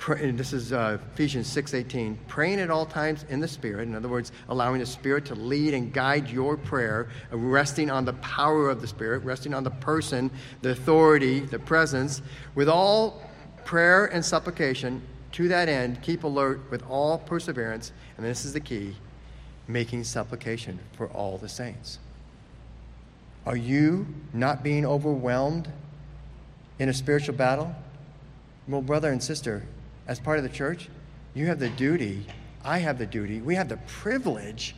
Pray, 0.00 0.30
this 0.30 0.54
is 0.54 0.72
uh, 0.72 0.96
Ephesians 1.12 1.46
6:18. 1.54 2.16
Praying 2.26 2.58
at 2.58 2.70
all 2.70 2.86
times 2.86 3.26
in 3.28 3.38
the 3.38 3.46
Spirit. 3.46 3.86
In 3.86 3.94
other 3.94 4.08
words, 4.08 4.32
allowing 4.48 4.80
the 4.80 4.86
Spirit 4.86 5.26
to 5.26 5.34
lead 5.34 5.74
and 5.74 5.92
guide 5.92 6.30
your 6.30 6.56
prayer, 6.56 7.08
resting 7.30 7.90
on 7.90 8.06
the 8.06 8.14
power 8.14 8.70
of 8.70 8.80
the 8.80 8.86
Spirit, 8.86 9.22
resting 9.24 9.52
on 9.52 9.62
the 9.62 9.70
person, 9.70 10.30
the 10.62 10.70
authority, 10.70 11.40
the 11.40 11.58
presence, 11.58 12.22
with 12.54 12.66
all 12.66 13.22
prayer 13.66 14.06
and 14.06 14.24
supplication. 14.24 15.02
To 15.32 15.48
that 15.48 15.68
end, 15.68 16.00
keep 16.00 16.24
alert 16.24 16.62
with 16.70 16.82
all 16.88 17.18
perseverance, 17.18 17.92
and 18.16 18.24
this 18.24 18.46
is 18.46 18.54
the 18.54 18.60
key: 18.60 18.96
making 19.68 20.04
supplication 20.04 20.78
for 20.92 21.08
all 21.08 21.36
the 21.36 21.48
saints. 21.48 21.98
Are 23.44 23.56
you 23.56 24.06
not 24.32 24.62
being 24.64 24.86
overwhelmed 24.86 25.70
in 26.78 26.88
a 26.88 26.94
spiritual 26.94 27.34
battle? 27.34 27.74
Well, 28.66 28.80
brother 28.80 29.10
and 29.10 29.22
sister, 29.22 29.64
as 30.10 30.18
part 30.18 30.38
of 30.38 30.42
the 30.42 30.50
church, 30.50 30.88
you 31.34 31.46
have 31.46 31.60
the 31.60 31.68
duty, 31.70 32.26
I 32.64 32.78
have 32.78 32.98
the 32.98 33.06
duty, 33.06 33.40
we 33.40 33.54
have 33.54 33.68
the 33.68 33.76
privilege 33.86 34.74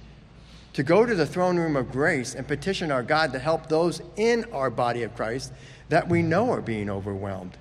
to 0.74 0.83
go 0.83 1.07
to 1.07 1.14
the 1.14 1.24
throne 1.24 1.57
room 1.57 1.74
of 1.74 1.91
grace 1.91 2.35
and 2.35 2.47
petition 2.47 2.93
our 2.93 3.03
God 3.03 3.33
to 3.33 3.39
help 3.39 3.66
those 3.66 4.03
in 4.16 4.45
our 4.53 4.68
body 4.68 5.05
of 5.05 5.16
Christ 5.16 5.55
that 5.89 6.07
we 6.07 6.20
know 6.20 6.51
are 6.53 6.61
being 6.61 6.91
overwhelmed. 6.91 7.57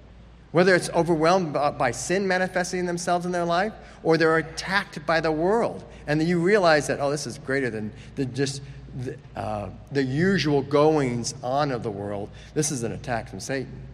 Whether 0.52 0.76
it's 0.76 0.90
overwhelmed 0.90 1.54
by 1.54 1.92
sin 1.92 2.28
manifesting 2.28 2.86
themselves 2.86 3.26
in 3.26 3.32
their 3.32 3.46
life 3.46 3.72
or 4.04 4.18
they're 4.18 4.38
attacked 4.38 5.06
by 5.06 5.22
the 5.22 5.32
world. 5.32 5.86
And 6.08 6.22
you 6.22 6.42
realize 6.42 6.88
that, 6.88 7.00
oh, 7.00 7.10
this 7.10 7.26
is 7.26 7.38
greater 7.38 7.70
than, 7.70 7.94
than 8.16 8.34
just 8.34 8.62
the, 9.02 9.16
uh, 9.34 9.70
the 9.94 10.04
usual 10.04 10.62
goings 10.62 11.36
on 11.42 11.72
of 11.72 11.84
the 11.84 11.92
world. 11.92 12.32
This 12.54 12.70
is 12.70 12.84
an 12.84 12.92
attack 12.92 13.30
from 13.30 13.40
Satan. 13.40 13.88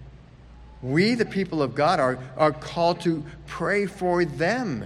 We, 0.81 1.15
the 1.15 1.25
people 1.25 1.61
of 1.61 1.75
God, 1.75 1.99
are, 1.99 2.19
are 2.37 2.51
called 2.51 3.01
to 3.01 3.23
pray 3.47 3.85
for 3.85 4.25
them, 4.25 4.85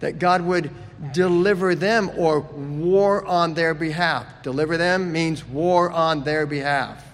that 0.00 0.18
God 0.18 0.42
would 0.42 0.70
deliver 1.12 1.74
them 1.74 2.10
or 2.16 2.40
war 2.40 3.24
on 3.26 3.54
their 3.54 3.74
behalf. 3.74 4.42
Deliver 4.42 4.76
them 4.76 5.12
means 5.12 5.44
war 5.44 5.90
on 5.90 6.22
their 6.24 6.46
behalf. 6.46 7.04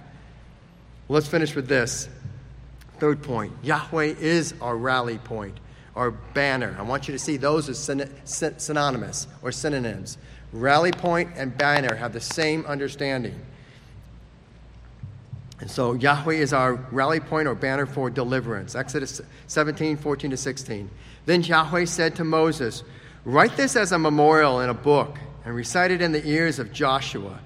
Let's 1.09 1.27
finish 1.27 1.55
with 1.55 1.69
this. 1.69 2.09
Third 2.99 3.23
point 3.23 3.53
Yahweh 3.63 4.15
is 4.21 4.55
our 4.61 4.77
rally 4.77 5.19
point, 5.19 5.59
our 5.97 6.11
banner. 6.11 6.77
I 6.79 6.83
want 6.83 7.09
you 7.09 7.13
to 7.13 7.19
see 7.19 7.37
those 7.37 7.69
as 7.69 7.79
synonymous 8.57 9.27
or 9.43 9.51
synonyms. 9.51 10.19
Rally 10.53 10.93
point 10.93 11.31
and 11.35 11.57
banner 11.57 11.95
have 11.95 12.13
the 12.13 12.21
same 12.21 12.65
understanding. 12.67 13.41
And 15.63 15.71
so 15.71 15.93
Yahweh 15.93 16.35
is 16.35 16.53
our 16.53 16.75
rally 16.91 17.21
point 17.21 17.47
or 17.47 17.55
banner 17.55 17.87
for 17.87 18.11
deliverance. 18.11 18.75
Exodus 18.75 19.21
17, 19.47 19.97
14 19.97 20.33
to 20.33 20.37
16. 20.37 20.91
Then 21.25 21.45
Yahweh 21.45 21.85
said 21.85 22.17
to 22.17 22.25
Moses, 22.25 22.83
Write 23.25 23.57
this 23.57 23.77
as 23.77 23.93
a 23.93 23.99
memorial 23.99 24.59
in 24.61 24.71
a 24.71 24.75
book 24.75 25.21
and 25.45 25.55
recite 25.55 25.93
it 25.93 26.03
in 26.03 26.11
the 26.11 26.27
ears 26.27 26.59
of 26.59 26.73
Joshua. 26.73 27.39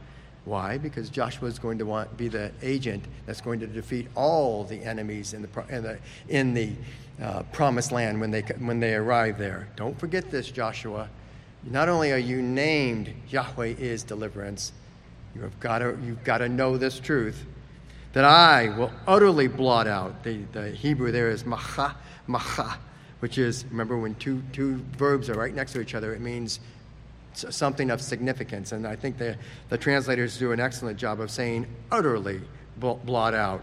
Why? 0.47 0.79
Because 0.79 1.11
Joshua 1.11 1.49
is 1.49 1.59
going 1.59 1.77
to 1.77 1.85
want, 1.85 2.17
be 2.17 2.29
the 2.29 2.53
agent 2.63 3.05
that's 3.27 3.43
going 3.43 3.61
to 3.61 3.67
defeat 3.67 4.09
all 4.15 4.65
the 4.65 4.83
enemies 4.83 5.35
in 5.35 5.43
the, 5.43 5.65
in 5.69 5.83
the, 5.83 5.99
in 6.31 6.55
the 6.55 6.73
uh, 7.23 7.43
promised 7.53 7.93
land 7.93 8.19
when 8.19 8.31
they, 8.31 8.41
when 8.41 8.81
they 8.81 8.95
arrive 8.95 9.37
there. 9.37 9.69
Don't 9.77 9.99
forget 10.01 10.31
this, 10.31 10.51
Joshua. 10.51 11.11
Not 11.65 11.91
only 11.91 12.13
are 12.13 12.17
you 12.17 12.41
named 12.41 13.13
Yahweh 13.29 13.75
is 13.79 14.05
deliverance, 14.05 14.73
you 15.35 15.43
have 15.43 15.61
got 15.61 15.81
to, 15.81 15.99
you've 16.03 16.25
got 16.25 16.39
to 16.39 16.49
know 16.49 16.79
this 16.79 16.99
truth 16.99 17.45
that 18.17 18.25
I 18.25 18.71
will 18.71 18.91
utterly 19.07 19.47
blot 19.47 19.87
out. 19.87 20.25
The, 20.25 20.39
the 20.53 20.71
Hebrew 20.71 21.13
there 21.13 21.29
is 21.29 21.45
macha, 21.45 21.95
macha, 22.27 22.79
which 23.19 23.37
is, 23.37 23.67
remember, 23.67 23.99
when 23.99 24.15
two, 24.15 24.43
two 24.55 24.77
verbs 24.97 25.29
are 25.29 25.35
right 25.35 25.55
next 25.55 25.75
to 25.75 25.83
each 25.83 25.95
other, 25.95 26.15
it 26.15 26.23
means 26.23 26.59
something 27.35 27.91
of 27.91 28.01
significance. 28.01 28.73
And 28.73 28.87
I 28.87 28.97
think 28.97 29.19
the, 29.19 29.37
the 29.69 29.77
translators 29.77 30.39
do 30.39 30.53
an 30.53 30.61
excellent 30.61 30.99
job 30.99 31.21
of 31.21 31.31
saying 31.31 31.67
utterly 31.93 32.41
blot 32.79 33.35
out 33.35 33.63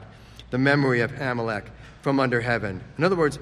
the 0.51 0.59
memory 0.59 1.01
of 1.01 1.19
Amalek 1.19 1.71
from 2.03 2.19
under 2.19 2.39
heaven. 2.39 2.79
In 2.99 3.03
other 3.03 3.15
words, 3.15 3.39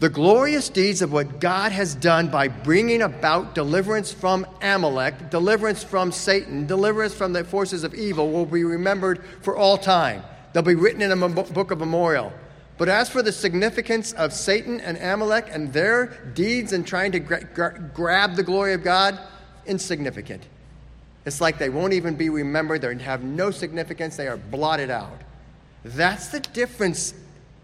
the 0.00 0.08
glorious 0.08 0.68
deeds 0.68 1.02
of 1.02 1.12
what 1.12 1.40
God 1.40 1.72
has 1.72 1.94
done 1.94 2.28
by 2.28 2.48
bringing 2.48 3.02
about 3.02 3.54
deliverance 3.54 4.12
from 4.12 4.46
Amalek, 4.60 5.30
deliverance 5.30 5.84
from 5.84 6.10
Satan, 6.10 6.66
deliverance 6.66 7.14
from 7.14 7.32
the 7.32 7.44
forces 7.44 7.84
of 7.84 7.94
evil 7.94 8.30
will 8.30 8.46
be 8.46 8.64
remembered 8.64 9.24
for 9.40 9.56
all 9.56 9.78
time. 9.78 10.22
They'll 10.52 10.62
be 10.62 10.74
written 10.74 11.02
in 11.02 11.10
a 11.10 11.28
book 11.28 11.70
of 11.70 11.78
memorial. 11.78 12.32
But 12.76 12.88
as 12.88 13.08
for 13.08 13.22
the 13.22 13.30
significance 13.30 14.12
of 14.12 14.32
Satan 14.32 14.80
and 14.80 14.98
Amalek 14.98 15.46
and 15.50 15.72
their 15.72 16.06
deeds 16.34 16.72
in 16.72 16.82
trying 16.82 17.12
to 17.12 17.20
gra- 17.20 17.44
gra- 17.44 17.90
grab 17.94 18.34
the 18.34 18.42
glory 18.42 18.72
of 18.72 18.82
God, 18.82 19.18
insignificant. 19.64 20.42
It's 21.24 21.40
like 21.40 21.56
they 21.56 21.70
won't 21.70 21.92
even 21.92 22.16
be 22.16 22.30
remembered, 22.30 22.82
they 22.82 22.98
have 22.98 23.22
no 23.22 23.50
significance, 23.50 24.16
they 24.16 24.26
are 24.26 24.36
blotted 24.36 24.90
out. 24.90 25.20
That's 25.84 26.28
the 26.28 26.40
difference 26.40 27.14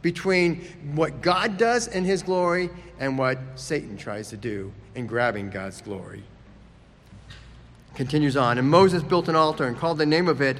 between 0.02 0.64
what 0.94 1.20
God 1.20 1.56
does 1.56 1.88
in 1.88 2.04
his 2.04 2.22
glory 2.22 2.70
and 2.98 3.18
what 3.18 3.38
Satan 3.56 3.96
tries 3.96 4.30
to 4.30 4.36
do 4.36 4.72
in 4.94 5.06
grabbing 5.06 5.50
God's 5.50 5.80
glory. 5.82 6.22
Continues 7.94 8.36
on. 8.36 8.58
And 8.58 8.70
Moses 8.70 9.02
built 9.02 9.28
an 9.28 9.36
altar 9.36 9.66
and 9.66 9.76
called 9.76 9.98
the 9.98 10.06
name 10.06 10.28
of 10.28 10.40
it 10.40 10.56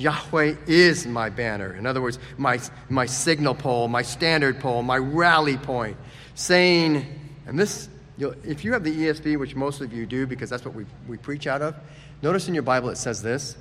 Yahweh 0.00 0.56
is 0.66 1.06
my 1.06 1.28
banner. 1.28 1.74
In 1.74 1.86
other 1.86 2.00
words, 2.00 2.18
my, 2.38 2.58
my 2.88 3.06
signal 3.06 3.54
pole, 3.54 3.86
my 3.86 4.02
standard 4.02 4.58
pole, 4.58 4.82
my 4.82 4.96
rally 4.96 5.58
point, 5.58 5.96
saying, 6.34 7.06
and 7.46 7.58
this, 7.58 7.88
if 8.18 8.64
you 8.64 8.72
have 8.72 8.82
the 8.82 8.94
ESV, 8.94 9.38
which 9.38 9.54
most 9.54 9.80
of 9.80 9.92
you 9.92 10.06
do 10.06 10.26
because 10.26 10.48
that's 10.48 10.64
what 10.64 10.74
we, 10.74 10.86
we 11.06 11.16
preach 11.16 11.46
out 11.46 11.60
of, 11.60 11.76
notice 12.22 12.48
in 12.48 12.54
your 12.54 12.62
Bible 12.62 12.88
it 12.88 12.96
says 12.96 13.22
this 13.22 13.56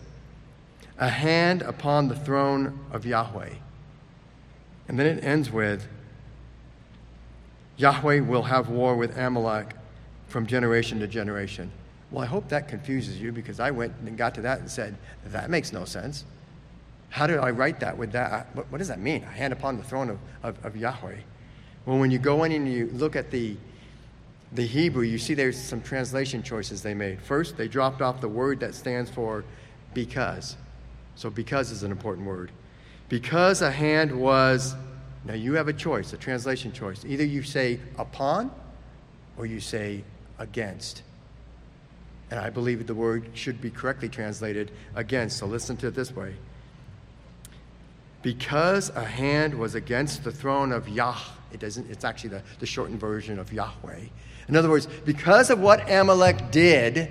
a 0.97 1.09
hand 1.09 1.61
upon 1.61 2.07
the 2.07 2.15
throne 2.15 2.79
of 2.91 3.05
Yahweh. 3.05 3.53
And 4.89 4.99
then 4.99 5.05
it 5.05 5.23
ends 5.23 5.51
with 5.51 5.87
Yahweh 7.77 8.21
will 8.21 8.43
have 8.43 8.69
war 8.69 8.97
with 8.97 9.17
Amalek 9.17 9.75
from 10.27 10.47
generation 10.47 10.99
to 10.99 11.07
generation. 11.07 11.71
Well, 12.11 12.23
I 12.23 12.25
hope 12.25 12.49
that 12.49 12.67
confuses 12.67 13.21
you 13.21 13.31
because 13.31 13.59
I 13.59 13.69
went 13.69 13.93
and 14.03 14.17
got 14.17 14.33
to 14.35 14.41
that 14.41 14.59
and 14.59 14.69
said, 14.69 14.97
that 15.27 15.51
makes 15.51 15.71
no 15.71 15.85
sense. 15.85 16.25
How 17.09 17.27
did 17.27 17.37
I 17.37 17.51
write 17.51 17.79
that 17.81 17.97
with 17.97 18.11
that? 18.13 18.47
What, 18.53 18.71
what 18.71 18.79
does 18.79 18.87
that 18.87 18.99
mean? 18.99 19.23
A 19.23 19.27
hand 19.27 19.53
upon 19.53 19.77
the 19.77 19.83
throne 19.83 20.09
of, 20.09 20.19
of, 20.41 20.65
of 20.65 20.75
Yahweh. 20.75 21.17
Well, 21.85 21.99
when 21.99 22.09
you 22.09 22.17
go 22.17 22.43
in 22.43 22.51
and 22.51 22.67
you 22.67 22.89
look 22.93 23.15
at 23.15 23.29
the, 23.29 23.57
the 24.53 24.65
Hebrew, 24.65 25.03
you 25.03 25.19
see 25.19 25.35
there's 25.35 25.57
some 25.57 25.81
translation 25.81 26.41
choices 26.41 26.81
they 26.81 26.95
made. 26.95 27.21
First, 27.21 27.57
they 27.57 27.67
dropped 27.67 28.01
off 28.01 28.21
the 28.21 28.27
word 28.27 28.59
that 28.61 28.73
stands 28.73 29.11
for 29.11 29.45
because. 29.93 30.57
So, 31.15 31.29
because 31.29 31.69
is 31.69 31.83
an 31.83 31.91
important 31.91 32.25
word. 32.25 32.51
Because 33.09 33.61
a 33.61 33.71
hand 33.71 34.11
was, 34.11 34.75
now 35.25 35.33
you 35.33 35.53
have 35.53 35.67
a 35.67 35.73
choice, 35.73 36.13
a 36.13 36.17
translation 36.17 36.71
choice. 36.71 37.03
Either 37.03 37.25
you 37.25 37.43
say 37.43 37.79
upon 37.97 38.51
or 39.37 39.45
you 39.45 39.59
say 39.59 40.03
against. 40.37 41.01
And 42.31 42.39
I 42.39 42.51
believe 42.51 42.85
the 42.85 42.93
word 42.93 43.29
should 43.33 43.59
be 43.59 43.71
correctly 43.71 44.09
translated 44.09 44.71
against. 44.95 45.37
So 45.37 45.47
listen 45.47 45.75
to 45.77 45.87
it 45.87 45.95
this 45.95 46.15
way. 46.15 46.35
Because 48.21 48.89
a 48.89 49.03
hand 49.03 49.55
was 49.55 49.75
against 49.75 50.23
the 50.23 50.31
throne 50.31 50.71
of 50.71 50.87
Yah, 50.87 51.17
it 51.51 51.59
doesn't, 51.59 51.89
it's 51.89 52.03
actually 52.03 52.31
the, 52.31 52.43
the 52.59 52.65
shortened 52.65 52.99
version 52.99 53.39
of 53.39 53.51
Yahweh. 53.51 54.01
In 54.47 54.55
other 54.55 54.69
words, 54.69 54.87
because 55.05 55.49
of 55.49 55.59
what 55.59 55.89
Amalek 55.89 56.51
did 56.51 57.09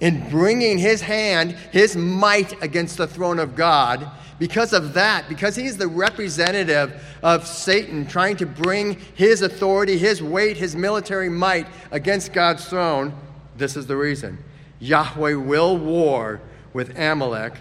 in 0.00 0.28
bringing 0.28 0.78
his 0.78 1.00
hand, 1.00 1.52
his 1.72 1.96
might 1.96 2.62
against 2.62 2.96
the 2.96 3.06
throne 3.06 3.38
of 3.38 3.56
God. 3.56 4.10
Because 4.38 4.74
of 4.74 4.92
that, 4.94 5.28
because 5.28 5.56
he's 5.56 5.78
the 5.78 5.88
representative 5.88 7.02
of 7.22 7.46
Satan 7.46 8.06
trying 8.06 8.36
to 8.36 8.46
bring 8.46 8.98
his 9.14 9.40
authority, 9.40 9.96
his 9.96 10.22
weight, 10.22 10.58
his 10.58 10.76
military 10.76 11.30
might 11.30 11.66
against 11.90 12.34
God's 12.34 12.66
throne, 12.68 13.14
this 13.56 13.76
is 13.76 13.86
the 13.86 13.96
reason. 13.96 14.36
Yahweh 14.78 15.34
will 15.34 15.78
war 15.78 16.40
with 16.74 16.98
Amalek 16.98 17.54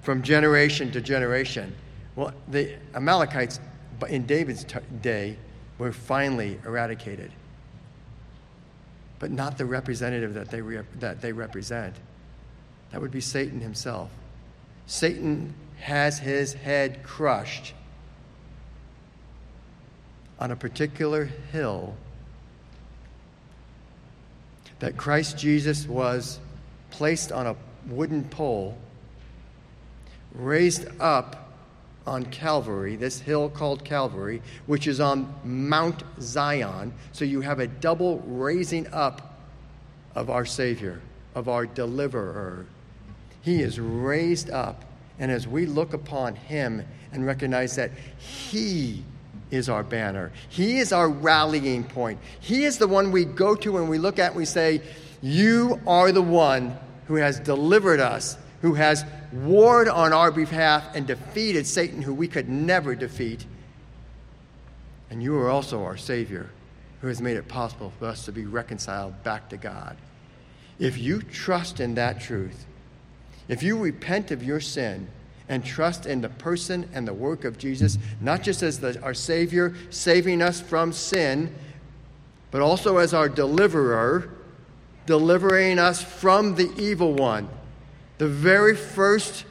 from 0.00 0.22
generation 0.22 0.90
to 0.92 1.00
generation. 1.02 1.74
Well, 2.16 2.32
the 2.48 2.76
Amalekites 2.94 3.60
in 4.08 4.26
David's 4.26 4.64
t- 4.64 4.78
day 5.00 5.36
were 5.78 5.92
finally 5.92 6.58
eradicated, 6.64 7.30
but 9.22 9.30
not 9.30 9.56
the 9.56 9.64
representative 9.64 10.34
that 10.34 10.50
they, 10.50 10.60
re- 10.60 10.82
that 10.98 11.22
they 11.22 11.30
represent. 11.30 11.94
That 12.90 13.00
would 13.00 13.12
be 13.12 13.20
Satan 13.20 13.60
himself. 13.60 14.10
Satan 14.88 15.54
has 15.78 16.18
his 16.18 16.54
head 16.54 17.04
crushed 17.04 17.72
on 20.40 20.50
a 20.50 20.56
particular 20.56 21.26
hill 21.52 21.94
that 24.80 24.96
Christ 24.96 25.38
Jesus 25.38 25.86
was 25.86 26.40
placed 26.90 27.30
on 27.30 27.46
a 27.46 27.54
wooden 27.86 28.24
pole, 28.24 28.76
raised 30.34 30.88
up 30.98 31.51
on 32.06 32.24
Calvary, 32.26 32.96
this 32.96 33.20
hill 33.20 33.48
called 33.48 33.84
Calvary, 33.84 34.42
which 34.66 34.86
is 34.86 35.00
on 35.00 35.32
Mount 35.44 36.02
Zion. 36.20 36.92
So 37.12 37.24
you 37.24 37.40
have 37.40 37.60
a 37.60 37.66
double 37.66 38.18
raising 38.20 38.86
up 38.88 39.38
of 40.14 40.30
our 40.30 40.44
Savior, 40.44 41.00
of 41.34 41.48
our 41.48 41.66
deliverer. 41.66 42.66
He 43.42 43.62
is 43.62 43.78
raised 43.78 44.50
up. 44.50 44.84
And 45.18 45.30
as 45.30 45.46
we 45.46 45.66
look 45.66 45.92
upon 45.92 46.34
him 46.34 46.84
and 47.12 47.26
recognize 47.26 47.76
that 47.76 47.92
he 48.18 49.04
is 49.50 49.68
our 49.68 49.82
banner, 49.82 50.32
he 50.48 50.78
is 50.78 50.92
our 50.92 51.08
rallying 51.08 51.84
point, 51.84 52.18
he 52.40 52.64
is 52.64 52.78
the 52.78 52.88
one 52.88 53.12
we 53.12 53.24
go 53.24 53.54
to 53.56 53.78
and 53.78 53.88
we 53.88 53.98
look 53.98 54.18
at 54.18 54.28
and 54.28 54.36
we 54.36 54.44
say, 54.44 54.82
You 55.20 55.80
are 55.86 56.10
the 56.10 56.22
one 56.22 56.76
who 57.06 57.16
has 57.16 57.38
delivered 57.38 58.00
us, 58.00 58.36
who 58.62 58.74
has 58.74 59.04
warred 59.32 59.88
on 59.88 60.12
our 60.12 60.30
behalf 60.30 60.94
and 60.94 61.06
defeated 61.06 61.66
Satan, 61.66 62.00
who 62.00 62.14
we 62.14 62.28
could 62.28 62.48
never 62.48 62.94
defeat. 62.94 63.44
And 65.10 65.20
you 65.22 65.36
are 65.36 65.50
also 65.50 65.82
our 65.84 65.96
Savior, 65.96 66.48
who 67.00 67.08
has 67.08 67.20
made 67.20 67.36
it 67.36 67.48
possible 67.48 67.92
for 67.98 68.06
us 68.06 68.24
to 68.24 68.32
be 68.32 68.46
reconciled 68.46 69.22
back 69.24 69.48
to 69.48 69.56
God. 69.56 69.96
If 70.78 70.96
you 70.96 71.22
trust 71.22 71.80
in 71.80 71.96
that 71.96 72.20
truth, 72.20 72.66
if 73.48 73.64
you 73.64 73.76
repent 73.76 74.30
of 74.30 74.44
your 74.44 74.60
sin 74.60 75.08
and 75.48 75.64
trust 75.64 76.06
in 76.06 76.20
the 76.20 76.28
person 76.28 76.88
and 76.94 77.06
the 77.06 77.12
work 77.12 77.44
of 77.44 77.58
Jesus, 77.58 77.98
not 78.20 78.44
just 78.44 78.62
as 78.62 78.78
the, 78.78 79.00
our 79.02 79.12
Savior 79.12 79.74
saving 79.90 80.40
us 80.40 80.60
from 80.60 80.92
sin, 80.92 81.52
but 82.52 82.62
also 82.62 82.98
as 82.98 83.12
our 83.12 83.28
deliverer, 83.28 84.30
delivering 85.06 85.80
us 85.80 86.00
from 86.00 86.54
the 86.54 86.72
evil 86.78 87.12
one 87.14 87.48
the 88.22 88.28
very 88.28 88.76
first 88.76 89.44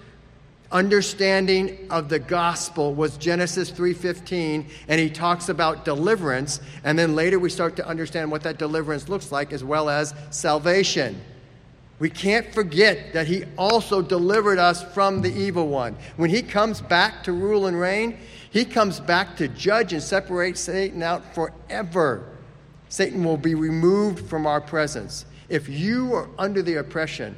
understanding 0.71 1.77
of 1.89 2.07
the 2.07 2.17
gospel 2.17 2.95
was 2.95 3.17
Genesis 3.17 3.69
3:15 3.69 4.65
and 4.87 4.97
he 4.97 5.09
talks 5.09 5.49
about 5.49 5.83
deliverance 5.83 6.61
and 6.85 6.97
then 6.97 7.13
later 7.13 7.37
we 7.37 7.49
start 7.49 7.75
to 7.75 7.85
understand 7.85 8.31
what 8.31 8.43
that 8.43 8.57
deliverance 8.57 9.09
looks 9.09 9.29
like 9.29 9.51
as 9.51 9.61
well 9.61 9.89
as 9.89 10.13
salvation. 10.29 11.19
We 11.99 12.09
can't 12.09 12.53
forget 12.53 13.11
that 13.11 13.27
he 13.27 13.43
also 13.57 14.01
delivered 14.01 14.57
us 14.57 14.81
from 14.93 15.21
the 15.21 15.33
evil 15.33 15.67
one. 15.67 15.97
When 16.15 16.29
he 16.29 16.41
comes 16.41 16.79
back 16.79 17.25
to 17.25 17.33
rule 17.33 17.67
and 17.67 17.77
reign, 17.77 18.19
he 18.51 18.63
comes 18.63 19.01
back 19.01 19.35
to 19.35 19.49
judge 19.49 19.91
and 19.91 20.01
separate 20.01 20.57
Satan 20.57 21.03
out 21.03 21.35
forever. 21.35 22.23
Satan 22.87 23.25
will 23.25 23.35
be 23.35 23.53
removed 23.53 24.29
from 24.29 24.47
our 24.47 24.61
presence. 24.61 25.25
If 25.49 25.67
you 25.67 26.13
are 26.13 26.29
under 26.37 26.61
the 26.61 26.75
oppression 26.75 27.35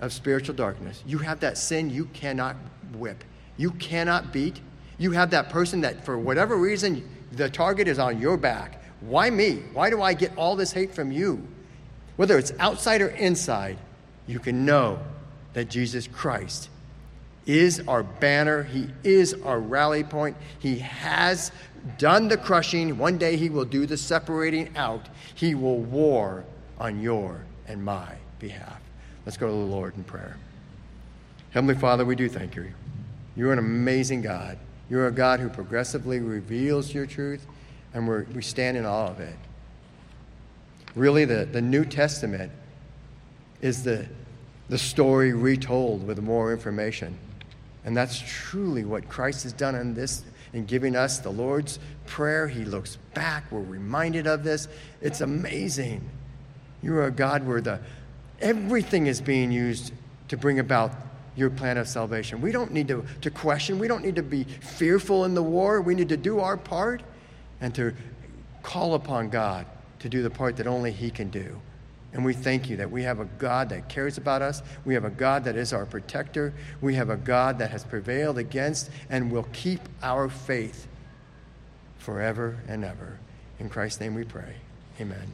of 0.00 0.12
spiritual 0.12 0.54
darkness. 0.54 1.02
You 1.06 1.18
have 1.18 1.40
that 1.40 1.58
sin 1.58 1.90
you 1.90 2.06
cannot 2.06 2.56
whip, 2.94 3.24
you 3.56 3.72
cannot 3.72 4.32
beat. 4.32 4.60
You 5.00 5.12
have 5.12 5.30
that 5.30 5.48
person 5.48 5.82
that, 5.82 6.04
for 6.04 6.18
whatever 6.18 6.56
reason, 6.56 7.08
the 7.30 7.48
target 7.48 7.86
is 7.86 8.00
on 8.00 8.20
your 8.20 8.36
back. 8.36 8.82
Why 9.00 9.30
me? 9.30 9.62
Why 9.72 9.90
do 9.90 10.02
I 10.02 10.12
get 10.12 10.36
all 10.36 10.56
this 10.56 10.72
hate 10.72 10.92
from 10.92 11.12
you? 11.12 11.46
Whether 12.16 12.36
it's 12.36 12.52
outside 12.58 13.00
or 13.00 13.08
inside, 13.08 13.78
you 14.26 14.40
can 14.40 14.64
know 14.64 14.98
that 15.52 15.70
Jesus 15.70 16.08
Christ 16.08 16.68
is 17.46 17.80
our 17.86 18.02
banner. 18.02 18.64
He 18.64 18.88
is 19.04 19.34
our 19.44 19.60
rally 19.60 20.02
point. 20.02 20.36
He 20.58 20.80
has 20.80 21.52
done 21.96 22.26
the 22.26 22.36
crushing. 22.36 22.98
One 22.98 23.18
day 23.18 23.36
he 23.36 23.50
will 23.50 23.64
do 23.64 23.86
the 23.86 23.96
separating 23.96 24.76
out. 24.76 25.08
He 25.34 25.54
will 25.54 25.78
war 25.78 26.44
on 26.78 27.00
your 27.00 27.44
and 27.68 27.84
my 27.84 28.16
behalf. 28.40 28.80
Let's 29.28 29.36
go 29.36 29.46
to 29.46 29.52
the 29.52 29.58
Lord 29.58 29.94
in 29.94 30.04
prayer. 30.04 30.38
Heavenly 31.50 31.74
Father, 31.74 32.02
we 32.06 32.16
do 32.16 32.30
thank 32.30 32.56
you. 32.56 32.72
You're 33.36 33.52
an 33.52 33.58
amazing 33.58 34.22
God. 34.22 34.56
You're 34.88 35.06
a 35.06 35.12
God 35.12 35.38
who 35.38 35.50
progressively 35.50 36.18
reveals 36.18 36.94
your 36.94 37.04
truth, 37.04 37.46
and 37.92 38.08
we 38.08 38.40
stand 38.40 38.78
in 38.78 38.86
awe 38.86 39.08
of 39.08 39.20
it. 39.20 39.36
Really, 40.94 41.26
the, 41.26 41.44
the 41.44 41.60
New 41.60 41.84
Testament 41.84 42.50
is 43.60 43.82
the, 43.82 44.06
the 44.70 44.78
story 44.78 45.34
retold 45.34 46.06
with 46.06 46.22
more 46.22 46.50
information. 46.50 47.18
And 47.84 47.94
that's 47.94 48.18
truly 48.18 48.86
what 48.86 49.10
Christ 49.10 49.42
has 49.42 49.52
done 49.52 49.74
in 49.74 49.92
this 49.92 50.24
in 50.54 50.64
giving 50.64 50.96
us 50.96 51.18
the 51.18 51.28
Lord's 51.28 51.80
Prayer. 52.06 52.48
He 52.48 52.64
looks 52.64 52.96
back. 53.12 53.44
We're 53.52 53.60
reminded 53.60 54.26
of 54.26 54.42
this. 54.42 54.68
It's 55.02 55.20
amazing. 55.20 56.08
You 56.80 56.94
are 56.94 57.08
a 57.08 57.10
God 57.10 57.46
where 57.46 57.60
the, 57.60 57.80
Everything 58.40 59.06
is 59.06 59.20
being 59.20 59.50
used 59.50 59.92
to 60.28 60.36
bring 60.36 60.58
about 60.58 60.92
your 61.36 61.50
plan 61.50 61.78
of 61.78 61.88
salvation. 61.88 62.40
We 62.40 62.52
don't 62.52 62.72
need 62.72 62.88
to, 62.88 63.04
to 63.22 63.30
question. 63.30 63.78
We 63.78 63.88
don't 63.88 64.04
need 64.04 64.16
to 64.16 64.22
be 64.22 64.44
fearful 64.44 65.24
in 65.24 65.34
the 65.34 65.42
war. 65.42 65.80
We 65.80 65.94
need 65.94 66.08
to 66.08 66.16
do 66.16 66.40
our 66.40 66.56
part 66.56 67.02
and 67.60 67.74
to 67.76 67.94
call 68.62 68.94
upon 68.94 69.30
God 69.30 69.66
to 70.00 70.08
do 70.08 70.22
the 70.22 70.30
part 70.30 70.56
that 70.56 70.66
only 70.66 70.92
He 70.92 71.10
can 71.10 71.30
do. 71.30 71.60
And 72.12 72.24
we 72.24 72.32
thank 72.32 72.70
you 72.70 72.76
that 72.78 72.90
we 72.90 73.02
have 73.02 73.20
a 73.20 73.26
God 73.26 73.68
that 73.68 73.88
cares 73.88 74.16
about 74.16 74.42
us. 74.42 74.62
We 74.84 74.94
have 74.94 75.04
a 75.04 75.10
God 75.10 75.44
that 75.44 75.56
is 75.56 75.72
our 75.72 75.84
protector. 75.84 76.54
We 76.80 76.94
have 76.94 77.10
a 77.10 77.16
God 77.16 77.58
that 77.58 77.70
has 77.70 77.84
prevailed 77.84 78.38
against 78.38 78.90
and 79.10 79.30
will 79.30 79.46
keep 79.52 79.80
our 80.02 80.28
faith 80.28 80.86
forever 81.98 82.56
and 82.66 82.84
ever. 82.84 83.18
In 83.58 83.68
Christ's 83.68 84.00
name 84.00 84.14
we 84.14 84.24
pray. 84.24 84.54
Amen. 85.00 85.32